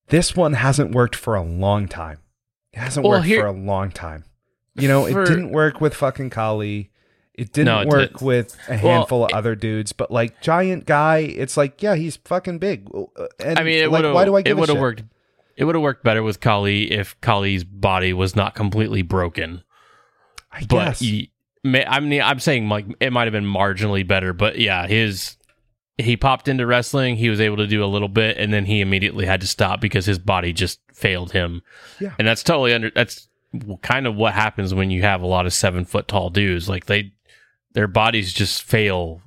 this 0.08 0.36
one 0.36 0.52
hasn't 0.54 0.92
worked 0.94 1.16
for 1.16 1.34
a 1.34 1.42
long 1.42 1.88
time. 1.88 2.18
It 2.72 2.78
hasn't 2.78 3.04
Well, 3.04 3.18
worked 3.18 3.26
here- 3.26 3.40
for 3.42 3.46
a 3.46 3.52
long 3.52 3.90
time. 3.90 4.24
You 4.74 4.86
know, 4.88 5.06
For- 5.10 5.22
it 5.24 5.26
didn't 5.28 5.50
work 5.50 5.80
with 5.80 5.94
fucking 5.94 6.30
Khali. 6.30 6.90
It 7.40 7.52
didn't 7.54 7.66
No, 7.66 7.80
it 7.80 7.88
work 7.88 8.00
didn't. 8.12 8.22
with 8.22 8.56
a 8.68 8.76
handful 8.76 9.24
of 9.24 9.32
other 9.32 9.54
dudes, 9.54 9.92
but 9.92 10.10
like 10.10 10.42
giant 10.42 10.84
guy, 10.84 11.18
it's 11.18 11.56
like 11.56 11.80
yeah, 11.82 11.94
he's 11.94 12.16
fucking 12.16 12.58
big. 12.58 12.86
Uh, 12.94 13.26
And 13.38 13.58
I 13.58 13.62
mean, 13.62 13.78
it 13.82 13.90
like, 13.90 14.04
why 14.12 14.24
do 14.26 14.36
I 14.36 14.40
It 14.40 14.44
give 14.44 14.58
a 14.58 14.60
would 14.60 14.68
have 14.68 14.78
worked. 14.78 15.04
It 15.56 15.64
would 15.64 15.74
have 15.74 15.82
worked 15.82 16.04
better 16.04 16.22
with 16.22 16.40
Khali 16.40 16.90
if 16.92 17.18
Khali's 17.22 17.64
body 17.64 18.12
was 18.12 18.36
not 18.36 18.54
completely 18.54 19.00
broken. 19.02 19.62
I 20.52 20.64
But 20.68 20.84
guess. 20.84 21.00
he, 21.00 21.30
I 21.64 22.00
mean, 22.00 22.20
I'm 22.22 22.40
saying 22.40 22.68
like 22.68 22.86
it 23.00 23.10
might 23.12 23.24
have 23.24 23.32
been 23.32 23.44
marginally 23.50 24.06
better, 24.06 24.32
but 24.34 24.58
yeah, 24.58 24.86
his 24.86 25.38
he 25.96 26.16
popped 26.18 26.46
into 26.48 26.66
wrestling. 26.66 27.16
He 27.16 27.28
was 27.30 27.40
able 27.40 27.56
to 27.58 27.66
do 27.66 27.82
a 27.82 27.86
little 27.86 28.08
bit, 28.08 28.36
and 28.36 28.52
then 28.52 28.64
he 28.66 28.80
immediately 28.82 29.24
had 29.26 29.40
to 29.40 29.46
stop 29.46 29.80
because 29.80 30.04
his 30.06 30.18
body 30.18 30.52
just 30.52 30.80
failed 30.92 31.32
him. 31.32 31.62
Yeah. 32.00 32.14
and 32.18 32.28
that's 32.28 32.42
totally 32.42 32.72
under. 32.74 32.90
That's 32.90 33.28
kind 33.82 34.06
of 34.06 34.14
what 34.16 34.32
happens 34.34 34.72
when 34.74 34.90
you 34.90 35.02
have 35.02 35.22
a 35.22 35.26
lot 35.26 35.44
of 35.46 35.52
seven 35.52 35.84
foot 35.84 36.06
tall 36.08 36.30
dudes. 36.30 36.68
Like 36.68 36.86
they, 36.86 37.12
their 37.72 37.88
bodies 37.88 38.32
just 38.32 38.62
fail 38.62 39.22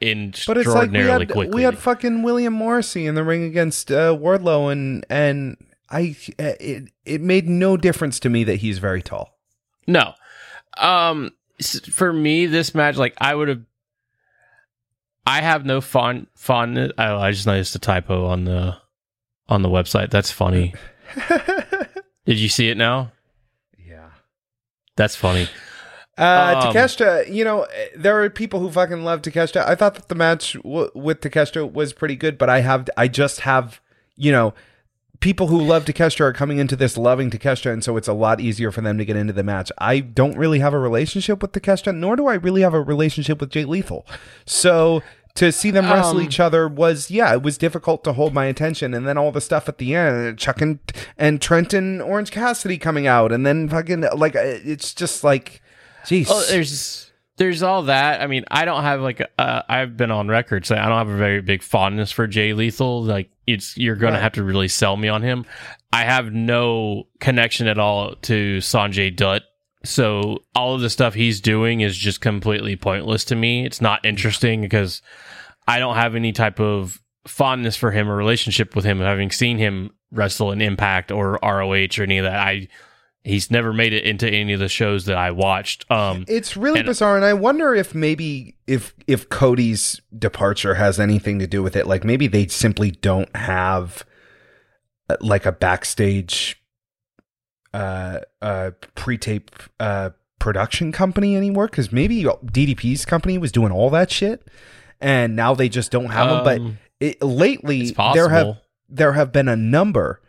but 0.00 0.08
it's 0.08 0.46
like 0.48 0.56
we 0.56 0.60
extraordinarily 0.62 1.26
had 1.26 1.32
quickly. 1.32 1.54
we 1.54 1.62
had 1.62 1.78
fucking 1.78 2.22
William 2.22 2.54
Morrissey 2.54 3.06
in 3.06 3.14
the 3.14 3.24
ring 3.24 3.44
against 3.44 3.92
uh, 3.92 4.16
Wardlow, 4.16 4.72
and 4.72 5.04
and 5.10 5.56
I 5.90 6.16
uh, 6.38 6.56
it 6.58 6.90
it 7.04 7.20
made 7.20 7.48
no 7.48 7.76
difference 7.76 8.18
to 8.20 8.30
me 8.30 8.44
that 8.44 8.56
he's 8.56 8.78
very 8.78 9.02
tall. 9.02 9.38
No. 9.86 10.14
Um 10.78 11.32
for 11.90 12.12
me 12.12 12.46
this 12.46 12.74
match 12.74 12.96
like 12.96 13.14
I 13.20 13.34
would 13.34 13.48
have 13.48 13.62
I 15.26 15.42
have 15.42 15.66
no 15.66 15.82
fond 15.82 16.28
fondness 16.34 16.92
I, 16.96 17.12
I 17.12 17.32
just 17.32 17.46
noticed 17.46 17.74
a 17.74 17.78
typo 17.78 18.26
on 18.26 18.44
the 18.44 18.78
on 19.48 19.60
the 19.62 19.68
website. 19.68 20.10
That's 20.10 20.30
funny. 20.30 20.74
Did 22.24 22.38
you 22.38 22.48
see 22.48 22.70
it 22.70 22.78
now? 22.78 23.12
Yeah. 23.76 24.10
That's 24.96 25.16
funny. 25.16 25.48
Uh, 26.20 26.62
Um, 26.66 26.74
Takeshita, 26.74 27.32
you 27.32 27.44
know, 27.44 27.66
there 27.96 28.22
are 28.22 28.28
people 28.28 28.60
who 28.60 28.70
fucking 28.70 29.02
love 29.04 29.22
Takeshita. 29.22 29.66
I 29.66 29.74
thought 29.74 29.94
that 29.94 30.08
the 30.08 30.14
match 30.14 30.52
w- 30.62 30.90
with 30.94 31.20
Takeshita 31.20 31.72
was 31.72 31.92
pretty 31.94 32.14
good, 32.14 32.36
but 32.36 32.50
I 32.50 32.60
have, 32.60 32.88
I 32.96 33.08
just 33.08 33.40
have, 33.40 33.80
you 34.16 34.30
know, 34.30 34.52
people 35.20 35.46
who 35.48 35.60
love 35.60 35.84
Takeshita 35.84 36.20
are 36.20 36.32
coming 36.32 36.58
into 36.58 36.76
this 36.76 36.96
loving 36.96 37.30
Takeshita, 37.30 37.72
and 37.72 37.82
so 37.82 37.96
it's 37.96 38.08
a 38.08 38.12
lot 38.12 38.40
easier 38.40 38.70
for 38.70 38.82
them 38.82 38.98
to 38.98 39.04
get 39.04 39.16
into 39.16 39.32
the 39.32 39.42
match. 39.42 39.72
I 39.78 40.00
don't 40.00 40.36
really 40.36 40.58
have 40.58 40.74
a 40.74 40.78
relationship 40.78 41.40
with 41.42 41.52
Takeshita, 41.52 41.94
nor 41.96 42.16
do 42.16 42.26
I 42.26 42.34
really 42.34 42.62
have 42.62 42.74
a 42.74 42.82
relationship 42.82 43.40
with 43.40 43.50
Jay 43.50 43.64
Lethal. 43.64 44.06
So 44.44 45.02
to 45.36 45.52
see 45.52 45.70
them 45.70 45.90
wrestle 45.90 46.18
Um, 46.18 46.22
each 46.22 46.40
other 46.40 46.68
was, 46.68 47.10
yeah, 47.10 47.32
it 47.32 47.42
was 47.42 47.56
difficult 47.56 48.02
to 48.04 48.14
hold 48.14 48.34
my 48.34 48.46
attention. 48.46 48.92
And 48.94 49.06
then 49.06 49.16
all 49.16 49.30
the 49.30 49.40
stuff 49.40 49.68
at 49.68 49.78
the 49.78 49.94
end, 49.94 50.38
Chuck 50.38 50.60
and, 50.60 50.80
and 51.16 51.40
Trent 51.40 51.72
and 51.72 52.02
Orange 52.02 52.30
Cassidy 52.30 52.78
coming 52.78 53.06
out, 53.06 53.30
and 53.30 53.46
then 53.46 53.68
fucking 53.68 54.04
like 54.16 54.34
uh, 54.34 54.40
it's 54.44 54.92
just 54.92 55.22
like, 55.22 55.62
jeez. 56.04 56.26
Oh, 56.30 56.44
there's 56.48 57.10
there's 57.36 57.62
all 57.62 57.82
that. 57.84 58.20
I 58.20 58.26
mean, 58.26 58.44
I 58.50 58.64
don't 58.64 58.82
have 58.82 59.00
like 59.00 59.22
uh, 59.38 59.62
I've 59.68 59.96
been 59.96 60.10
on 60.10 60.28
record 60.28 60.66
saying 60.66 60.80
I 60.80 60.88
don't 60.88 60.98
have 60.98 61.08
a 61.08 61.16
very 61.16 61.40
big 61.40 61.62
fondness 61.62 62.12
for 62.12 62.26
Jay 62.26 62.52
Lethal. 62.52 63.02
Like 63.02 63.30
it's 63.46 63.76
you're 63.76 63.96
gonna 63.96 64.12
Right. 64.14 64.22
have 64.22 64.32
to 64.32 64.44
really 64.44 64.68
sell 64.68 64.96
me 64.96 65.08
on 65.08 65.22
him. 65.22 65.46
I 65.92 66.04
have 66.04 66.32
no 66.32 67.04
connection 67.18 67.66
at 67.66 67.78
all 67.78 68.14
to 68.22 68.58
Sanjay 68.58 69.14
Dutt. 69.14 69.42
So 69.84 70.40
all 70.54 70.74
of 70.74 70.82
the 70.82 70.90
stuff 70.90 71.14
he's 71.14 71.40
doing 71.40 71.80
is 71.80 71.96
just 71.96 72.20
completely 72.20 72.76
pointless 72.76 73.24
to 73.26 73.36
me. 73.36 73.64
It's 73.64 73.80
not 73.80 74.04
interesting 74.04 74.60
because 74.60 75.00
I 75.66 75.78
don't 75.78 75.96
have 75.96 76.14
any 76.14 76.32
type 76.32 76.60
of 76.60 77.00
fondness 77.26 77.76
for 77.76 77.90
him 77.90 78.08
or 78.10 78.16
relationship 78.16 78.76
with 78.76 78.84
him, 78.84 78.98
having 79.00 79.30
seen 79.30 79.56
him 79.56 79.90
wrestle 80.12 80.52
in 80.52 80.60
Impact 80.60 81.10
or 81.10 81.38
ROH 81.42 81.98
or 81.98 82.02
any 82.02 82.18
of 82.18 82.24
that. 82.24 82.34
I 82.38 82.68
he's 83.24 83.50
never 83.50 83.72
made 83.72 83.92
it 83.92 84.04
into 84.04 84.28
any 84.28 84.52
of 84.52 84.60
the 84.60 84.68
shows 84.68 85.04
that 85.04 85.16
I 85.16 85.30
watched. 85.30 85.90
Um, 85.90 86.24
It's 86.28 86.56
really 86.56 86.80
And- 86.80 86.86
bizarre, 86.86 87.16
and 87.16 87.24
I 87.24 87.34
wonder 87.34 87.74
if 87.74 87.94
maybe 87.94 88.56
if 88.66 88.94
if 89.06 89.28
Cody's 89.28 90.00
departure 90.16 90.74
has 90.74 90.98
anything 91.00 91.38
to 91.38 91.46
do 91.46 91.62
with 91.62 91.76
it. 91.76 91.86
Like 91.86 92.04
maybe 92.04 92.26
they 92.26 92.46
simply 92.46 92.90
don't 92.90 93.34
have 93.36 94.04
uh, 95.08 95.16
like 95.20 95.44
a 95.46 95.52
backstage 95.52 96.56
uh 97.72 98.18
uh 98.42 98.72
pre-tape 98.96 99.50
uh 99.78 100.10
production 100.40 100.90
company 100.90 101.36
anymore 101.36 101.66
because 101.66 101.92
maybe 101.92 102.24
DDP's 102.24 103.04
company 103.04 103.38
was 103.38 103.52
doing 103.52 103.70
all 103.70 103.90
that 103.90 104.10
shit 104.10 104.48
and 105.00 105.36
now 105.36 105.54
they 105.54 105.68
just 105.68 105.92
don't 105.92 106.06
have 106.06 106.30
them 106.30 106.44
but 106.44 106.58
Um, 106.60 106.78
it, 106.98 107.22
lately 107.22 107.94
there 108.14 108.28
have 108.30 108.56
there 108.88 109.12
have 109.12 109.30
been 109.32 109.46
a 109.48 109.54
number 109.54 110.20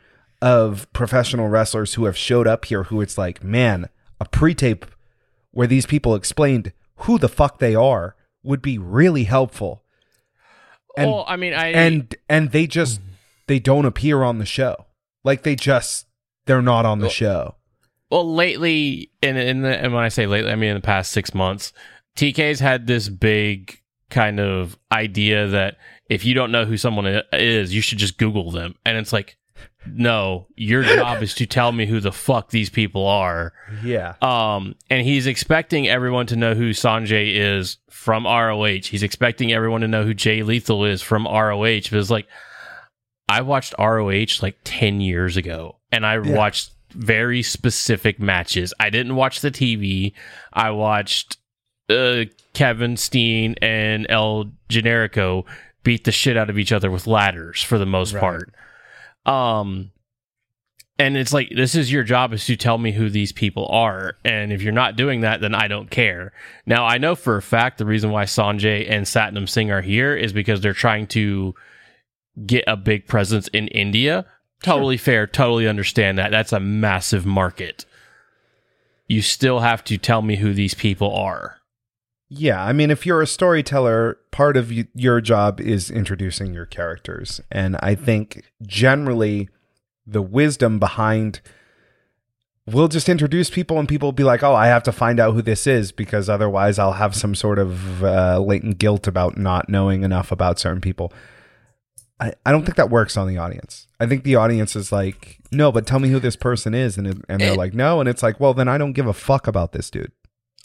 of 0.42 0.92
professional 0.94 1.48
wrestlers 1.48 1.94
who 1.94 2.06
have 2.06 2.18
showed 2.18 2.48
up 2.48 2.66
here 2.66 2.84
who 2.84 3.00
it's 3.00 3.18
like 3.18 3.44
man 3.44 3.90
a 4.20 4.26
pre-tape 4.26 4.86
where 5.52 5.68
these 5.68 5.86
people 5.86 6.16
explained 6.16 6.74
who 6.98 7.18
the 7.18 7.30
fuck 7.30 7.60
they 7.60 7.76
are 7.76 8.16
would 8.44 8.62
be 8.62 8.78
really 8.78 9.26
helpful. 9.26 9.84
And 10.98 11.10
well, 11.10 11.26
I 11.28 11.36
mean, 11.36 11.54
I 11.54 11.68
and 11.68 12.14
and 12.30 12.52
they 12.52 12.68
just 12.68 13.02
they 13.48 13.60
don't 13.60 13.86
appear 13.86 14.24
on 14.24 14.40
the 14.40 14.46
show. 14.46 14.88
Like 15.24 15.44
they 15.44 15.56
just 15.56 16.08
they're 16.46 16.62
not 16.62 16.86
on 16.86 17.00
the 17.00 17.10
show. 17.10 17.56
Well, 18.10 18.34
lately, 18.34 19.12
in 19.22 19.38
in 19.38 19.62
the, 19.62 19.70
and 19.70 19.94
when 19.94 20.04
I 20.04 20.10
say 20.10 20.28
lately, 20.28 20.52
I 20.52 20.56
mean 20.56 20.72
in 20.72 20.76
the 20.76 20.82
past 20.82 21.12
six 21.12 21.34
months, 21.34 21.72
TK's 22.18 22.60
had 22.60 22.88
this 22.88 23.08
big 23.10 23.80
kind 24.10 24.40
of 24.40 24.78
idea 24.92 25.48
that 25.48 25.78
if 26.10 26.26
you 26.26 26.34
don't 26.34 26.52
know 26.52 26.66
who 26.66 26.76
someone 26.76 27.22
is, 27.32 27.74
you 27.74 27.82
should 27.82 28.00
just 28.00 28.18
Google 28.18 28.52
them, 28.52 28.76
and 28.86 28.98
it's 28.98 29.14
like, 29.14 29.38
no, 29.86 30.48
your 30.56 30.84
job 30.84 31.24
is 31.24 31.34
to 31.36 31.46
tell 31.46 31.72
me 31.72 31.86
who 31.86 32.00
the 32.00 32.12
fuck 32.12 32.50
these 32.52 32.70
people 32.70 33.06
are. 33.08 33.54
Yeah. 33.84 34.14
Um, 34.22 34.76
and 34.90 35.06
he's 35.06 35.26
expecting 35.28 35.88
everyone 35.88 36.28
to 36.28 36.36
know 36.36 36.54
who 36.54 36.70
Sanjay 36.72 37.34
is 37.36 37.78
from 37.90 38.26
ROH. 38.26 38.86
He's 38.86 39.04
expecting 39.04 39.52
everyone 39.52 39.82
to 39.82 39.88
know 39.88 40.04
who 40.04 40.14
Jay 40.14 40.44
Lethal 40.44 40.86
is 40.86 41.02
from 41.02 41.26
ROH. 41.26 41.90
But 41.90 41.94
it's 41.94 42.10
like, 42.12 42.28
I 43.28 43.42
watched 43.42 43.74
ROH 43.80 44.42
like 44.42 44.58
10 44.64 45.02
years 45.02 45.38
ago 45.38 45.78
and 45.92 46.06
I 46.06 46.16
Yeah. 46.22 46.36
watched 46.38 46.72
very 46.92 47.42
specific 47.42 48.20
matches. 48.20 48.74
I 48.80 48.90
didn't 48.90 49.16
watch 49.16 49.42
the 49.42 49.52
TV. 49.52 50.14
I 50.54 50.72
watched 50.72 51.38
uh, 51.90 52.26
Kevin 52.54 52.98
Steen 52.98 53.56
and 53.62 54.06
El 54.10 54.52
Generico 54.70 55.46
beat 55.84 56.04
the 56.04 56.12
shit 56.12 56.38
out 56.38 56.50
of 56.50 56.58
each 56.60 56.72
other 56.72 56.92
with 56.92 57.08
ladders 57.08 57.62
for 57.62 57.78
the 57.78 57.86
most 57.86 58.14
Right. 58.14 58.22
part. 58.22 58.54
Um, 59.26 59.92
and 60.98 61.18
it's 61.18 61.34
like 61.34 61.50
this 61.56 61.76
is 61.76 61.92
your 61.92 62.04
job 62.04 62.34
is 62.34 62.46
to 62.46 62.56
tell 62.56 62.78
me 62.78 62.92
who 62.92 63.10
these 63.10 63.32
people 63.32 63.68
are. 63.68 64.18
And 64.24 64.54
if 64.54 64.62
you're 64.62 64.72
not 64.72 64.96
doing 64.96 65.22
that 65.22 65.42
then 65.42 65.56
i 65.56 65.68
don't 65.68 65.90
care. 65.90 66.34
Now 66.66 66.86
i 66.86 66.98
know 66.98 67.16
for 67.16 67.38
a 67.38 67.42
fact 67.42 67.78
the 67.78 67.86
reason 67.86 68.12
why 68.12 68.26
sanjay 68.26 68.90
and 68.90 69.06
satnam 69.06 69.50
singh 69.50 69.72
are 69.72 69.82
here 69.82 70.16
is 70.16 70.34
because 70.34 70.62
they're 70.62 70.74
trying 70.74 71.08
to 71.08 71.56
get 72.46 72.64
a 72.68 72.78
big 72.78 73.08
presence 73.08 73.48
in 73.50 73.68
india. 73.70 74.26
Totally 74.64 74.98
fair. 74.98 75.26
Totally 75.26 75.68
understand 75.68 76.20
that. 76.20 76.30
That's 76.30 76.54
a 76.54 76.60
massive 76.60 77.26
market. 77.26 77.86
You 79.08 79.24
still 79.24 79.60
have 79.60 79.84
to 79.86 79.98
tell 79.98 80.22
me 80.22 80.36
who 80.36 80.54
these 80.54 80.76
people 80.76 81.14
are 81.16 81.61
Yeah, 82.34 82.64
I 82.64 82.72
mean, 82.72 82.92
if 82.92 83.06
you're 83.06 83.22
a 83.22 83.28
storyteller, 83.28 84.18
part 84.32 84.56
of 84.56 84.70
y- 84.72 84.88
your 84.96 85.20
job 85.20 85.60
is 85.60 85.92
introducing 85.92 86.54
your 86.54 86.66
characters. 86.66 87.42
And 87.52 87.76
I 87.82 87.94
think 87.96 88.50
generally 88.66 89.50
the 90.08 90.22
wisdom 90.22 90.80
behind 90.80 91.42
we'll 92.68 92.88
just 92.88 93.10
introduce 93.10 93.50
people 93.50 93.80
and 93.80 93.90
people 93.90 94.08
will 94.08 94.14
be 94.14 94.24
like, 94.24 94.44
oh, 94.44 94.54
I 94.54 94.68
have 94.68 94.84
to 94.84 94.92
find 94.94 95.20
out 95.20 95.34
who 95.34 95.42
this 95.42 95.66
is 95.68 95.92
because 95.92 96.30
otherwise 96.30 96.80
I'll 96.80 96.94
have 96.94 97.16
some 97.16 97.36
sort 97.36 97.60
of 97.60 98.04
uh, 98.04 98.40
latent 98.40 98.78
guilt 98.78 99.08
about 99.08 99.36
not 99.38 99.68
knowing 99.68 100.04
enough 100.04 100.32
about 100.32 100.60
certain 100.60 100.80
people. 100.80 101.12
I, 102.20 102.34
I 102.46 102.52
don't 102.52 102.64
think 102.64 102.78
that 102.78 102.92
works 102.92 103.18
on 103.18 103.28
the 103.28 103.40
audience. 103.40 103.88
I 104.00 104.06
think 104.06 104.24
the 104.24 104.36
audience 104.36 104.76
is 104.76 104.92
like, 104.92 105.40
no, 105.52 105.72
but 105.72 105.86
tell 105.88 106.00
me 106.00 106.10
who 106.10 106.20
this 106.20 106.36
person 106.36 106.74
is. 106.74 106.98
And, 106.98 107.08
it, 107.08 107.18
and 107.28 107.42
they're 107.42 107.54
It- 107.54 107.58
like, 107.58 107.74
no. 107.74 108.00
And 108.00 108.08
it's 108.08 108.24
like, 108.24 108.40
well, 108.40 108.54
then 108.54 108.68
I 108.70 108.78
don't 108.78 108.94
give 108.94 109.08
a 109.08 109.14
fuck 109.14 109.48
about 109.48 109.74
this 109.74 109.90
dude. 109.90 110.12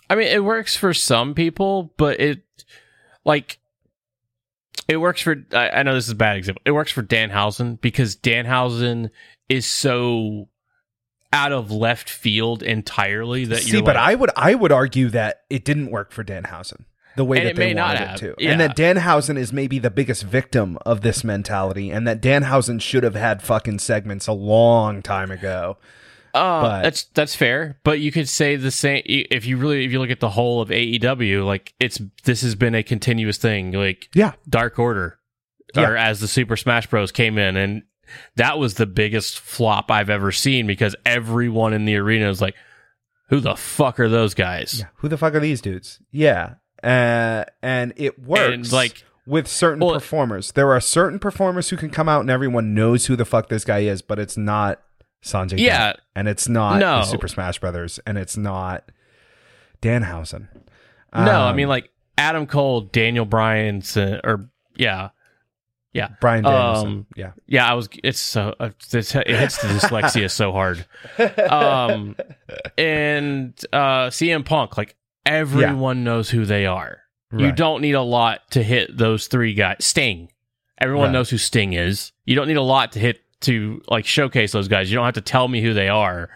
I 0.08 0.14
mean, 0.14 0.28
it 0.28 0.44
works 0.44 0.76
for 0.76 0.94
some 0.94 1.34
people, 1.34 1.92
but 1.96 2.20
it 2.20 2.42
like 3.24 3.58
it 4.88 4.98
works 4.98 5.20
for. 5.20 5.36
I, 5.52 5.70
I 5.70 5.82
know 5.82 5.94
this 5.94 6.04
is 6.04 6.12
a 6.12 6.16
bad 6.16 6.36
example. 6.36 6.62
It 6.64 6.72
works 6.72 6.92
for 6.92 7.02
Danhausen 7.02 7.80
because 7.80 8.16
Danhausen 8.16 9.10
is 9.48 9.66
so 9.66 10.48
out 11.32 11.52
of 11.52 11.70
left 11.70 12.08
field 12.08 12.62
entirely 12.62 13.44
that 13.46 13.62
See, 13.62 13.72
you're 13.72 13.82
but 13.82 13.96
like, 13.96 14.04
I 14.04 14.14
would 14.14 14.30
I 14.36 14.54
would 14.54 14.72
argue 14.72 15.08
that 15.10 15.42
it 15.50 15.64
didn't 15.64 15.90
work 15.90 16.12
for 16.12 16.22
Danhausen 16.22 16.84
the 17.16 17.24
way 17.24 17.44
that 17.44 17.56
they 17.56 17.74
wanted 17.74 18.10
it 18.10 18.16
to, 18.18 18.34
yeah. 18.38 18.52
and 18.52 18.60
that 18.60 18.76
Danhausen 18.76 19.38
is 19.38 19.52
maybe 19.52 19.78
the 19.78 19.90
biggest 19.90 20.22
victim 20.22 20.78
of 20.86 21.00
this 21.00 21.24
mentality, 21.24 21.90
and 21.90 22.06
that 22.06 22.20
Danhausen 22.20 22.80
should 22.80 23.02
have 23.02 23.14
had 23.14 23.42
fucking 23.42 23.80
segments 23.80 24.26
a 24.26 24.32
long 24.32 25.02
time 25.02 25.30
ago. 25.30 25.78
Uh, 26.36 26.60
But- 26.62 26.82
that's 26.82 27.04
that's 27.14 27.34
fair, 27.34 27.78
but 27.84 28.00
you 28.00 28.12
could 28.12 28.28
say 28.28 28.56
the 28.56 28.70
same 28.70 29.02
if 29.06 29.46
you 29.46 29.56
really 29.56 29.84
if 29.84 29.92
you 29.92 29.98
look 29.98 30.10
at 30.10 30.20
the 30.20 30.30
whole 30.30 30.60
of 30.60 30.68
AEW, 30.70 31.44
like 31.44 31.74
it's 31.80 32.00
this 32.24 32.42
has 32.42 32.54
been 32.54 32.74
a 32.74 32.82
continuous 32.82 33.38
thing. 33.38 33.72
Like 33.72 34.08
Yeah, 34.14 34.32
Dark 34.48 34.78
Order, 34.78 35.18
Yeah. 35.74 35.88
or 35.90 35.96
as 35.96 36.20
the 36.20 36.28
Super 36.28 36.56
Smash 36.56 36.86
Bros 36.88 37.10
came 37.12 37.38
in, 37.38 37.56
and 37.56 37.82
that 38.36 38.58
was 38.58 38.74
the 38.74 38.86
biggest 38.86 39.38
flop 39.40 39.90
I've 39.90 40.10
ever 40.10 40.30
seen 40.32 40.66
because 40.66 40.94
everyone 41.04 41.72
in 41.72 41.84
the 41.86 41.96
arena 41.96 42.28
was 42.28 42.40
like, 42.40 42.54
"Who 43.30 43.40
the 43.40 43.56
fuck 43.56 43.98
are 43.98 44.08
those 44.08 44.34
guys?" 44.34 44.76
yeah. 44.80 44.86
Who 44.96 45.08
the 45.08 45.16
fuck 45.18 45.34
are 45.34 45.40
these 45.40 45.60
dudes? 45.60 46.00
Yeah, 46.12 46.54
uh, 46.84 47.44
and 47.62 47.92
it 47.96 48.18
works 48.22 48.40
And, 48.52 48.72
like- 48.72 49.04
with 49.26 49.48
certain 49.48 49.80
Well- 49.84 49.94
performers. 49.94 50.52
There 50.52 50.70
are 50.70 50.80
certain 50.80 51.18
performers 51.18 51.70
who 51.70 51.76
can 51.76 51.90
come 51.90 52.08
out 52.08 52.20
and 52.20 52.30
everyone 52.30 52.74
knows 52.74 53.06
who 53.06 53.16
the 53.16 53.24
fuck 53.24 53.48
this 53.48 53.64
guy 53.64 53.80
is, 53.80 54.00
but 54.02 54.20
it's 54.20 54.36
not 54.36 54.80
Sanjay. 55.26 55.58
Yeah. 55.58 55.88
Dutt, 55.92 56.00
and 56.14 56.28
it's 56.28 56.48
not 56.48 56.78
No. 56.78 56.98
the 56.98 57.04
Super 57.04 57.28
Smash 57.28 57.58
Brothers, 57.58 57.98
and 58.06 58.16
it's 58.16 58.36
not 58.36 58.84
Danhausen. 59.82 60.48
No, 61.14 61.20
I 61.20 61.50
Um, 61.50 61.56
mean 61.56 61.68
like 61.68 61.90
Adam 62.18 62.46
Cole, 62.46 62.82
Daniel 62.82 63.24
Bryan, 63.24 63.82
or 64.24 64.48
yeah, 64.76 65.10
yeah, 65.92 66.08
Bryan 66.20 66.44
Danielson. 66.44 66.88
Um, 66.88 67.06
yeah. 67.16 67.32
Yeah, 67.46 67.70
I 67.70 67.74
was. 67.74 67.88
It's 68.04 68.18
so 68.18 68.54
uh, 68.60 68.70
it's, 68.92 69.14
it 69.14 69.26
hits 69.26 69.60
the 69.62 69.68
dyslexia 69.68 70.30
so 70.30 70.52
hard. 70.52 70.84
Um, 71.50 72.16
and 72.78 73.54
uh, 73.72 74.08
CM 74.10 74.44
Punk, 74.44 74.76
like 74.76 74.96
everyone 75.24 76.04
knows 76.04 76.30
who 76.30 76.44
they 76.44 76.66
are. 76.66 76.98
You 77.36 77.52
don't 77.52 77.82
need 77.82 77.92
a 77.94 78.02
lot 78.02 78.50
to 78.52 78.62
hit 78.62 78.96
those 78.96 79.26
three 79.26 79.52
guys. 79.52 79.76
Sting, 79.80 80.30
everyone 80.80 81.06
Right. 81.06 81.12
knows 81.12 81.28
who 81.30 81.36
Sting 81.38 81.72
is. 81.74 82.12
You 82.24 82.34
don't 82.34 82.48
need 82.48 82.56
a 82.56 82.62
lot 82.62 82.92
to 82.92 82.98
hit 82.98 83.20
to 83.42 83.82
like 83.88 84.06
showcase 84.06 84.52
those 84.52 84.68
guys. 84.68 84.90
You 84.90 84.96
don't 84.96 85.04
have 85.04 85.14
to 85.14 85.20
tell 85.20 85.48
me 85.48 85.60
who 85.62 85.74
they 85.74 85.88
are. 85.88 86.28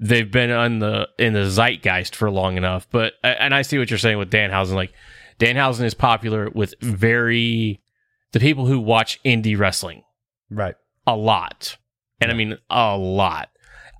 They've 0.00 0.30
been 0.30 0.50
on 0.50 0.80
the 0.80 1.08
in 1.18 1.32
the 1.32 1.48
zeitgeist 1.48 2.14
for 2.16 2.30
long 2.30 2.56
enough. 2.56 2.88
But 2.90 3.14
and 3.22 3.54
I 3.54 3.62
see 3.62 3.78
what 3.78 3.90
you're 3.90 3.98
saying 3.98 4.18
with 4.18 4.30
Danhausen. 4.30 4.74
Like 4.74 4.92
Danhausen 5.38 5.84
is 5.84 5.94
popular 5.94 6.50
with 6.50 6.74
very 6.80 7.80
the 8.32 8.40
people 8.40 8.66
who 8.66 8.80
watch 8.80 9.20
indie 9.24 9.58
wrestling 9.58 10.02
Right. 10.50 10.74
a 11.06 11.16
lot. 11.16 11.76
And 12.20 12.30
I 12.30 12.34
mean 12.34 12.58
a 12.70 12.96
lot. 12.96 13.48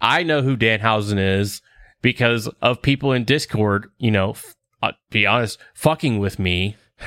I 0.00 0.22
know 0.24 0.42
who 0.42 0.56
Danhausen 0.56 1.18
is 1.18 1.62
because 2.02 2.48
of 2.60 2.82
people 2.82 3.12
in 3.12 3.24
Discord, 3.24 3.88
you 3.98 4.10
know, 4.10 4.30
f- 4.30 4.54
uh, 4.82 4.92
be 5.10 5.26
honest, 5.26 5.58
fucking 5.74 6.18
with 6.18 6.38
me. 6.38 6.76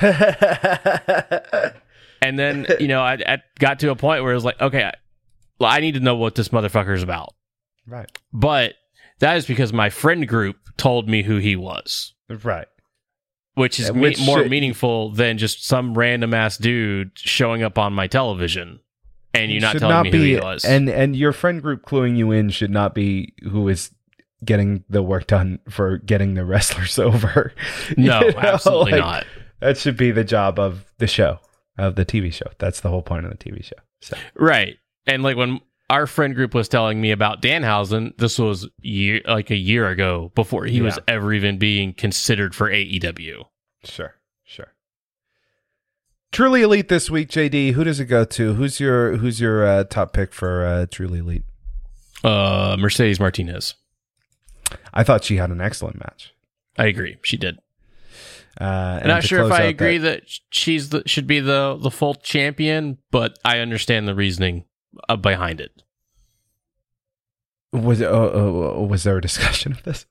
And 2.22 2.38
then, 2.38 2.66
you 2.80 2.88
know, 2.88 3.02
I, 3.02 3.18
I 3.26 3.38
got 3.58 3.78
to 3.80 3.90
a 3.90 3.94
point 3.94 4.22
where 4.22 4.32
it 4.32 4.36
was 4.36 4.44
like, 4.44 4.60
okay, 4.60 4.90
I, 5.60 5.80
need 5.80 5.94
to 5.94 6.00
know 6.00 6.16
what 6.16 6.34
this 6.34 6.48
motherfucker 6.48 6.94
is 6.94 7.02
about. 7.02 7.34
right. 7.86 8.10
But 8.32 8.74
that 9.20 9.36
is 9.36 9.46
because 9.46 9.72
my 9.72 9.88
friend 9.90 10.26
group 10.28 10.56
told 10.76 11.08
me 11.08 11.22
who 11.22 11.38
he 11.38 11.56
was, 11.56 12.14
Right. 12.28 12.66
which 13.54 13.80
is 13.80 13.86
Yeah, 13.88 13.92
me- 13.92 14.14
more 14.24 14.42
should- 14.42 14.50
meaningful 14.50 15.12
than 15.12 15.38
just 15.38 15.64
some 15.64 15.96
random 15.96 16.34
ass 16.34 16.58
dude 16.58 17.12
showing 17.14 17.62
up 17.62 17.78
on 17.78 17.92
my 17.94 18.06
television 18.06 18.80
and 19.32 19.50
you 19.50 19.60
not 19.60 19.76
telling 19.78 20.02
me 20.02 20.10
be, 20.10 20.18
who 20.18 20.24
he 20.24 20.36
was. 20.36 20.64
And 20.64 20.88
and 20.88 21.14
your 21.16 21.32
friend 21.32 21.60
group 21.62 21.84
cluing 21.86 22.16
you 22.16 22.30
in 22.32 22.50
should 22.50 22.70
not 22.70 22.94
be 22.94 23.32
who 23.42 23.68
is 23.68 23.90
getting 24.44 24.84
the 24.90 25.02
work 25.02 25.26
done 25.26 25.58
for 25.70 25.96
getting 25.98 26.34
the 26.34 26.44
wrestlers 26.50 26.98
over. 26.98 27.52
no, 27.96 28.20
You 28.20 28.32
know, 28.32 28.38
absolutely 28.38 28.92
like, 28.92 29.00
not. 29.00 29.26
That 29.60 29.78
should 29.78 29.96
be 29.96 30.10
the 30.10 30.24
job 30.24 30.58
of 30.58 30.84
the 30.98 31.06
show, 31.06 31.38
of 31.78 31.96
the 31.96 32.04
TV 32.04 32.30
show. 32.32 32.46
That's 32.58 32.80
the 32.80 32.90
whole 32.90 33.00
point 33.02 33.24
of 33.24 33.30
the 33.30 33.38
TV 33.38 33.64
show. 33.64 33.76
So 34.02 34.16
Right. 34.34 34.76
And 35.06 35.22
like 35.22 35.36
when 35.36 35.60
our 35.88 36.06
friend 36.06 36.34
group 36.34 36.52
was 36.54 36.68
telling 36.68 37.00
me 37.00 37.10
about 37.12 37.40
Danhausen, 37.42 38.16
this 38.18 38.38
was 38.38 38.68
year 38.82 39.20
like 39.26 39.50
a 39.50 39.56
year 39.56 39.88
ago 39.88 40.32
before 40.34 40.64
he 40.66 40.80
was 40.80 40.98
ever 41.06 41.32
even 41.32 41.58
being 41.58 41.92
considered 41.94 42.54
for 42.54 42.68
AEW. 42.70 43.44
sure, 43.84 44.14
sure. 44.44 44.72
Truly 46.32 46.62
elite 46.62 46.88
this 46.88 47.08
week, 47.08 47.28
JD. 47.28 47.72
Who 47.72 47.84
does 47.84 48.00
it 48.00 48.06
go 48.06 48.24
to? 48.24 48.54
Who's 48.54 48.80
your 48.80 49.16
who's 49.16 49.40
your 49.40 49.64
uh, 49.66 49.84
top 49.84 50.12
pick 50.12 50.32
for 50.34 50.66
uh, 50.66 50.86
truly 50.90 51.20
elite? 51.20 51.44
Uh 52.24 52.76
Mercedes 52.78 53.20
Martinez. 53.20 53.74
I 54.92 55.04
thought 55.04 55.22
she 55.24 55.36
had 55.36 55.50
an 55.50 55.60
excellent 55.60 55.98
match. 56.00 56.34
I 56.76 56.86
agree. 56.86 57.16
She 57.22 57.36
did. 57.36 57.58
Uh, 58.60 59.00
I'm 59.02 59.06
not 59.08 59.22
sure 59.22 59.44
if 59.46 59.52
I 59.52 59.62
agree 59.64 59.98
that- 59.98 60.22
that, 60.22 60.38
she's 60.50 60.88
the 60.88 61.02
should 61.06 61.26
be 61.26 61.40
the 61.40 61.78
the 61.80 61.90
full 61.90 62.14
champion, 62.14 62.98
but 63.10 63.38
I 63.44 63.60
understand 63.60 64.08
the 64.08 64.14
reasoning 64.14 64.64
uh, 65.08 65.16
behind 65.16 65.60
it. 65.60 65.82
was 67.72 68.00
uh, 68.02 68.06
uh, 68.06 68.80
was 68.82 69.04
there 69.04 69.16
a 69.16 69.22
discussion 69.22 69.72
of 69.72 69.82
this? 69.84 70.06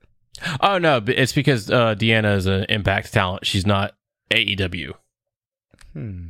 Oh 0.62 0.78
no, 0.78 1.02
it's 1.08 1.34
because 1.34 1.70
uh, 1.70 1.96
Deonna 1.96 2.36
is 2.36 2.46
an 2.46 2.66
Impact 2.70 3.12
talent. 3.14 3.46
She's 3.46 3.66
not 3.66 3.96
AEW. 4.32 4.94
Hmm. 5.94 6.28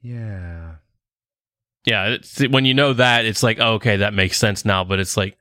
Yeah. 0.00 0.76
Yeah, 1.84 2.08
it's, 2.08 2.40
when 2.40 2.64
you 2.64 2.74
know 2.74 2.92
that, 2.92 3.24
it's 3.24 3.42
like 3.42 3.58
oh, 3.60 3.74
okay, 3.74 3.98
that 3.98 4.14
makes 4.14 4.38
sense 4.38 4.64
now. 4.64 4.84
But 4.84 5.00
it's 5.00 5.16
like, 5.16 5.36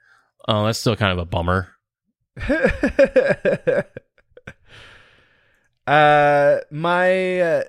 oh, 0.47 0.65
that's 0.65 0.79
still 0.79 0.95
kind 0.95 1.11
of 1.11 1.19
a 1.19 1.25
bummer. 1.25 1.69
uh, 5.87 6.57
my 6.71 7.41
uh, 7.41 7.63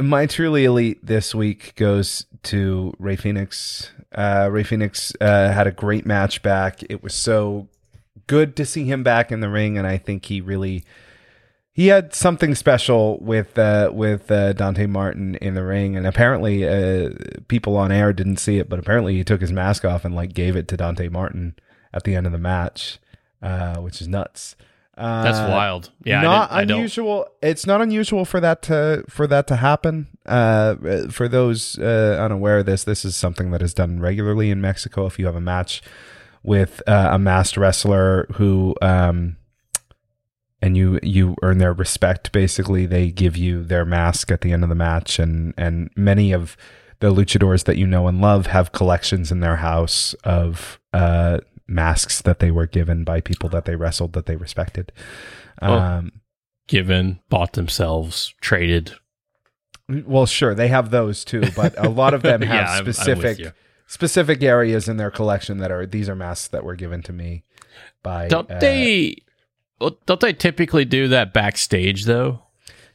My 0.00 0.24
truly 0.24 0.64
elite 0.64 1.04
this 1.04 1.34
week 1.34 1.74
goes 1.76 2.24
to 2.44 2.94
Rey 2.98 3.16
Fenix. 3.16 3.90
Uh, 4.12 4.48
Rey 4.50 4.62
Fenix 4.62 5.12
uh, 5.20 5.52
had 5.52 5.66
a 5.66 5.72
great 5.72 6.06
match 6.06 6.42
back. 6.42 6.82
It 6.88 7.02
was 7.02 7.12
so 7.12 7.68
good 8.26 8.56
to 8.56 8.64
see 8.64 8.84
him 8.84 9.02
back 9.02 9.30
in 9.30 9.40
the 9.40 9.50
ring, 9.50 9.76
and 9.76 9.86
I 9.86 9.98
think 9.98 10.24
he 10.24 10.40
really 10.40 10.84
he 11.72 11.88
had 11.88 12.14
something 12.14 12.54
special 12.54 13.18
with 13.20 13.58
uh, 13.58 13.90
with 13.92 14.30
uh, 14.30 14.54
Dante 14.54 14.86
Martin 14.86 15.34
in 15.36 15.54
the 15.54 15.64
ring, 15.64 15.96
and 15.96 16.06
apparently 16.06 16.66
uh, 16.66 17.10
people 17.48 17.76
on 17.76 17.92
air 17.92 18.12
didn't 18.14 18.38
see 18.38 18.58
it, 18.58 18.68
but 18.68 18.78
apparently 18.78 19.16
he 19.16 19.24
took 19.24 19.42
his 19.42 19.52
mask 19.52 19.84
off 19.84 20.04
and 20.04 20.14
like 20.14 20.32
gave 20.32 20.56
it 20.56 20.66
to 20.68 20.76
Dante 20.78 21.08
Martin 21.08 21.56
at 21.92 22.04
the 22.04 22.14
end 22.14 22.24
of 22.24 22.32
the 22.32 22.38
match, 22.38 22.98
uh, 23.42 23.76
which 23.76 24.00
is 24.00 24.08
nuts. 24.08 24.56
Uh, 25.00 25.22
That's 25.24 25.38
wild. 25.50 25.90
Yeah, 26.04 26.20
not 26.20 26.52
I 26.52 26.64
don't- 26.66 26.76
unusual. 26.78 27.26
It's 27.42 27.66
not 27.66 27.80
unusual 27.80 28.24
for 28.26 28.38
that 28.40 28.60
to 28.62 29.02
for 29.08 29.26
that 29.26 29.46
to 29.46 29.56
happen. 29.56 30.08
Uh, 30.26 30.74
for 31.10 31.26
those 31.26 31.78
uh, 31.78 32.18
unaware 32.20 32.58
of 32.58 32.66
this, 32.66 32.84
this 32.84 33.04
is 33.04 33.16
something 33.16 33.50
that 33.52 33.62
is 33.62 33.72
done 33.72 33.98
regularly 34.00 34.50
in 34.50 34.60
Mexico. 34.60 35.06
If 35.06 35.18
you 35.18 35.24
have 35.26 35.36
a 35.36 35.40
match 35.40 35.80
with 36.42 36.82
uh, 36.86 37.08
a 37.12 37.18
masked 37.18 37.56
wrestler 37.56 38.26
who, 38.34 38.74
um, 38.82 39.36
and 40.60 40.76
you 40.76 41.00
you 41.02 41.34
earn 41.42 41.56
their 41.58 41.72
respect, 41.72 42.30
basically, 42.32 42.84
they 42.84 43.10
give 43.10 43.36
you 43.36 43.64
their 43.64 43.86
mask 43.86 44.30
at 44.30 44.42
the 44.42 44.52
end 44.52 44.62
of 44.62 44.68
the 44.68 44.74
match, 44.74 45.18
and 45.18 45.54
and 45.56 45.88
many 45.96 46.32
of 46.32 46.56
the 46.98 47.12
luchadors 47.12 47.64
that 47.64 47.78
you 47.78 47.86
know 47.86 48.06
and 48.06 48.20
love 48.20 48.48
have 48.48 48.72
collections 48.72 49.32
in 49.32 49.40
their 49.40 49.56
house 49.56 50.12
of 50.24 50.78
uh, 50.92 51.38
masks 51.70 52.20
that 52.22 52.40
they 52.40 52.50
were 52.50 52.66
given 52.66 53.04
by 53.04 53.20
people 53.20 53.48
that 53.50 53.64
they 53.64 53.76
wrestled 53.76 54.12
that 54.12 54.26
they 54.26 54.36
respected. 54.36 54.92
Oh. 55.62 55.74
Um, 55.74 56.12
given, 56.66 57.20
bought 57.28 57.52
themselves, 57.52 58.34
traded. 58.40 58.92
well, 59.88 60.26
sure, 60.26 60.54
they 60.54 60.68
have 60.68 60.90
those 60.90 61.24
too, 61.24 61.42
but 61.56 61.74
a 61.78 61.88
lot 61.88 62.14
of 62.14 62.22
them 62.22 62.42
have 62.42 62.54
Yeah, 62.54 62.70
I'm- 62.70 62.86
I'm 62.86 62.92
specific 62.92 63.54
specific 63.86 64.40
areas 64.40 64.88
in 64.88 64.98
their 64.98 65.10
collection 65.10 65.58
that 65.58 65.72
are 65.72 65.84
these 65.84 66.08
are 66.08 66.14
masks 66.14 66.48
that 66.48 66.64
were 66.64 66.76
given 66.76 67.02
to 67.02 67.12
me 67.12 67.44
by. 68.02 68.28
Don't 68.28 68.50
uh, 68.50 68.58
they? 68.58 69.16
Don't 70.06 70.20
they 70.20 70.32
typically 70.32 70.84
do 70.84 71.08
that 71.08 71.32
backstage 71.32 72.04
though? 72.04 72.42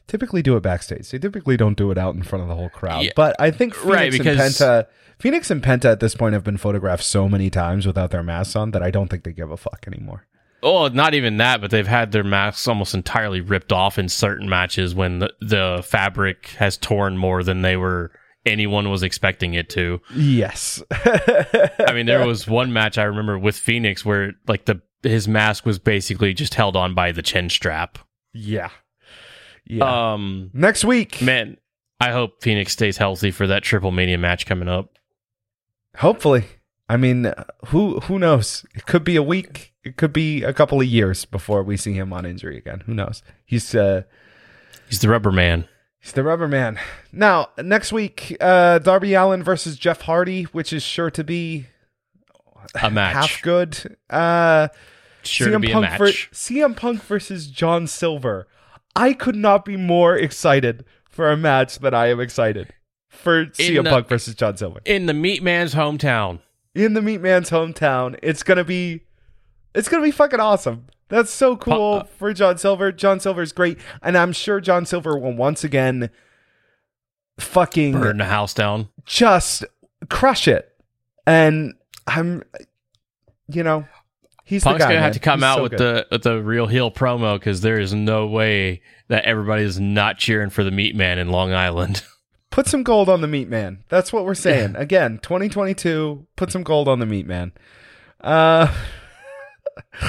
Typically 0.06 0.42
do 0.42 0.56
it 0.56 0.62
backstage? 0.62 1.10
They 1.10 1.18
typically 1.18 1.56
don't 1.56 1.76
do 1.76 1.90
it 1.90 1.98
out 1.98 2.14
in 2.14 2.22
front 2.22 2.42
of 2.42 2.48
the 2.48 2.54
whole 2.54 2.68
crowd. 2.68 3.04
Yeah. 3.04 3.10
But 3.16 3.34
I 3.40 3.50
think 3.50 3.74
Fenix 3.74 4.18
Right, 4.18 4.26
and 4.26 4.38
Penta, 4.38 4.86
Fenix 5.18 5.50
and 5.50 5.62
Penta 5.62 5.86
at 5.86 6.00
this 6.00 6.14
point 6.14 6.34
have 6.34 6.44
been 6.44 6.56
photographed 6.58 7.02
so 7.02 7.28
many 7.28 7.50
times 7.50 7.86
without 7.86 8.10
their 8.12 8.22
masks 8.22 8.54
on 8.54 8.70
that 8.70 8.82
I 8.82 8.90
don't 8.90 9.08
think 9.08 9.24
they 9.24 9.32
give 9.32 9.50
a 9.50 9.56
fuck 9.56 9.84
anymore. 9.86 10.26
Oh, 10.62 10.88
not 10.88 11.14
even 11.14 11.36
that, 11.38 11.60
but 11.60 11.70
they've 11.70 11.86
had 11.86 12.12
their 12.12 12.24
masks 12.24 12.66
almost 12.66 12.94
entirely 12.94 13.40
ripped 13.40 13.72
off 13.72 13.98
in 13.98 14.08
certain 14.08 14.48
matches 14.48 14.94
when 14.94 15.18
the, 15.18 15.32
the 15.40 15.84
fabric 15.86 16.48
has 16.58 16.76
torn 16.76 17.16
more 17.18 17.42
than 17.42 17.62
they 17.62 17.76
were 17.76 18.12
anyone 18.44 18.90
was 18.90 19.02
expecting 19.02 19.54
it 19.54 19.68
to. 19.70 20.00
Yes. 20.14 20.82
I 20.90 21.92
mean, 21.92 22.06
there 22.06 22.24
was 22.26 22.46
one 22.46 22.72
match 22.72 22.96
I 22.96 23.04
remember 23.04 23.38
with 23.38 23.56
Fenix 23.56 24.04
where 24.04 24.32
like 24.46 24.64
the 24.66 24.80
his 25.02 25.28
mask 25.28 25.66
was 25.66 25.78
basically 25.78 26.32
just 26.32 26.54
held 26.54 26.74
on 26.76 26.94
by 26.94 27.12
the 27.12 27.22
chin 27.22 27.48
strap. 27.50 27.98
yeah. 28.32 28.70
Yeah. 29.66 30.12
Um, 30.12 30.50
Next 30.54 30.84
week. 30.84 31.20
man, 31.22 31.56
I 32.00 32.12
hope 32.12 32.42
Fenix 32.42 32.72
stays 32.72 32.96
healthy 32.98 33.30
for 33.30 33.46
that 33.46 33.62
Triple 33.62 33.90
Mania 33.90 34.18
match 34.18 34.46
coming 34.46 34.68
up. 34.68 34.90
Hopefully. 35.98 36.44
I 36.88 36.96
mean, 36.96 37.32
who 37.66 37.98
who 38.00 38.18
knows? 38.18 38.64
It 38.74 38.86
could 38.86 39.02
be 39.02 39.16
a 39.16 39.22
week. 39.22 39.74
It 39.82 39.96
could 39.96 40.12
be 40.12 40.44
a 40.44 40.52
couple 40.52 40.80
of 40.80 40.86
years 40.86 41.24
before 41.24 41.62
we 41.64 41.76
see 41.76 41.94
him 41.94 42.12
on 42.12 42.24
injury 42.24 42.56
again. 42.56 42.82
Who 42.86 42.94
knows? 42.94 43.22
He's 43.44 43.74
uh 43.74 44.02
He's 44.88 45.00
the 45.00 45.08
rubber 45.08 45.32
man. 45.32 45.66
he's 45.98 46.12
the 46.12 46.22
rubber 46.22 46.46
man. 46.46 46.78
Now, 47.12 47.48
next 47.60 47.92
week, 47.92 48.36
uh 48.40 48.78
Darby 48.78 49.14
Allin 49.14 49.42
versus 49.42 49.76
Jeff 49.76 50.02
Hardy, 50.02 50.44
which 50.44 50.72
is 50.72 50.84
sure 50.84 51.10
to 51.10 51.24
be 51.24 51.66
A 52.80 52.90
match. 52.90 53.14
half 53.14 53.42
good. 53.42 53.96
Uh 54.08 54.68
sure 55.24 55.50
to 55.50 55.58
be 55.58 55.72
a 55.72 55.80
match. 55.80 55.98
ver- 55.98 56.06
CM 56.32 56.76
Punk 56.76 57.02
versus 57.02 57.48
John 57.48 57.88
Silver. 57.88 58.46
I 58.96 59.12
could 59.12 59.36
not 59.36 59.64
be 59.64 59.76
more 59.76 60.16
excited 60.16 60.84
for 61.08 61.30
a 61.30 61.36
match 61.36 61.78
than 61.78 61.94
I 61.94 62.06
am 62.08 62.18
excited 62.20 62.72
for 63.08 63.46
CM 63.46 63.84
the- 63.84 63.90
Punk 63.90 64.08
versus 64.08 64.34
John 64.34 64.56
Silver. 64.56 64.80
in 64.84 65.06
the 65.06 65.14
Meat 65.14 65.42
Man's 65.42 65.74
hometown. 65.74 66.40
in 66.74 66.92
the 66.94 67.00
meat 67.02 67.20
man's 67.22 67.48
hometown. 67.50 68.18
It's 68.22 68.42
gonna 68.42 68.64
be 68.64 69.02
it's 69.74 69.88
gonna 69.88 70.02
be 70.02 70.10
fucking 70.10 70.40
awesome. 70.40 70.86
That's 71.08 71.30
so 71.32 71.56
cool 71.56 71.94
uh, 71.94 72.04
for 72.04 72.32
John 72.34 72.58
Silver. 72.58 72.90
John 72.92 73.20
Silver's 73.20 73.52
great, 73.52 73.78
and 74.02 74.18
I'm 74.18 74.32
sure 74.32 74.60
John 74.60 74.84
Silver 74.84 75.16
will 75.18 75.32
once 75.34 75.62
again 75.64 76.10
fucking 77.38 77.92
Burn 77.92 78.18
the 78.18 78.24
house 78.24 78.52
down. 78.54 78.88
just 79.04 79.64
crush 80.10 80.48
it. 80.48 80.70
And 81.26 81.74
I'm 82.06 82.42
you 83.48 83.62
know 83.62 83.86
he's 84.46 84.64
Punk's 84.64 84.82
guy. 84.82 84.88
gonna 84.92 85.02
have 85.02 85.12
to 85.12 85.18
come 85.18 85.40
He's 85.40 85.44
out 85.44 85.56
so 85.56 85.62
with 85.64 85.72
good. 85.72 85.78
the 85.80 86.06
with 86.10 86.22
the 86.22 86.42
real 86.42 86.66
heel 86.66 86.90
promo 86.90 87.38
because 87.38 87.60
there 87.60 87.78
is 87.78 87.92
no 87.92 88.26
way 88.26 88.80
that 89.08 89.26
everybody 89.26 89.62
is 89.64 89.78
not 89.78 90.16
cheering 90.16 90.48
for 90.48 90.64
the 90.64 90.70
Meat 90.70 90.96
Man 90.96 91.18
in 91.18 91.28
Long 91.28 91.52
Island. 91.52 92.02
put 92.50 92.66
some 92.66 92.82
gold 92.82 93.10
on 93.10 93.20
the 93.20 93.28
meat 93.28 93.48
man. 93.48 93.84
That's 93.90 94.12
what 94.14 94.24
we're 94.24 94.34
saying. 94.34 94.76
Again, 94.76 95.18
2022, 95.22 96.26
put 96.36 96.50
some 96.50 96.62
gold 96.62 96.88
on 96.88 97.00
the 97.00 97.06
meat 97.06 97.26
man. 97.26 97.52
Uh 98.20 98.72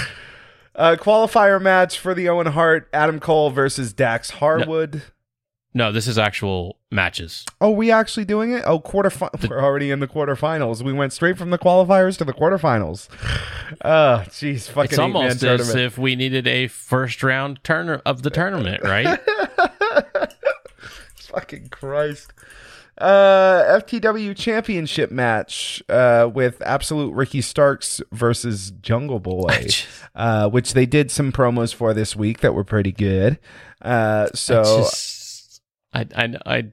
uh 0.76 0.96
qualifier 0.98 1.62
match 1.62 2.00
for 2.00 2.14
the 2.14 2.30
Owen 2.30 2.48
Hart 2.48 2.88
Adam 2.94 3.20
Cole 3.20 3.50
versus 3.50 3.92
Dax 3.94 4.30
Harwood. 4.32 5.02
No, 5.78 5.92
this 5.92 6.08
is 6.08 6.18
actual 6.18 6.78
matches. 6.90 7.46
Oh, 7.62 7.70
we 7.70 7.92
actually 7.92 8.26
doing 8.26 8.52
it? 8.52 8.64
Oh, 8.66 8.80
quarter 8.80 9.12
we're 9.48 9.62
already 9.62 9.92
in 9.92 10.00
the 10.00 10.08
quarterfinals. 10.08 10.82
We 10.82 10.92
went 10.92 11.14
straight 11.14 11.38
from 11.38 11.52
the 11.52 11.60
qualifiers 11.60 12.18
to 12.18 12.26
the 12.26 12.34
quarters. 12.34 12.58
Oh, 12.58 14.24
jeez, 14.28 14.68
fucking 14.70 14.90
It's 14.90 14.98
almost 14.98 15.44
as 15.44 15.60
tournament. 15.60 15.80
if 15.80 15.98
we 16.00 16.16
needed 16.16 16.48
a 16.48 16.68
first 16.68 17.22
round 17.22 17.64
turn 17.64 18.02
of 18.06 18.24
the 18.24 18.32
tournament, 18.32 18.84
right? 18.84 19.20
Fucking 21.16 21.70
Christ. 21.70 22.34
Uh, 22.98 23.80
FTW 23.80 24.36
Championship 24.36 25.12
match 25.12 25.84
uh, 25.90 26.28
with 26.34 26.60
Absolute 26.64 27.14
Ricky 27.14 27.42
Starks 27.42 28.02
versus 28.12 28.72
Jungle 28.82 29.20
Boy, 29.20 29.68
uh, 30.16 30.50
which 30.50 30.74
they 30.74 30.88
did 30.88 31.12
some 31.12 31.32
promos 31.32 31.76
for 31.76 31.94
this 31.94 32.16
week 32.16 32.40
that 32.40 32.56
were 32.56 32.64
pretty 32.64 32.92
good. 32.92 33.38
Uh, 33.84 34.30
so 34.34 34.88
I, 35.98 36.06
I, 36.16 36.36
I, 36.46 36.64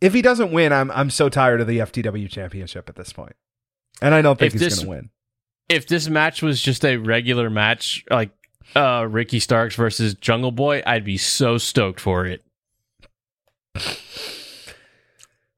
if 0.00 0.14
he 0.14 0.22
doesn't 0.22 0.52
win, 0.52 0.72
I'm 0.72 0.90
I'm 0.92 1.10
so 1.10 1.28
tired 1.28 1.60
of 1.60 1.66
the 1.66 1.78
FTW 1.78 2.30
Championship 2.30 2.88
at 2.88 2.94
this 2.96 3.12
point. 3.12 3.34
and 4.00 4.14
I 4.14 4.22
don't 4.22 4.38
think 4.38 4.52
he's 4.52 4.78
gonna 4.78 4.88
win. 4.88 5.10
if 5.68 5.88
this 5.88 6.08
match 6.08 6.42
was 6.42 6.62
just 6.62 6.84
a 6.84 6.96
regular 6.98 7.50
match, 7.50 8.04
like 8.10 8.30
uh, 8.76 9.06
Ricky 9.08 9.40
Starks 9.40 9.74
versus 9.74 10.14
Jungle 10.14 10.52
Boy, 10.52 10.82
I'd 10.86 11.04
be 11.04 11.16
so 11.16 11.58
stoked 11.58 11.98
for 11.98 12.26
it. 12.26 12.44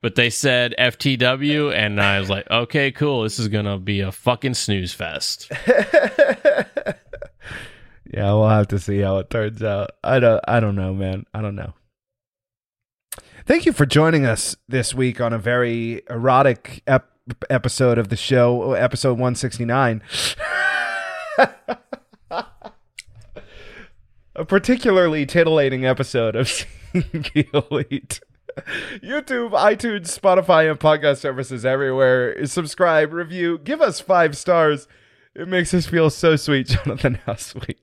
But 0.00 0.14
they 0.14 0.30
said 0.30 0.76
FTW, 0.78 1.74
and 1.74 2.00
I 2.00 2.20
was 2.20 2.30
like, 2.30 2.48
okay, 2.48 2.92
cool. 2.92 3.24
This 3.24 3.40
is 3.40 3.48
gonna 3.48 3.78
be 3.78 4.00
a 4.00 4.12
fucking 4.12 4.54
snooze 4.54 4.94
fest. 4.94 5.50
Yeah, 8.10 8.32
we'll 8.32 8.48
have 8.48 8.68
to 8.68 8.78
see 8.78 9.00
how 9.00 9.18
it 9.18 9.28
turns 9.28 9.62
out. 9.62 9.90
I 10.02 10.18
don't 10.18 10.42
I 10.48 10.60
don't 10.60 10.76
know, 10.76 10.94
man. 10.94 11.26
I 11.34 11.42
don't 11.42 11.56
know. 11.56 11.74
Thank 13.48 13.64
you 13.64 13.72
for 13.72 13.86
joining 13.86 14.26
us 14.26 14.56
this 14.68 14.92
week 14.92 15.22
on 15.22 15.32
a 15.32 15.38
very 15.38 16.02
erotic 16.10 16.82
ep- 16.86 17.10
episode 17.48 17.96
of 17.96 18.10
the 18.10 18.16
show, 18.16 18.74
episode 18.74 19.12
169. 19.12 20.02
a 22.30 22.44
particularly 24.46 25.24
titillating 25.24 25.86
episode 25.86 26.36
of 26.36 26.66
Elite. 26.92 28.20
YouTube, 29.00 29.52
iTunes, 29.52 30.18
Spotify, 30.20 30.70
and 30.70 30.78
podcast 30.78 31.16
services 31.16 31.64
everywhere. 31.64 32.44
Subscribe, 32.44 33.14
review, 33.14 33.56
give 33.56 33.80
us 33.80 33.98
five 33.98 34.36
stars. 34.36 34.86
It 35.34 35.48
makes 35.48 35.72
us 35.72 35.86
feel 35.86 36.10
so 36.10 36.36
sweet, 36.36 36.66
Jonathan. 36.84 37.18
How 37.24 37.36
sweet. 37.36 37.80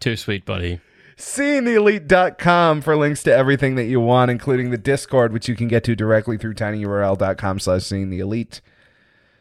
Too 0.00 0.16
sweet, 0.16 0.44
buddy. 0.44 0.82
SeeingTheElite.com 1.18 2.80
for 2.80 2.96
links 2.96 3.24
to 3.24 3.34
everything 3.34 3.74
that 3.74 3.86
you 3.86 4.00
want, 4.00 4.30
including 4.30 4.70
the 4.70 4.78
Discord, 4.78 5.32
which 5.32 5.48
you 5.48 5.56
can 5.56 5.66
get 5.66 5.82
to 5.84 5.96
directly 5.96 6.38
through 6.38 6.54
tinyurl.com 6.54 7.58
slash 7.58 7.82
seeing 7.82 8.10
the 8.10 8.20
elite. 8.20 8.60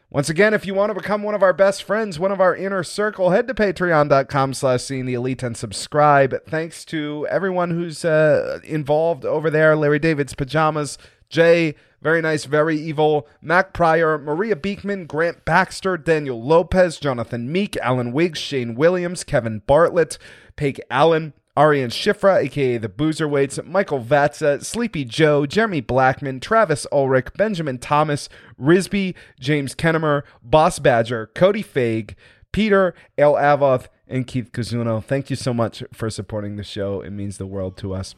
Once 0.10 0.28
again, 0.28 0.56
if 0.56 0.66
you 0.66 0.74
want 0.74 0.90
to 0.90 1.00
become 1.00 1.22
one 1.22 1.36
of 1.36 1.44
our 1.44 1.54
best 1.54 1.84
friends, 1.84 2.18
one 2.18 2.32
of 2.32 2.42
our 2.42 2.56
inner 2.56 2.84
circle, 2.84 3.30
head 3.30 3.48
to 3.48 3.54
patreon.com 3.54 4.54
slash 4.56 4.82
seeing 4.82 5.06
the 5.06 5.14
elite 5.14 5.44
and 5.44 5.56
subscribe. 5.56 6.34
Thanks 6.48 6.84
to 6.86 7.28
everyone 7.30 7.70
who's 7.70 8.04
uh, 8.04 8.60
involved 8.64 9.24
over 9.24 9.52
there 9.52 9.76
Larry 9.76 10.00
David's 10.00 10.34
Pajamas, 10.34 10.98
Jay, 11.30 11.76
Very 12.02 12.22
Nice, 12.22 12.46
Very 12.46 12.78
Evil, 12.78 13.28
Mac 13.40 13.74
Pryor, 13.74 14.18
Maria 14.18 14.56
Beekman, 14.56 15.06
Grant 15.06 15.46
Baxter, 15.46 15.96
Daniel 15.96 16.42
Lopez, 16.42 16.98
Jonathan 16.98 17.52
Meek, 17.52 17.78
Alan 17.78 18.14
Wiggs, 18.14 18.40
Shane 18.40 18.74
Williams, 18.74 19.24
Kevin 19.24 19.60
Bartlett, 19.60 20.18
Paige 20.56 20.80
Allen, 20.90 21.34
Arian 21.58 21.90
Shifra, 21.90 22.44
aka 22.44 22.78
the 22.78 22.88
Boozer 22.88 23.28
Boozerweights, 23.28 23.66
Michael 23.66 24.00
Vatsa, 24.00 24.64
Sleepy 24.64 25.04
Joe, 25.04 25.48
Jeremy 25.48 25.82
Blackman, 25.82 26.40
Travis 26.40 26.86
Ulrich, 26.92 27.34
Benjamin 27.36 27.80
Thomas, 27.80 28.30
Risby, 28.62 29.16
James 29.40 29.74
Kennemer, 29.74 30.22
Boss 30.44 30.78
Badger, 30.78 31.32
Cody 31.34 31.64
Faig, 31.64 32.14
Peter, 32.52 32.94
El 33.18 33.34
Avoth, 33.34 33.88
and 34.08 34.28
Keith 34.28 34.52
Kazuno. 34.52 35.04
Thank 35.04 35.32
you 35.32 35.36
so 35.36 35.52
much 35.52 35.84
for 35.92 36.12
supporting 36.12 36.58
the 36.58 36.64
show. 36.64 37.02
It 37.02 37.10
means 37.10 37.40
the 37.40 37.48
world 37.48 37.76
to 37.78 37.94
us. 37.94 38.14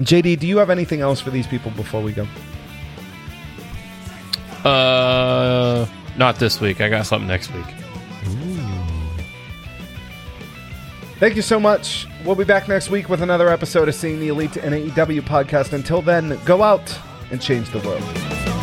JD, 0.00 0.40
do 0.40 0.46
you 0.48 0.58
have 0.58 0.68
anything 0.68 1.00
else 1.00 1.20
for 1.20 1.30
these 1.30 1.46
people 1.46 1.70
before 1.70 2.02
we 2.02 2.12
go? 2.12 2.26
Uh, 4.68 5.86
not 6.16 6.40
this 6.40 6.60
week. 6.60 6.80
I 6.80 6.88
got 6.88 7.06
something 7.06 7.28
next 7.28 7.54
week. 7.54 7.66
Thank 11.18 11.34
you 11.34 11.42
so 11.42 11.58
much. 11.58 12.06
We'll 12.24 12.34
be 12.34 12.44
back 12.44 12.68
next 12.68 12.90
week 12.90 13.08
with 13.08 13.22
another 13.22 13.48
episode 13.48 13.88
of 13.88 13.94
Seeing 13.94 14.20
the 14.20 14.28
Elite 14.28 14.58
and 14.58 14.74
AEW 14.74 15.22
podcast. 15.22 15.72
Until 15.72 16.02
then, 16.02 16.38
go 16.44 16.62
out 16.62 16.98
and 17.30 17.40
change 17.40 17.70
the 17.70 17.78
world. 17.80 18.55